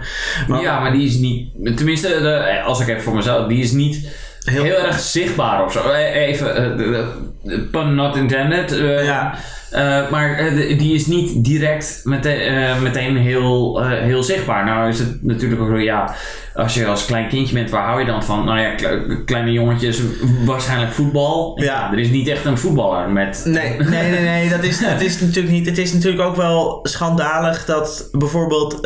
Maar 0.47 0.61
ja, 0.61 0.79
maar 0.79 0.91
die 0.91 1.05
is 1.07 1.15
niet, 1.15 1.49
tenminste, 1.77 2.07
de- 2.07 2.61
als 2.65 2.79
ik 2.79 2.87
even 2.87 3.01
voor 3.01 3.15
mezelf, 3.15 3.47
die 3.47 3.61
is 3.63 3.71
niet 3.71 4.07
Heel- 4.43 4.63
heel, 4.63 4.77
erg 4.77 4.99
zichtbaar 4.99 5.65
of 5.65 5.71
zo. 5.71 5.89
Eh, 5.89 6.15
Even, 6.27 6.55
eh, 6.55 6.77
de- 6.77 7.67
pun 7.71 7.95
not 7.95 8.15
intended. 8.15 8.71
eh, 8.71 9.05
Ja. 9.05 9.35
Eh, 9.73 10.09
maar 10.11 10.37
eh, 10.37 10.77
die 10.79 10.93
is 10.93 11.05
niet 11.05 11.45
direct 11.45 12.01
meteen, 12.03 12.39
eh, 12.39 12.81
meteen 12.81 13.17
heel, 13.17 13.83
heel 13.83 14.23
zichtbaar. 14.23 14.65
Nou 14.65 14.89
is 14.89 14.99
het 14.99 15.23
natuurlijk 15.23 15.61
ook 15.61 15.67
zo, 15.67 15.77
ja, 15.77 16.15
als 16.53 16.73
je 16.73 16.85
als 16.85 17.05
klein 17.05 17.29
kindje 17.29 17.53
bent, 17.53 17.69
waar 17.69 17.85
hou 17.85 17.99
je 17.99 18.05
dan 18.05 18.23
van? 18.23 18.45
Nou 18.45 18.59
ja, 18.59 18.75
kle- 18.75 19.23
kleine 19.25 19.51
jongetjes, 19.51 19.99
waarschijnlijk 20.45 20.91
voetbal. 20.91 21.61
Ja. 21.61 21.91
er 21.91 21.99
is 21.99 22.09
niet 22.09 22.27
echt 22.27 22.45
een 22.45 22.57
voetballer 22.57 23.09
met... 23.09 23.41
Nee, 23.45 23.77
nee, 23.77 24.09
nee, 24.11 24.19
nee 24.21 24.49
dat, 24.49 24.63
is, 24.63 24.79
dat 24.79 25.01
is 25.01 25.19
natuurlijk 25.19 25.53
niet. 25.53 25.65
Het 25.65 25.77
is 25.77 25.93
natuurlijk 25.93 26.23
ook 26.23 26.35
wel 26.35 26.79
schandalig 26.83 27.65
dat 27.65 28.09
bijvoorbeeld 28.11 28.81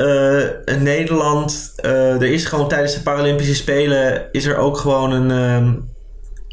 Nederland. 0.79 1.73
er 1.81 2.23
is 2.23 2.45
gewoon 2.45 2.67
tijdens 2.67 2.93
de 2.93 3.01
Paralympische 3.01 3.55
Spelen. 3.55 4.25
is 4.31 4.45
er 4.45 4.57
ook 4.57 4.77
gewoon 4.77 5.11
een. 5.11 5.31
ehm, 5.31 5.67
eh, 5.67 5.73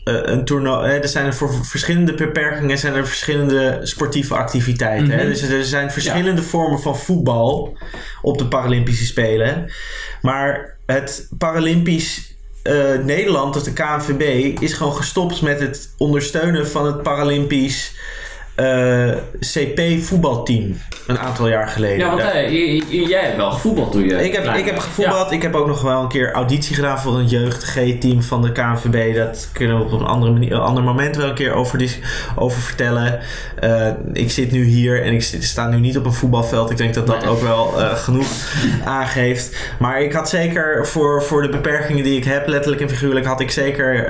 een 0.04 0.44
toernooi. 0.44 0.90
Hè? 0.90 0.98
Er 0.98 1.08
zijn 1.08 1.26
er 1.26 1.34
voor 1.34 1.64
verschillende 1.64 2.14
beperkingen 2.14 2.78
zijn 2.78 2.94
er 2.94 3.06
verschillende 3.06 3.78
sportieve 3.82 4.34
activiteiten. 4.34 5.10
hè? 5.10 5.16
Mhm. 5.16 5.26
Dus 5.26 5.42
er 5.42 5.64
zijn 5.64 5.90
verschillende 5.90 6.42
vormen 6.42 6.80
van 6.80 6.98
voetbal 6.98 7.76
op 8.22 8.38
de 8.38 8.46
Paralympische 8.46 9.06
Spelen. 9.06 9.70
Maar 10.22 10.76
het 10.86 11.28
Paralympisch 11.38 12.34
eh, 12.62 12.98
Nederland, 13.04 13.56
of 13.56 13.62
de 13.62 13.72
KNVB, 13.72 14.58
is 14.60 14.72
gewoon 14.72 14.96
gestopt 14.96 15.42
met 15.42 15.60
het 15.60 15.94
ondersteunen 15.98 16.68
van 16.68 16.86
het 16.86 17.02
Paralympisch 17.02 17.94
eh, 18.54 19.08
CP 19.40 19.80
voetbalteam. 20.02 20.76
Een 21.06 21.18
aantal 21.18 21.48
jaar 21.48 21.68
geleden. 21.68 21.98
Ja, 21.98 22.08
want 22.08 22.20
eh, 22.20 22.80
jij 23.08 23.20
hebt 23.20 23.36
wel 23.36 23.50
gevoetbald 23.50 23.92
toen 23.92 24.04
je... 24.04 24.24
ik 24.24 24.32
heb, 24.32 24.44
ik 24.54 24.64
heb 24.64 24.78
gevoetbald. 24.78 25.30
Ik 25.32 25.42
heb 25.42 25.54
ook 25.54 25.66
nog 25.66 25.82
wel 25.82 26.02
een 26.02 26.08
keer 26.08 26.32
auditie 26.32 26.74
gedaan 26.74 26.98
voor 27.00 27.18
een 27.18 27.26
jeugd 27.26 27.64
G-team 27.64 28.22
van 28.22 28.42
de 28.42 28.52
KNVB. 28.52 29.16
Dat 29.16 29.48
kunnen 29.52 29.78
we 29.78 29.84
op 29.84 29.92
een, 29.92 30.06
andere 30.06 30.32
manier, 30.32 30.52
een 30.52 30.60
ander 30.60 30.82
moment 30.82 31.16
wel 31.16 31.28
een 31.28 31.34
keer 31.34 31.52
over, 31.52 31.78
dis- 31.78 31.98
over 32.36 32.60
vertellen. 32.60 33.20
Eh, 33.60 33.88
ik 34.12 34.30
zit 34.30 34.52
nu 34.52 34.64
hier 34.64 35.02
en 35.02 35.12
ik 35.12 35.22
sta 35.22 35.68
nu 35.68 35.80
niet 35.80 35.96
op 35.98 36.04
een 36.04 36.12
voetbalveld. 36.12 36.70
Ik 36.70 36.76
denk 36.76 36.94
dat 36.94 37.06
dat 37.06 37.20
Nee. 37.20 37.28
ook 37.30 37.40
wel 37.40 37.64
genoeg 37.94 38.28
aangeeft. 38.84 39.56
Maar 39.78 40.02
ik 40.02 40.12
had 40.12 40.28
zeker 40.28 40.86
voor, 40.86 41.22
voor 41.22 41.42
de 41.42 41.48
beperkingen 41.48 42.04
die 42.04 42.16
ik 42.16 42.24
heb, 42.24 42.46
letterlijk 42.46 42.82
en 42.82 42.88
figuurlijk, 42.88 43.26
had 43.26 43.40
ik 43.40 43.50
zeker 43.50 44.08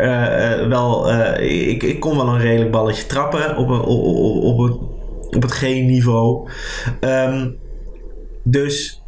wel. 0.69 1.13
ik, 1.41 1.83
ik 1.83 2.01
kon 2.01 2.17
wel 2.17 2.29
een 2.29 2.41
redelijk 2.41 2.71
balletje 2.71 3.07
trappen 3.07 3.57
op, 3.57 3.69
een, 3.69 3.81
op, 3.81 4.05
op, 4.05 4.34
op, 4.41 4.59
het, 4.59 4.77
op 5.37 5.43
het 5.43 5.53
G-niveau. 5.53 6.49
Ehm, 7.01 7.51
dus 8.43 8.99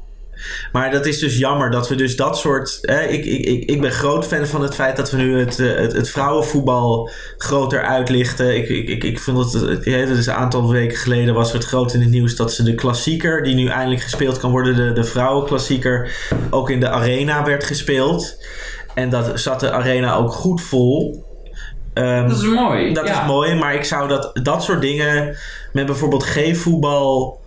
maar 0.73 0.91
dat 0.91 1.07
is 1.07 1.19
dus 1.19 1.39
jammer 1.39 1.71
dat 1.71 1.89
we 1.89 1.95
dus 1.95 2.17
dat 2.17 2.39
soort. 2.39 2.79
Hè, 2.83 3.03
ik, 3.03 3.25
ik, 3.25 3.65
ik, 3.71 3.81
ben 3.81 3.91
groot 3.91 4.27
fan 4.27 4.47
van 4.47 4.63
het 4.63 4.75
feit 4.75 4.97
dat 4.97 5.11
we 5.11 5.17
nu 5.17 5.39
het, 5.39 5.59
eh, 5.59 5.75
het, 5.75 5.93
het 5.93 6.11
vrouwenvoetbal 6.11 7.11
groter 7.37 7.83
uitlichten. 7.83 8.57
Ik, 8.57 8.69
ik, 8.69 8.89
ik, 8.89 9.05
ik 9.05 9.19
vind 9.19 9.37
dat. 9.37 9.53
het- 9.53 9.85
Ja, 9.85 10.07
dat 10.07 10.17
is 10.17 10.27
een 10.27 10.35
aantal 10.35 10.71
weken 10.71 10.97
geleden 10.97 11.35
was 11.35 11.53
het 11.53 11.65
groot 11.65 11.95
in 11.95 12.01
het 12.01 12.11
nieuws 12.11 12.37
dat 12.37 12.53
ze 12.53 12.63
de 12.63 12.75
klassieker, 12.75 13.43
die 13.43 13.55
nu 13.55 13.67
eindelijk 13.69 14.03
gespeeld 14.03 14.39
kan 14.39 14.51
worden, 14.51 14.77
de, 14.77 14.93
de 14.93 15.05
vrouwenklassieker, 15.05 16.11
ook 16.51 16.71
in 16.71 16.81
de 16.81 16.89
arena 16.89 17.45
werd 17.45 17.65
gespeeld. 17.65 18.37
En 18.95 19.11
dat 19.11 19.41
zat 19.41 19.61
de 19.61 19.71
arena 19.71 20.15
ook 20.15 20.33
goed 20.33 20.61
vol. 20.63 21.25
Ehm, 21.97 22.29
Dat 22.29 22.37
is 22.43 22.49
mooi. 22.49 22.93
dat 22.93 23.07
ja. 23.07 23.21
is 23.21 23.27
mooi, 23.27 23.55
maar 23.55 23.75
ik 23.75 23.85
zou 23.85 24.09
dat, 24.09 24.31
dat 24.43 24.65
soort 24.65 24.81
dingen 24.81 25.37
met 25.73 25.87
bijvoorbeeld 25.87 26.25
G-voetbal. 26.25 27.41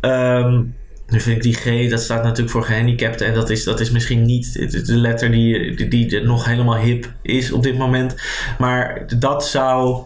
ehm, 0.00 0.62
nu 1.06 1.20
vind 1.20 1.36
ik 1.36 1.42
die 1.42 1.54
G, 1.86 1.90
dat 1.90 2.00
staat 2.00 2.22
natuurlijk 2.22 2.50
voor 2.50 2.62
gehandicapten. 2.64 3.26
En 3.26 3.34
dat 3.34 3.50
is, 3.50 3.64
dat 3.64 3.80
is 3.80 3.90
misschien 3.90 4.22
niet 4.22 4.52
de 4.72 4.82
de 4.82 4.96
letter 4.96 5.30
die, 5.30 5.74
die, 5.74 5.88
die 5.88 6.20
nog 6.20 6.44
helemaal 6.44 6.76
hip 6.76 7.12
is 7.22 7.52
op 7.52 7.62
dit 7.62 7.78
moment. 7.78 8.14
Maar 8.58 9.02
dat 9.18 9.46
zou 9.46 10.02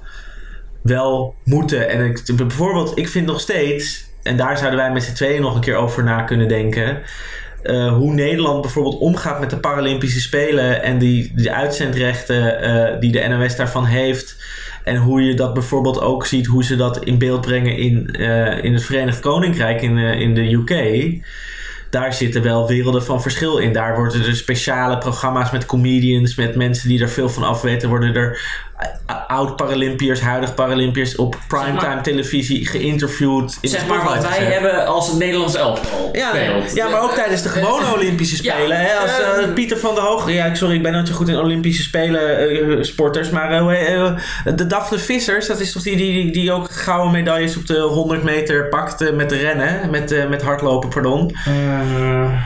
wel 0.82 1.34
moeten. 1.44 1.88
En 1.88 2.04
ik, 2.04 2.22
bijvoorbeeld, 2.36 2.98
ik 2.98 3.08
vind 3.08 3.26
nog 3.26 3.40
steeds, 3.40 4.08
en 4.22 4.36
daar 4.36 4.58
zouden 4.58 4.78
wij 4.78 4.92
met 4.92 5.02
z'n 5.02 5.14
tweeën 5.14 5.42
nog 5.42 5.54
een 5.54 5.60
keer 5.60 5.76
over 5.76 6.04
na 6.04 6.22
kunnen 6.22 6.48
denken. 6.48 6.98
Eh, 7.64 7.94
hoe 7.94 8.14
Nederland 8.14 8.60
bijvoorbeeld 8.60 8.98
omgaat 8.98 9.40
met 9.40 9.50
de 9.50 9.56
Paralympische 9.56 10.20
Spelen 10.20 10.82
en 10.82 10.98
die, 10.98 11.32
die 11.34 11.50
uitzendrechten 11.50 12.60
eh, 12.60 13.00
die 13.00 13.12
de 13.12 13.28
NOS 13.28 13.56
daarvan 13.56 13.84
heeft. 13.84 14.36
En 14.82 14.96
hoe 14.96 15.22
je 15.22 15.34
dat 15.34 15.54
bijvoorbeeld 15.54 16.00
ook 16.00 16.26
ziet, 16.26 16.46
hoe 16.46 16.64
ze 16.64 16.76
dat 16.76 17.04
in 17.04 17.18
beeld 17.18 17.40
brengen 17.40 17.76
in, 17.76 18.14
eh, 18.14 18.64
in 18.64 18.72
het 18.72 18.84
Verenigd 18.84 19.20
Koninkrijk, 19.20 19.82
in, 19.82 19.98
in 19.98 20.34
de 20.34 20.52
UK. 20.52 21.14
Daar 21.90 22.14
zitten 22.14 22.42
wel 22.42 22.68
werelden 22.68 23.04
van 23.04 23.22
verschil 23.22 23.58
in. 23.58 23.72
Daar 23.72 23.96
worden 23.96 24.24
er 24.24 24.36
speciale 24.36 24.98
programma's 24.98 25.50
met 25.50 25.66
comedians, 25.66 26.34
met 26.34 26.56
mensen 26.56 26.88
die 26.88 27.00
er 27.00 27.08
veel 27.08 27.28
van 27.28 27.42
af 27.42 27.62
weten. 27.62 27.88
Worden 27.88 28.14
er 28.14 28.63
eh, 28.76 29.14
oud-Paralympiërs, 29.28 30.20
huidig 30.20 30.54
Paralympiërs 30.54 31.16
op 31.16 31.36
primetime 31.48 32.00
televisie 32.02 32.66
geïnterviewd. 32.66 33.58
In 33.60 33.68
Zeg 33.68 33.86
maar 33.86 34.04
wat 34.04 34.22
wij 34.22 34.32
gezet. 34.32 34.52
hebben 34.52 34.86
als 34.86 35.08
het 35.08 35.18
Nederlands 35.18 35.54
elftal 35.54 36.08
Ja, 36.12 36.28
speelt. 36.28 36.74
ja, 36.74 36.88
maar 36.88 37.02
ook 37.02 37.12
tijdens 37.14 37.42
de 37.42 37.48
gewone 37.48 37.94
Olympische 37.94 38.42
ja, 38.44 38.52
Spelen. 38.54 38.76
hè, 38.80 38.92
als 38.94 39.10
eh, 39.20 39.52
Pieter 39.54 39.78
van 39.78 39.94
der 39.94 40.04
Hoog. 40.04 40.30
Ja, 40.30 40.54
sorry, 40.54 40.74
ik 40.74 40.82
ben 40.82 40.92
nooit 40.92 41.08
zo 41.08 41.14
goed 41.14 41.28
in 41.28 41.38
Olympische 41.38 41.82
Spelen 41.82 42.38
eh, 42.38 42.82
sporters. 42.82 43.30
Maar 43.30 43.50
eh, 43.52 43.66
heet- 43.66 43.88
eh, 44.44 44.56
de 44.56 44.66
Daphne 44.66 44.98
Vissers, 44.98 45.46
dat 45.46 45.60
is 45.60 45.72
toch 45.72 45.82
die 45.82 45.96
die, 45.96 46.12
die, 46.22 46.32
die 46.32 46.52
ook 46.52 46.70
gouden 46.70 47.12
medailles 47.12 47.56
op 47.56 47.66
de 47.66 47.78
100 47.80 48.22
meter 48.22 48.68
pakt 48.68 49.12
met 49.14 49.32
rennen. 49.32 49.90
Met, 49.90 50.12
eh, 50.12 50.28
met 50.28 50.42
hardlopen, 50.42 50.88
pardon. 50.88 51.36
Eh, 51.46 52.42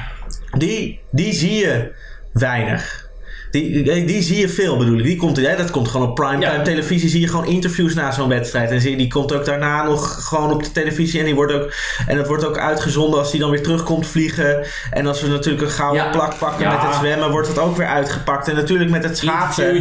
Die, 0.58 1.00
die 1.10 1.32
zie 1.34 1.54
je 1.54 1.92
weinig. 2.32 3.07
Die, 3.51 3.82
die, 3.82 4.05
die 4.05 4.22
zie 4.22 4.38
je 4.40 4.49
veel 4.49 4.76
bedoel 4.76 4.99
ik. 4.99 5.05
Die 5.05 5.16
komt, 5.16 5.36
hè, 5.36 5.57
dat 5.57 5.70
komt 5.70 5.88
gewoon 5.88 6.09
op 6.09 6.14
primetime 6.14 6.53
Ja. 6.57 6.62
televisie. 6.62 7.09
Zie 7.09 7.20
je 7.20 7.28
gewoon 7.28 7.46
interviews 7.46 7.94
na 7.94 8.11
zo'n 8.12 8.28
wedstrijd. 8.28 8.70
En 8.70 8.80
zie 8.80 8.96
die 8.96 9.09
komt 9.09 9.32
ook 9.32 9.44
daarna 9.44 9.82
nog 9.84 10.28
gewoon 10.28 10.53
op 10.53 10.64
de 10.64 10.72
televisie. 10.72 11.18
En, 11.18 11.24
die 11.24 11.34
wordt 11.34 11.53
ook, 11.53 11.72
en 12.07 12.16
dat 12.16 12.26
wordt 12.26 12.44
ook 12.46 12.59
uitgezonden 12.59 13.18
als 13.18 13.30
die 13.30 13.40
dan 13.40 13.51
weer 13.51 13.62
terugkomt 13.62 14.07
vliegen. 14.07 14.64
En 14.90 15.07
als 15.07 15.20
we 15.20 15.28
natuurlijk 15.28 15.64
een 15.64 15.70
gouden 15.70 16.05
Ja. 16.05 16.11
plak 16.11 16.38
pakken 16.38 16.64
Ja. 16.64 16.72
met 16.72 16.82
het 16.82 16.94
zwemmen, 16.94 17.30
wordt 17.30 17.49
het 17.49 17.59
ook 17.59 17.76
weer 17.76 17.86
uitgepakt. 17.86 18.49
En 18.49 18.55
natuurlijk 18.55 18.90
met 18.90 19.05
het 19.05 19.18
schaatsen. 19.18 19.74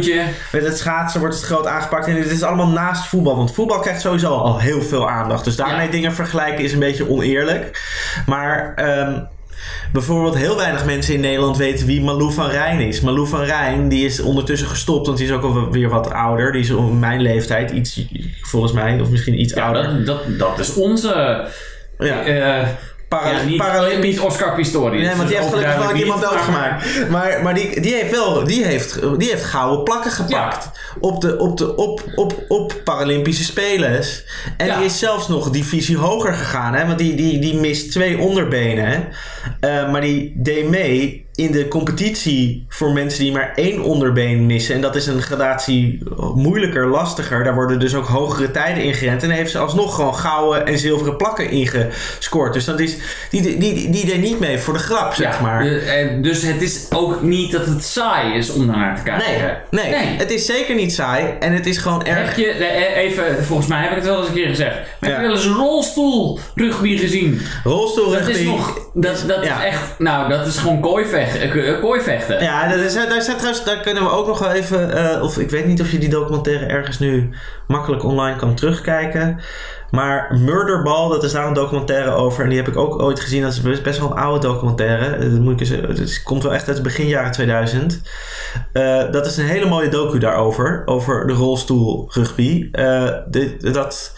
Met 0.52 0.64
het 0.64 0.78
schaatsen 0.78 1.20
wordt 1.20 1.34
het 1.34 1.44
groot 1.44 1.66
aangepakt. 1.66 2.06
En 2.06 2.14
dit 2.14 2.30
is 2.30 2.42
allemaal 2.42 2.68
naast 2.68 3.06
voetbal. 3.06 3.36
Want 3.36 3.54
voetbal 3.54 3.78
krijgt 3.80 4.00
sowieso 4.00 4.28
al 4.36 4.58
heel 4.58 4.82
veel 4.82 5.10
aandacht. 5.10 5.44
Dus 5.44 5.56
daarmee 5.56 5.86
Ja. 5.86 5.92
dingen 5.92 6.12
vergelijken 6.12 6.64
is 6.64 6.72
een 6.72 6.78
beetje 6.78 7.08
oneerlijk. 7.10 7.80
Maar 8.26 8.72
ehm, 8.76 9.20
bijvoorbeeld 9.92 10.36
heel 10.36 10.56
weinig 10.56 10.84
mensen 10.84 11.14
in 11.14 11.20
Nederland 11.20 11.56
weten 11.56 11.86
wie 11.86 12.02
Malou 12.02 12.32
van 12.32 12.50
Rijn 12.50 12.80
is. 12.80 13.00
Malou 13.00 13.26
van 13.28 13.40
Rijn 13.42 13.88
die 13.88 14.04
is 14.04 14.20
ondertussen 14.20 14.68
gestopt. 14.68 15.06
Want 15.06 15.18
die 15.18 15.26
is 15.26 15.32
ook 15.32 15.42
alweer 15.42 15.88
wat 15.88 16.10
ouder. 16.10 16.52
Die 16.52 16.60
is 16.60 16.70
op 16.70 16.92
mijn 16.98 17.20
leeftijd. 17.20 17.70
Iets, 17.70 18.06
volgens 18.40 18.72
mij. 18.72 19.00
Of 19.00 19.10
misschien 19.10 19.40
iets 19.40 19.54
Ja, 19.54 19.64
ouder. 19.64 20.04
dat, 20.04 20.06
dat, 20.06 20.38
dat 20.38 20.58
is 20.58 20.74
onze... 20.74 21.44
Ja. 21.98 22.22
eh, 22.24 22.68
Para- 23.08 23.30
ja, 23.30 23.42
niet, 23.42 23.56
Paralympisch 23.56 24.10
niet 24.10 24.20
Oscar 24.20 24.54
Pistorius. 24.54 25.06
Nee, 25.06 25.16
want 25.16 25.28
die 25.28 25.36
heeft 25.36 25.48
gelukkig 25.48 25.76
wel 25.76 25.94
iemand 25.94 26.20
doodgemaakt. 26.22 26.82
doodgemaakt. 26.84 27.10
Maar, 27.10 27.42
maar 27.42 27.54
die, 27.54 27.80
die 27.80 27.94
heeft 27.94 28.10
wel 28.10 28.44
die 28.44 28.64
heeft, 28.64 29.00
die 29.18 29.28
heeft 29.30 29.44
gouden 29.44 29.82
plakken 29.84 30.10
gepakt. 30.10 30.70
Op, 31.00 31.20
de, 31.20 31.38
op, 31.38 31.56
de, 31.56 31.76
op, 31.76 32.02
op, 32.14 32.44
op 32.48 32.74
Paralympische 32.84 33.44
Spelers. 33.44 34.24
En 34.56 34.66
Ja. 34.66 34.76
die 34.76 34.84
is 34.86 34.98
zelfs 34.98 35.28
nog 35.28 35.50
divisie 35.50 35.96
hoger 35.96 36.34
gegaan. 36.34 36.74
Hè? 36.74 36.86
Want 36.86 36.98
die, 36.98 37.14
die, 37.14 37.38
die 37.38 37.54
mist 37.54 37.90
twee 37.92 38.18
onderbenen. 38.18 39.08
Eh, 39.60 39.90
maar 39.90 40.00
die 40.00 40.32
deed 40.36 40.68
mee 40.68 41.26
in 41.38 41.52
de 41.52 41.68
competitie 41.68 42.64
voor 42.68 42.92
mensen 42.92 43.20
die 43.20 43.32
maar 43.32 43.52
één 43.54 43.82
onderbeen 43.82 44.46
missen. 44.46 44.74
En 44.74 44.80
dat 44.80 44.96
is 44.96 45.06
een 45.06 45.22
gradatie 45.22 46.02
moeilijker, 46.34 46.86
lastiger. 46.86 47.44
Daar 47.44 47.54
worden 47.54 47.78
dus 47.78 47.94
ook 47.94 48.06
hogere 48.06 48.50
tijden 48.50 48.82
in 48.82 48.94
gerend. 48.94 49.22
En 49.22 49.30
heeft 49.30 49.50
ze 49.50 49.58
alsnog 49.58 49.94
gewoon 49.94 50.14
gouden 50.14 50.66
en 50.66 50.78
zilveren 50.78 51.16
plakken 51.16 51.50
ingescoord. 51.50 52.52
Dus 52.52 52.64
dat 52.64 52.80
is, 52.80 52.96
die, 53.30 53.42
die, 53.42 53.58
die, 53.58 53.90
die 53.90 54.06
deed 54.06 54.20
niet 54.20 54.40
mee 54.40 54.58
voor 54.58 54.72
de 54.74 54.78
grap, 54.80 55.14
zeg 55.14 55.36
Ja, 55.36 55.42
maar. 55.42 55.62
de- 55.62 55.78
eh, 55.78 56.22
dus 56.22 56.42
het 56.42 56.62
is 56.62 56.86
ook 56.90 57.22
niet 57.22 57.52
dat 57.52 57.66
het 57.66 57.84
saai 57.84 58.32
is 58.34 58.52
om 58.52 58.66
naar 58.66 58.96
te 58.96 59.02
kijken. 59.02 59.58
Nee, 59.70 59.90
nee, 59.90 60.16
het 60.16 60.30
is 60.30 60.46
zeker 60.46 60.74
niet 60.74 60.92
saai. 60.94 61.24
En 61.40 61.52
het 61.52 61.66
is 61.66 61.78
gewoon 61.78 62.04
erg... 62.04 62.28
Heb 62.28 62.36
je, 62.36 62.46
eh, 62.50 62.96
even, 62.96 63.44
volgens 63.44 63.68
mij 63.68 63.80
heb 63.82 63.90
ik 63.90 63.96
het 63.96 64.06
wel 64.06 64.18
eens 64.18 64.28
een 64.28 64.34
keer 64.34 64.48
gezegd. 64.48 64.74
Maar 65.00 65.10
Ja. 65.10 65.16
heb 65.16 65.24
je 65.24 65.26
wel 65.32 65.36
eens 65.36 65.46
rolstoel 65.46 66.38
rugby 66.54 66.96
gezien? 66.96 67.40
Rolstoel 67.64 68.10
Dat 68.10 68.20
is 68.20 68.26
rugby. 68.26 68.44
nog, 68.44 68.78
dat, 68.94 69.24
dat 69.26 69.44
Ja. 69.44 69.58
is 69.58 69.64
echt, 69.64 69.98
nou 69.98 70.28
dat 70.28 70.46
is 70.46 70.56
gewoon 70.56 70.80
kooivechten. 70.80 71.26
Eh, 71.34 71.68
eh, 71.68 71.80
kooivechten. 71.80 72.42
Ja, 72.42 72.72
is, 72.72 72.94
daar, 72.94 73.22
trouwens, 73.36 73.62
kunnen 73.82 74.02
we 74.02 74.10
ook 74.10 74.26
nog 74.26 74.38
wel 74.38 74.50
even. 74.50 74.92
eh, 75.14 75.22
of 75.22 75.38
ik 75.38 75.50
weet 75.50 75.66
niet 75.66 75.80
of 75.80 75.90
je 75.90 75.98
die 75.98 76.08
documentaire 76.08 76.66
ergens 76.66 76.98
nu 76.98 77.30
makkelijk 77.66 78.04
online 78.04 78.36
kan 78.36 78.54
terugkijken. 78.54 79.40
Maar 79.90 80.36
Murderball, 80.38 81.08
dat 81.08 81.24
is 81.24 81.32
daar 81.32 81.46
een 81.46 81.52
documentaire 81.52 82.10
over. 82.10 82.42
En 82.42 82.48
die 82.48 82.58
heb 82.58 82.68
ik 82.68 82.76
ook 82.76 83.02
ooit 83.02 83.20
gezien. 83.20 83.42
Dat 83.42 83.52
is 83.52 83.80
best, 83.82 83.98
wel 83.98 84.10
een 84.10 84.16
oude 84.16 84.46
documentaire. 84.46 85.14
Eh, 85.14 85.20
Dat 85.20 85.40
moet 85.40 85.60
ik 85.60 85.70
eens, 85.98 86.22
komt 86.22 86.42
wel 86.42 86.52
echt 86.54 86.66
uit 86.66 86.76
het 86.76 86.86
begin 86.86 87.06
jaren 87.06 87.30
2000. 87.32 88.00
Eh, 88.72 89.10
dat 89.10 89.26
is 89.26 89.36
een 89.36 89.46
hele 89.46 89.66
mooie 89.66 89.88
docu 89.88 90.18
daarover. 90.18 90.82
Over 90.84 91.26
de 91.26 91.32
rolstoel 91.32 92.10
rugby. 92.12 92.68
Eh, 92.72 93.08
dit, 93.26 93.74
dat 93.74 94.12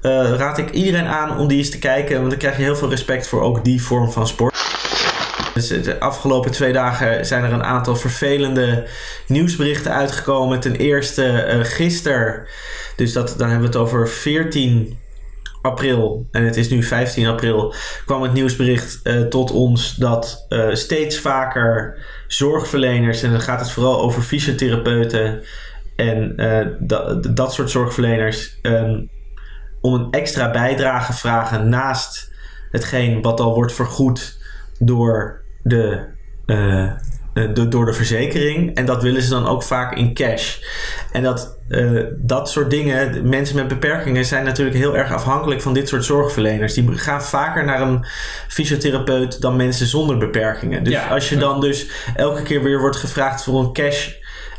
eh, 0.00 0.30
raad 0.36 0.58
ik 0.58 0.70
iedereen 0.70 1.06
aan 1.06 1.38
om 1.38 1.48
die 1.48 1.58
eens 1.58 1.70
te 1.70 1.78
kijken. 1.78 2.16
Want 2.16 2.30
dan 2.30 2.38
krijg 2.38 2.56
je 2.56 2.62
heel 2.62 2.76
veel 2.76 2.90
respect 2.90 3.26
voor 3.26 3.42
ook 3.42 3.64
die 3.64 3.82
vorm 3.82 4.10
van 4.10 4.26
sport. 4.26 4.63
Dus 5.54 5.68
de 5.68 6.00
afgelopen 6.00 6.50
twee 6.50 6.72
dagen 6.72 7.26
zijn 7.26 7.44
er 7.44 7.52
een 7.52 7.64
aantal 7.64 7.96
vervelende 7.96 8.86
nieuwsberichten 9.26 9.92
uitgekomen. 9.92 10.60
Ten 10.60 10.76
eerste 10.76 11.24
eh 11.24 11.60
gisteren, 11.62 12.46
dus 12.96 13.12
dat, 13.12 13.34
dan 13.38 13.48
hebben 13.48 13.70
we 13.70 13.78
het 13.78 13.86
over 13.86 14.08
14 14.08 14.98
april 15.62 16.26
en 16.30 16.44
het 16.44 16.56
is 16.56 16.68
nu 16.68 16.82
15 16.82 17.26
april, 17.26 17.74
kwam 18.06 18.22
het 18.22 18.32
nieuwsbericht 18.32 19.00
eh, 19.02 19.20
tot 19.20 19.50
ons 19.50 19.94
dat 19.94 20.46
eh, 20.48 20.74
steeds 20.74 21.18
vaker 21.18 21.98
zorgverleners, 22.26 23.22
en 23.22 23.30
dan 23.30 23.40
gaat 23.40 23.60
het 23.60 23.70
vooral 23.70 24.00
over 24.00 24.22
fysiotherapeuten 24.22 25.42
en 25.96 26.36
dat, 26.78 27.36
dat 27.36 27.52
soort 27.52 27.70
zorgverleners, 27.70 28.58
ehm, 28.62 29.00
om 29.80 29.94
een 29.94 30.10
extra 30.10 30.50
bijdrage 30.50 31.12
vragen 31.12 31.68
naast 31.68 32.32
hetgeen 32.70 33.22
wat 33.22 33.40
al 33.40 33.54
wordt 33.54 33.72
vergoed 33.72 34.38
door 34.78 35.43
de, 35.64 36.04
eh, 36.46 36.84
eh, 36.84 36.90
de, 37.54 37.68
door 37.68 37.86
de 37.86 37.92
verzekering. 37.92 38.74
En 38.74 38.86
dat 38.86 39.02
willen 39.02 39.22
ze 39.22 39.30
dan 39.30 39.46
ook 39.46 39.62
vaak 39.62 39.96
in 39.96 40.14
cash. 40.14 40.56
En 41.12 41.22
dat, 41.22 41.58
eh, 41.68 42.00
dat 42.16 42.50
soort 42.50 42.70
dingen, 42.70 43.28
mensen 43.28 43.56
met 43.56 43.68
beperkingen 43.68 44.24
zijn 44.24 44.44
natuurlijk 44.44 44.76
heel 44.76 44.96
erg 44.96 45.12
afhankelijk 45.12 45.62
van 45.62 45.74
dit 45.74 45.88
soort 45.88 46.04
zorgverleners. 46.04 46.74
Die 46.74 46.98
gaan 46.98 47.22
vaker 47.22 47.64
naar 47.64 47.80
een 47.80 48.06
fysiotherapeut 48.48 49.40
dan 49.40 49.56
mensen 49.56 49.86
zonder 49.86 50.18
beperkingen. 50.18 50.84
Dus 50.84 50.92
Ja. 50.92 51.06
als 51.06 51.28
je 51.28 51.36
dan 51.36 51.60
dus 51.60 51.86
elke 52.16 52.42
keer 52.42 52.62
weer 52.62 52.80
wordt 52.80 52.96
gevraagd 52.96 53.44
voor 53.44 53.60
een 53.60 53.72
cash 53.72 54.08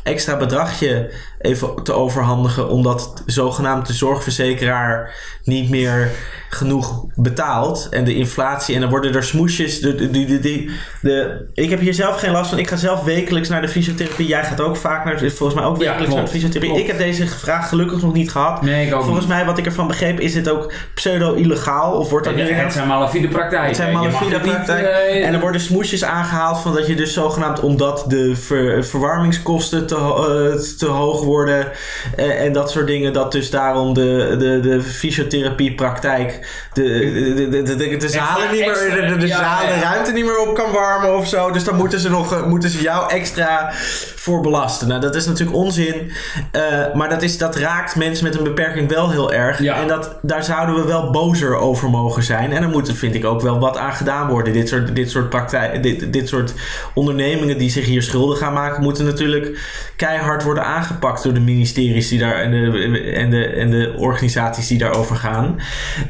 extra 0.02 0.36
bedragje 0.36 1.10
even 1.46 1.82
te 1.82 1.92
overhandigen, 1.92 2.68
omdat 2.68 3.22
zogenaamd 3.26 3.86
de 3.86 3.92
zorgverzekeraar 3.92 5.14
niet 5.44 5.70
meer 5.70 6.10
genoeg 6.50 7.04
betaalt 7.14 7.86
en 7.90 8.04
de 8.04 8.14
inflatie 8.14 8.74
en 8.74 8.80
dan 8.80 8.90
worden 8.90 9.14
er 9.14 9.22
smoesjes. 9.24 9.80
De, 9.80 9.94
de, 9.94 10.10
de, 10.10 10.24
de, 10.40 10.70
de, 11.00 11.46
ik 11.54 11.70
heb 11.70 11.80
hier 11.80 11.94
zelf 11.94 12.18
geen 12.18 12.30
last 12.30 12.48
van. 12.50 12.58
Ik 12.58 12.68
ga 12.68 12.76
zelf 12.76 13.02
wekelijks 13.04 13.48
naar 13.48 13.60
de 13.60 13.68
fysiotherapie. 13.68 14.26
Jij 14.26 14.44
gaat 14.44 14.60
ook 14.60 14.76
vaak 14.76 15.04
naar, 15.04 15.18
volgens 15.18 15.54
mij 15.54 15.64
ook 15.64 15.76
Ja, 15.82 15.88
wekelijks 15.88 16.14
naar 16.14 16.24
de 16.24 16.30
fysiotherapie. 16.30 16.70
Klopt. 16.74 16.90
Ik 16.90 16.96
heb 16.96 17.06
deze 17.06 17.26
vraag 17.26 17.68
gelukkig 17.68 18.02
nog 18.02 18.12
niet 18.12 18.30
gehad. 18.30 18.62
Nee, 18.62 18.86
ik 18.86 18.94
ook 18.94 19.02
Volgens 19.02 19.26
niet. 19.26 19.34
mij, 19.34 19.44
wat 19.44 19.58
ik 19.58 19.66
ervan 19.66 19.86
begreep, 19.86 20.20
is 20.20 20.34
het 20.34 20.48
ook 20.48 20.72
pseudo-illegaal 20.94 21.92
of 21.92 22.10
wordt 22.10 22.26
dat 22.26 22.34
niet 22.36 22.48
het 22.50 22.72
zijn 22.72 22.88
malafide 22.88 23.28
praktijken. 23.28 23.66
het 23.68 23.76
zijn 23.76 23.92
malafide 23.92 24.40
praktijken. 24.40 24.94
eh, 25.08 25.26
En 25.26 25.34
er 25.34 25.40
worden 25.40 25.60
smoesjes 25.60 26.04
aangehaald 26.04 26.58
van 26.58 26.74
dat 26.74 26.86
je 26.86 26.94
dus 26.96 27.12
zogenaamd 27.12 27.60
omdat 27.60 28.04
de 28.08 28.36
ver- 28.36 28.84
verwarmingskosten 28.84 29.86
te, 29.86 29.94
eh, 29.94 30.76
te 30.78 30.86
hoog 30.86 31.22
worden 31.24 31.35
eh, 31.44 32.44
en 32.44 32.52
dat 32.52 32.70
soort 32.70 32.86
dingen, 32.86 33.12
dat 33.12 33.32
dus 33.32 33.50
daarom 33.50 33.94
de, 33.94 34.36
de, 34.38 34.60
de 34.60 34.82
fysiotherapiepraktijk 34.82 36.46
de, 36.72 36.82
de, 36.82 37.48
de, 37.48 37.62
de, 37.62 37.76
de, 37.76 37.96
de 37.96 38.08
zalen 38.08 38.52
niet 38.52 38.60
meer, 38.60 38.74
de, 38.74 39.06
de, 39.08 39.16
de 39.16 39.26
ja, 39.26 39.36
zalen, 39.36 39.68
ja. 39.68 39.74
de 39.74 39.80
ruimte 39.80 40.12
niet 40.12 40.24
meer 40.24 40.38
op 40.38 40.54
kan 40.54 40.72
warmen 40.72 41.16
of 41.16 41.28
zo. 41.28 41.50
Dus 41.50 41.64
dan 41.64 41.76
moeten 41.76 42.00
ze 42.00 42.10
nog 42.10 42.32
eh, 42.32 42.46
moeten 42.46 42.70
ze 42.70 42.82
jou 42.82 43.12
extra 43.12 43.70
voor 44.16 44.40
belasten. 44.40 44.88
Nou, 44.88 45.00
dat 45.00 45.14
is 45.14 45.26
natuurlijk 45.26 45.56
onzin. 45.56 46.12
Eh, 46.52 46.94
maar 46.94 47.08
dat, 47.08 47.22
is, 47.22 47.38
dat 47.38 47.56
raakt 47.56 47.96
mensen 47.96 48.24
met 48.24 48.36
een 48.36 48.44
beperking 48.44 48.88
wel 48.88 49.10
heel 49.10 49.32
erg. 49.32 49.62
Ja. 49.62 49.80
En 49.80 49.88
dat, 49.88 50.16
daar 50.22 50.44
zouden 50.44 50.74
we 50.74 50.84
wel 50.84 51.10
bozer 51.10 51.56
over 51.56 51.90
mogen 51.90 52.22
zijn. 52.22 52.52
En 52.52 52.62
er 52.62 52.68
moet, 52.68 52.92
vind 52.92 53.14
ik, 53.14 53.24
ook 53.24 53.40
wel 53.40 53.58
wat 53.58 53.76
aan 53.76 53.92
gedaan 53.92 54.28
worden. 54.28 54.52
Dit 54.52 54.68
soort, 54.68 54.96
dit 54.96 55.10
soort 55.10 55.30
praktijk, 55.30 55.82
dit, 55.82 56.12
dit 56.12 56.28
soort 56.28 56.54
ondernemingen 56.94 57.58
die 57.58 57.70
zich 57.70 57.86
hier 57.86 58.02
schuldig 58.02 58.38
gaan 58.38 58.52
maken, 58.52 58.82
moeten 58.82 59.04
natuurlijk 59.04 59.58
keihard 59.96 60.42
worden 60.42 60.64
aangepakt 60.64 61.15
door 61.22 61.34
de 61.34 61.40
ministeries 61.40 62.08
die 62.08 62.18
daar 62.18 62.34
en 62.34 62.50
de, 62.50 63.12
en 63.14 63.30
de, 63.30 63.46
en 63.46 63.70
de 63.70 63.94
organisaties 63.96 64.66
die 64.66 64.78
daarover 64.78 65.16
gaan. 65.16 65.60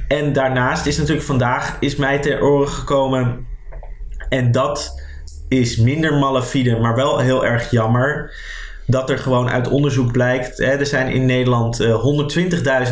En 0.09 0.33
daarnaast 0.33 0.87
is 0.87 0.97
natuurlijk 0.97 1.27
vandaag 1.27 1.77
is 1.81 1.97
mij 1.97 2.19
ter 2.19 2.43
oren 2.43 2.69
gekomen. 2.69 3.47
En 4.29 4.53
dat 4.53 5.03
is 5.49 5.77
minder 5.77 6.15
malafide, 6.15 6.79
maar 6.79 6.95
wel 6.95 7.19
heel 7.19 7.47
erg 7.47 7.71
jammer. 7.71 8.35
Dat 8.87 9.11
er 9.11 9.19
gewoon 9.19 9.51
uit 9.51 9.69
onderzoek 9.69 10.13
blijkt. 10.13 10.59
Hè, 10.59 10.71
er 10.71 10.87
zijn 10.87 11.09
in 11.09 11.27
Nederland 11.27 11.81
eh 11.81 12.05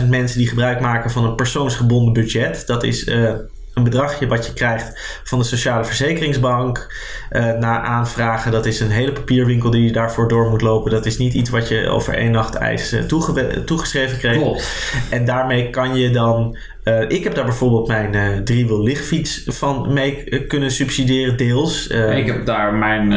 120.000 0.00 0.08
mensen 0.08 0.38
die 0.38 0.48
gebruik 0.48 0.80
maken 0.80 1.10
van 1.10 1.24
een 1.24 1.34
persoonsgebonden 1.34 2.12
budget. 2.12 2.66
Dat 2.66 2.84
is 2.84 3.04
eh, 3.04 3.32
een 3.74 3.82
bedragje 3.84 4.26
wat 4.26 4.46
je 4.46 4.52
krijgt 4.52 5.20
van 5.24 5.38
de 5.38 5.44
Sociale 5.44 5.84
Verzekeringsbank. 5.84 6.92
eh, 7.30 7.52
na 7.52 7.80
aanvragen. 7.82 8.52
Dat 8.52 8.66
is 8.66 8.80
een 8.80 8.90
hele 8.90 9.12
papierwinkel 9.12 9.70
die 9.70 9.84
je 9.84 9.92
daarvoor 9.92 10.28
door 10.28 10.50
moet 10.50 10.60
lopen. 10.62 10.90
Dat 10.90 11.06
is 11.06 11.18
niet 11.18 11.34
iets 11.34 11.50
wat 11.50 11.68
je 11.68 11.88
over 11.88 12.14
één 12.14 12.30
nacht 12.30 12.54
ijs 12.54 12.94
toege- 13.06 13.64
toegeschreven 13.64 14.18
kreeg. 14.18 14.36
Klopt. 14.36 14.72
En 15.10 15.24
daarmee 15.24 15.70
kan 15.70 15.96
je 15.96 16.10
dan. 16.10 16.56
Eh, 16.84 17.00
ik 17.08 17.24
heb 17.24 17.34
daar 17.34 17.44
bijvoorbeeld 17.44 17.88
mijn 17.88 18.14
eh 18.14 18.28
drieweel 18.44 18.82
lichtfiets 18.82 19.42
van 19.46 19.92
mee 19.92 20.24
eh, 20.24 20.48
kunnen 20.48 20.70
subsidiëren, 20.70 21.36
deels. 21.36 21.86
Ik 21.86 22.26
heb 22.26 22.46
daar 22.46 22.74
mijn, 22.74 23.08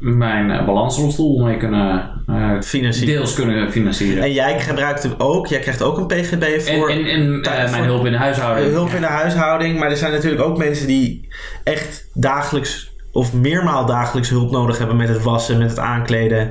mijn 0.00 0.64
balansrolstoel 0.64 1.44
mee 1.44 1.56
kunnen 1.56 2.16
Financieren. 2.60 3.14
deels 3.14 3.34
kunnen 3.34 3.72
financieren. 3.72 4.22
En 4.22 4.32
jij 4.32 4.60
gebruikt 4.60 5.02
hem 5.02 5.14
ook. 5.18 5.46
Jij 5.46 5.58
krijgt 5.60 5.82
ook 5.82 5.98
een 5.98 6.06
PGB 6.06 6.60
voor 6.60 6.90
en, 6.90 7.04
en 7.04 7.40
voor- 7.44 7.70
mijn 7.70 7.84
hulp 7.84 8.06
in 8.06 8.12
de 8.12 8.18
huishouding. 8.18 8.70
hulp 8.70 8.90
in 8.90 9.00
de 9.00 9.06
huishouding. 9.06 9.78
Maar 9.78 9.90
er 9.90 9.96
zijn 9.96 10.12
natuurlijk 10.12 10.42
ook 10.42 10.58
mensen 10.58 10.86
die 10.86 11.28
echt 11.64 12.08
dagelijks 12.14 12.90
of 13.12 13.32
meermaal 13.32 13.86
dagelijks 13.86 14.28
hulp 14.28 14.50
nodig 14.50 14.78
hebben 14.78 14.96
met 14.96 15.08
het 15.08 15.22
wassen, 15.22 15.58
met 15.58 15.70
het 15.70 15.78
aankleden, 15.78 16.50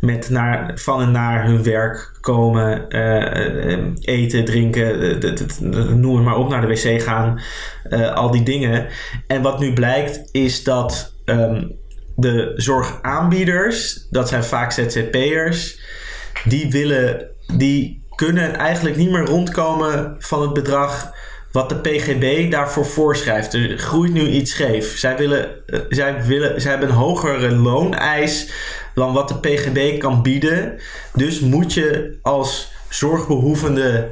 met 0.00 0.30
naar, 0.30 0.72
van 0.74 1.00
en 1.00 1.10
naar 1.10 1.44
hun 1.44 1.62
werk 1.62 2.10
komen, 2.20 2.88
eh, 2.88 3.72
eh, 3.72 3.78
eten, 4.00 4.44
drinken, 4.44 5.20
eh, 5.22 5.88
noem 5.88 6.14
het 6.14 6.24
maar 6.24 6.36
op, 6.36 6.48
naar 6.48 6.60
de 6.60 6.66
wc 6.66 7.02
gaan, 7.02 7.40
al 8.14 8.30
die 8.30 8.42
dingen. 8.42 8.86
En 9.26 9.42
wat 9.42 9.60
nu 9.60 9.72
blijkt 9.72 10.28
is 10.32 10.64
dat 10.64 11.14
ehm, 11.24 11.64
de 12.16 12.52
zorgaanbieders, 12.56 14.06
dat 14.10 14.28
zijn 14.28 14.44
vaak 14.44 14.72
ZZP'ers, 14.72 15.80
die 16.44 16.70
willen, 16.70 17.26
die 17.56 18.02
kunnen 18.14 18.56
eigenlijk 18.56 18.96
niet 18.96 19.10
meer 19.10 19.24
rondkomen 19.24 20.16
van 20.18 20.42
het 20.42 20.52
bedrag 20.52 21.12
wat 21.52 21.68
de 21.68 21.76
PGB 21.76 22.50
daarvoor 22.50 22.86
voorschrijft. 22.86 23.54
Er 23.54 23.78
groeit 23.78 24.12
nu 24.12 24.28
iets 24.28 24.50
scheef. 24.50 24.98
Zij, 24.98 25.16
willen, 25.16 25.66
eh, 25.66 25.80
zij, 25.88 26.24
willen, 26.24 26.60
zij 26.60 26.70
hebben 26.70 26.88
een 26.88 26.94
hogere 26.94 27.50
looneis 27.50 28.50
dan 28.94 29.12
wat 29.12 29.28
de 29.28 29.38
PGB 29.38 29.98
kan 29.98 30.22
bieden. 30.22 30.78
Dus 31.14 31.40
moet 31.40 31.74
je 31.74 32.18
als 32.22 32.72
zorgbehoevende 32.88 34.08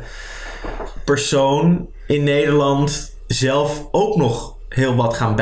persoon 1.04 1.88
in 2.06 2.24
Nederland 2.24 3.16
zelf 3.26 3.88
ook 3.90 4.16
nog 4.16 4.56
heel 4.68 4.94
wat 4.94 5.14
gaan 5.14 5.36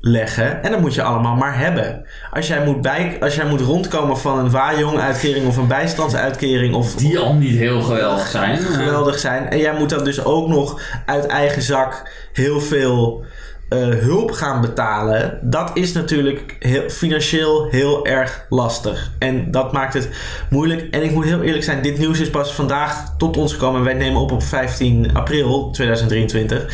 bijleggen. 0.00 0.62
En 0.62 0.70
dat 0.70 0.80
moet 0.80 0.94
je 0.94 1.02
allemaal 1.02 1.34
maar 1.34 1.58
hebben. 1.58 2.04
Als 2.32 2.46
jij 2.46 2.64
moet, 2.64 2.82
bij, 2.82 3.16
als 3.20 3.34
jij 3.34 3.46
moet 3.46 3.60
rondkomen 3.60 4.18
van 4.18 4.38
een 4.38 4.50
waaijong-uitkering 4.50 5.46
of 5.46 5.56
een 5.56 5.66
bijstandsuitkering... 5.66 6.74
Of, 6.74 6.94
Die 6.94 7.18
al 7.18 7.34
niet 7.34 7.56
heel 7.58 7.82
geweldig 7.82 8.26
zijn. 8.26 8.58
geweldig 8.58 9.18
zijn. 9.18 9.50
En 9.50 9.58
jij 9.58 9.74
moet 9.78 9.90
dan 9.90 10.04
dus 10.04 10.24
ook 10.24 10.48
nog 10.48 10.80
uit 11.06 11.26
eigen 11.26 11.62
zak 11.62 12.10
heel 12.32 12.60
veel 12.60 13.24
eh, 13.68 13.78
hulp 13.88 14.30
gaan 14.30 14.60
betalen. 14.60 15.38
Dat 15.42 15.70
is 15.74 15.92
natuurlijk 15.92 16.56
heel, 16.58 16.88
financieel 16.90 17.68
heel 17.70 18.06
erg 18.06 18.46
lastig. 18.48 19.10
En 19.18 19.50
dat 19.50 19.72
maakt 19.72 19.94
het 19.94 20.08
moeilijk. 20.50 20.88
En 20.90 21.02
ik 21.02 21.10
moet 21.10 21.24
heel 21.24 21.42
eerlijk 21.42 21.64
zijn, 21.64 21.82
dit 21.82 21.98
nieuws 21.98 22.20
is 22.20 22.30
pas 22.30 22.52
vandaag 22.52 23.16
tot 23.16 23.36
ons 23.36 23.52
gekomen. 23.52 23.84
Wij 23.84 23.94
nemen 23.94 24.20
op 24.20 24.32
op 24.32 24.42
15 24.42 25.14
april 25.14 25.70
2023. 25.70 26.66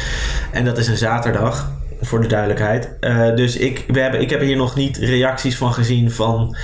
En 0.52 0.64
dat 0.64 0.78
is 0.78 0.88
een 0.88 0.96
zaterdag. 0.96 1.70
Voor 2.04 2.20
de 2.20 2.28
duidelijkheid. 2.28 2.88
Eh, 3.00 3.34
dus 3.34 3.56
ik, 3.56 3.84
we 3.86 4.00
hebben, 4.00 4.20
ik 4.20 4.30
heb 4.30 4.40
hier 4.40 4.56
nog 4.56 4.74
niet 4.74 4.96
reacties 4.96 5.56
van 5.56 5.72
gezien 5.72 6.10
van 6.10 6.56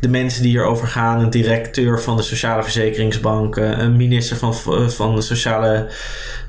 de 0.00 0.08
mensen 0.08 0.42
die 0.42 0.50
hierover 0.50 0.88
gaan, 0.88 1.20
een 1.20 1.30
directeur 1.30 2.00
van 2.00 2.16
de 2.16 2.22
Sociale 2.22 2.62
Verzekeringsbank, 2.62 3.56
eh, 3.56 3.78
een 3.78 3.96
minister 3.96 4.36
van, 4.36 4.54
van 4.90 5.14
de 5.14 5.20
sociale, 5.20 5.88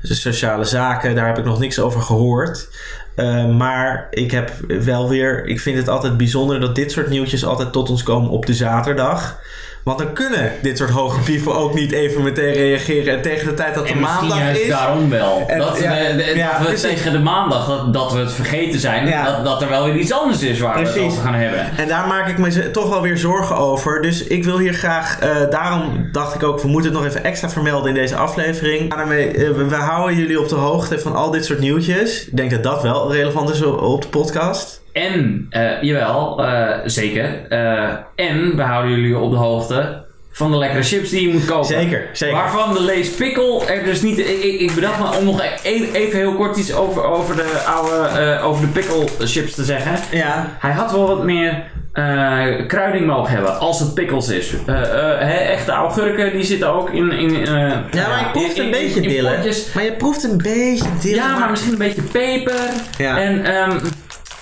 sociale 0.02 0.64
Zaken, 0.64 1.14
daar 1.14 1.26
heb 1.26 1.38
ik 1.38 1.44
nog 1.44 1.58
niks 1.58 1.78
over 1.78 2.00
gehoord. 2.00 2.68
Uh, 3.16 3.46
maar 3.48 4.06
ik 4.10 4.30
heb 4.30 4.50
wel 4.84 5.08
weer, 5.08 5.46
ik 5.46 5.60
vind 5.60 5.76
het 5.78 5.88
altijd 5.88 6.16
bijzonder 6.16 6.60
dat 6.60 6.74
dit 6.74 6.92
soort 6.92 7.08
nieuwtjes 7.08 7.44
altijd 7.44 7.72
tot 7.72 7.90
ons 7.90 8.02
komen 8.02 8.30
op 8.30 8.46
de 8.46 8.54
zaterdag. 8.54 9.38
Want 9.84 9.98
dan 9.98 10.12
kunnen 10.12 10.52
dit 10.62 10.78
soort 10.78 10.90
hoge 10.90 11.20
pieven 11.20 11.54
ook 11.54 11.74
niet 11.74 11.92
even 11.92 12.22
meteen 12.22 12.52
reageren. 12.52 13.14
En 13.16 13.22
tegen 13.22 13.46
de 13.46 13.54
tijd 13.54 13.74
dat 13.74 13.86
de 13.86 13.92
En 13.92 14.00
maandag 14.00 14.38
juist 14.38 14.60
is. 14.60 14.68
daarom 14.68 15.10
wel. 15.10 15.44
En- 15.46 15.58
dat 15.58 15.78
ja, 15.80 15.90
we, 15.90 16.32
ja, 16.36 16.50
dat 16.50 16.58
we 16.58 16.64
precies. 16.64 16.82
tegen 16.82 17.12
de 17.12 17.18
maandag, 17.18 17.66
dat, 17.66 17.92
dat 17.92 18.12
we 18.12 18.18
het 18.18 18.32
vergeten 18.32 18.80
zijn. 18.80 19.06
Ja. 19.06 19.24
Dat, 19.24 19.44
dat 19.44 19.62
er 19.62 19.68
wel 19.68 19.84
weer 19.84 19.96
iets 19.96 20.12
anders 20.12 20.42
is 20.42 20.58
waar 20.60 20.78
we 20.82 20.88
het 20.88 20.98
over 20.98 21.22
gaan 21.22 21.34
hebben. 21.34 21.66
En 21.76 21.88
daar 21.88 22.06
maak 22.06 22.28
ik 22.28 22.38
me 22.38 22.70
toch 22.70 22.88
wel 22.88 23.00
weer 23.02 23.18
zorgen 23.18 23.56
over. 23.56 24.02
Dus 24.02 24.24
ik 24.24 24.44
wil 24.44 24.58
hier 24.58 24.72
graag, 24.74 25.18
eh, 25.20 25.36
daarom 25.50 26.08
dacht 26.12 26.34
ik 26.34 26.42
ook, 26.42 26.60
we 26.60 26.68
moeten 26.68 26.90
het 26.92 27.00
nog 27.00 27.08
even 27.10 27.24
extra 27.24 27.48
vermelden 27.48 27.88
in 27.88 27.94
deze 27.94 28.16
aflevering. 28.16 28.94
Daarmee, 28.94 29.28
eh, 29.28 29.50
we, 29.50 29.64
we 29.64 29.74
houden 29.74 30.16
jullie 30.16 30.40
op 30.40 30.48
de 30.48 30.54
hoogte 30.54 30.98
van 30.98 31.14
al 31.16 31.30
dit 31.30 31.44
soort 31.44 31.58
nieuwtjes. 31.60 32.26
Ik 32.26 32.36
denk 32.36 32.50
dat 32.50 32.62
dat 32.62 32.82
wel 32.82 33.01
relevant 33.10 33.50
is 33.50 33.62
op, 33.62 34.02
de 34.02 34.08
podcast. 34.08 34.82
En, 34.92 35.46
eh, 35.50 35.82
jawel, 35.82 36.44
eh, 36.44 36.78
zeker. 36.84 37.46
Eh, 37.48 37.88
en 38.14 38.56
we 38.56 38.62
houden 38.62 38.90
jullie 38.90 39.18
op 39.18 39.30
de 39.30 39.36
hoogte 39.36 40.04
van 40.30 40.50
de 40.50 40.56
lekkere 40.56 40.82
chips 40.82 41.10
die 41.10 41.26
je 41.26 41.32
moet 41.32 41.44
kopen. 41.44 41.66
Zeker, 41.66 42.08
zeker. 42.12 42.36
Waarvan 42.36 42.74
de 42.74 42.82
Lees 42.82 43.10
Pikkel 43.10 43.68
er 43.68 43.84
dus 43.84 44.02
niet... 44.02 44.18
Ik, 44.18 44.60
ik, 44.60 44.74
bedacht 44.74 44.98
me 44.98 45.18
om 45.18 45.24
nog 45.24 45.42
e- 45.62 45.90
even 45.92 46.18
heel 46.18 46.34
kort 46.34 46.56
iets 46.56 46.74
over, 46.74 47.04
over 47.04 47.36
de 47.36 47.62
oude... 47.66 48.40
over 48.40 48.66
de 48.66 48.72
pikkel 48.72 49.08
chips 49.18 49.54
te 49.54 49.64
zeggen. 49.64 50.18
Ja, 50.18 50.56
Hij 50.58 50.72
had 50.72 50.92
wel 50.92 51.06
wat 51.06 51.24
meer 51.24 51.64
eh, 51.92 52.66
kruiding 52.66 53.06
mogen 53.06 53.30
hebben 53.34 53.58
als 53.58 53.80
het 53.80 53.94
pickles 53.94 54.28
is. 54.28 54.54
Eh, 54.66 54.82
eh, 55.22 55.50
echte 55.50 55.70
augurken 55.72 56.32
die 56.32 56.42
zitten 56.44 56.72
ook 56.74 56.90
in... 56.90 57.12
in 57.12 57.34
eh, 57.36 57.44
ja 57.90 58.08
maar 58.08 58.18
je 58.18 58.26
proeft 58.32 58.56
in- 58.56 58.64
een 58.64 58.70
beetje 58.70 59.00
in 59.02 59.08
dillen. 59.08 59.34
potjes. 59.34 59.72
Maar 59.74 59.84
je 59.84 59.92
proeft 59.92 60.24
een 60.24 60.36
beetje 60.36 60.88
dillen. 61.00 61.16
Ja, 61.24 61.38
maar 61.38 61.50
misschien 61.50 61.72
een 61.72 61.78
beetje 61.78 62.02
peper. 62.02 62.60
Ja. 62.98 63.18
En 63.18 63.44
ehm, 63.44 63.78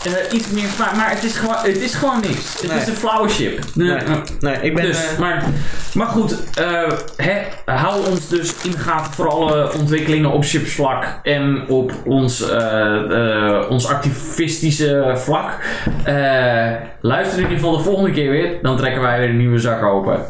eh, 0.05 0.12
iets 0.38 0.51
meer. 0.51 0.64
Maar 0.96 1.11
het 1.11 1.24
is 1.24 1.36
gewoon, 1.36 1.57
het 1.62 1.76
is 1.80 1.94
gewoon 1.94 2.20
niks. 2.20 2.61
Het 2.61 2.70
Nee. 2.70 2.80
is 2.80 2.86
een 2.88 2.94
flauwe 2.96 3.28
chip. 3.28 3.59
Nee, 3.74 3.98
nee, 4.40 4.57
ik 4.61 4.74
ben... 4.74 4.84
dus, 4.84 5.12
eh, 5.12 5.18
maar, 5.18 5.44
maar 5.94 6.07
goed, 6.07 6.36
eh, 6.55 6.90
hè, 7.16 7.38
hou 7.64 8.07
ons 8.07 8.28
dus 8.28 8.55
in 8.62 8.70
de 8.70 8.78
gaten 8.78 9.12
voor 9.12 9.28
alle 9.28 9.72
ontwikkelingen 9.78 10.30
op 10.30 10.44
chipsvlak 10.44 11.05
en 11.22 11.64
op 11.68 11.92
ons, 12.05 12.42
ons 13.68 13.86
activistische 13.88 15.12
vlak. 15.16 15.51
Luister 17.01 17.36
in 17.38 17.42
ieder 17.44 17.59
geval 17.59 17.76
de 17.76 17.82
volgende 17.82 18.11
keer 18.11 18.30
weer, 18.30 18.59
dan 18.62 18.76
trekken 18.76 19.03
wij 19.03 19.18
weer 19.18 19.28
een 19.28 19.36
nieuwe 19.36 19.59
zak 19.59 19.82
open. 19.82 20.26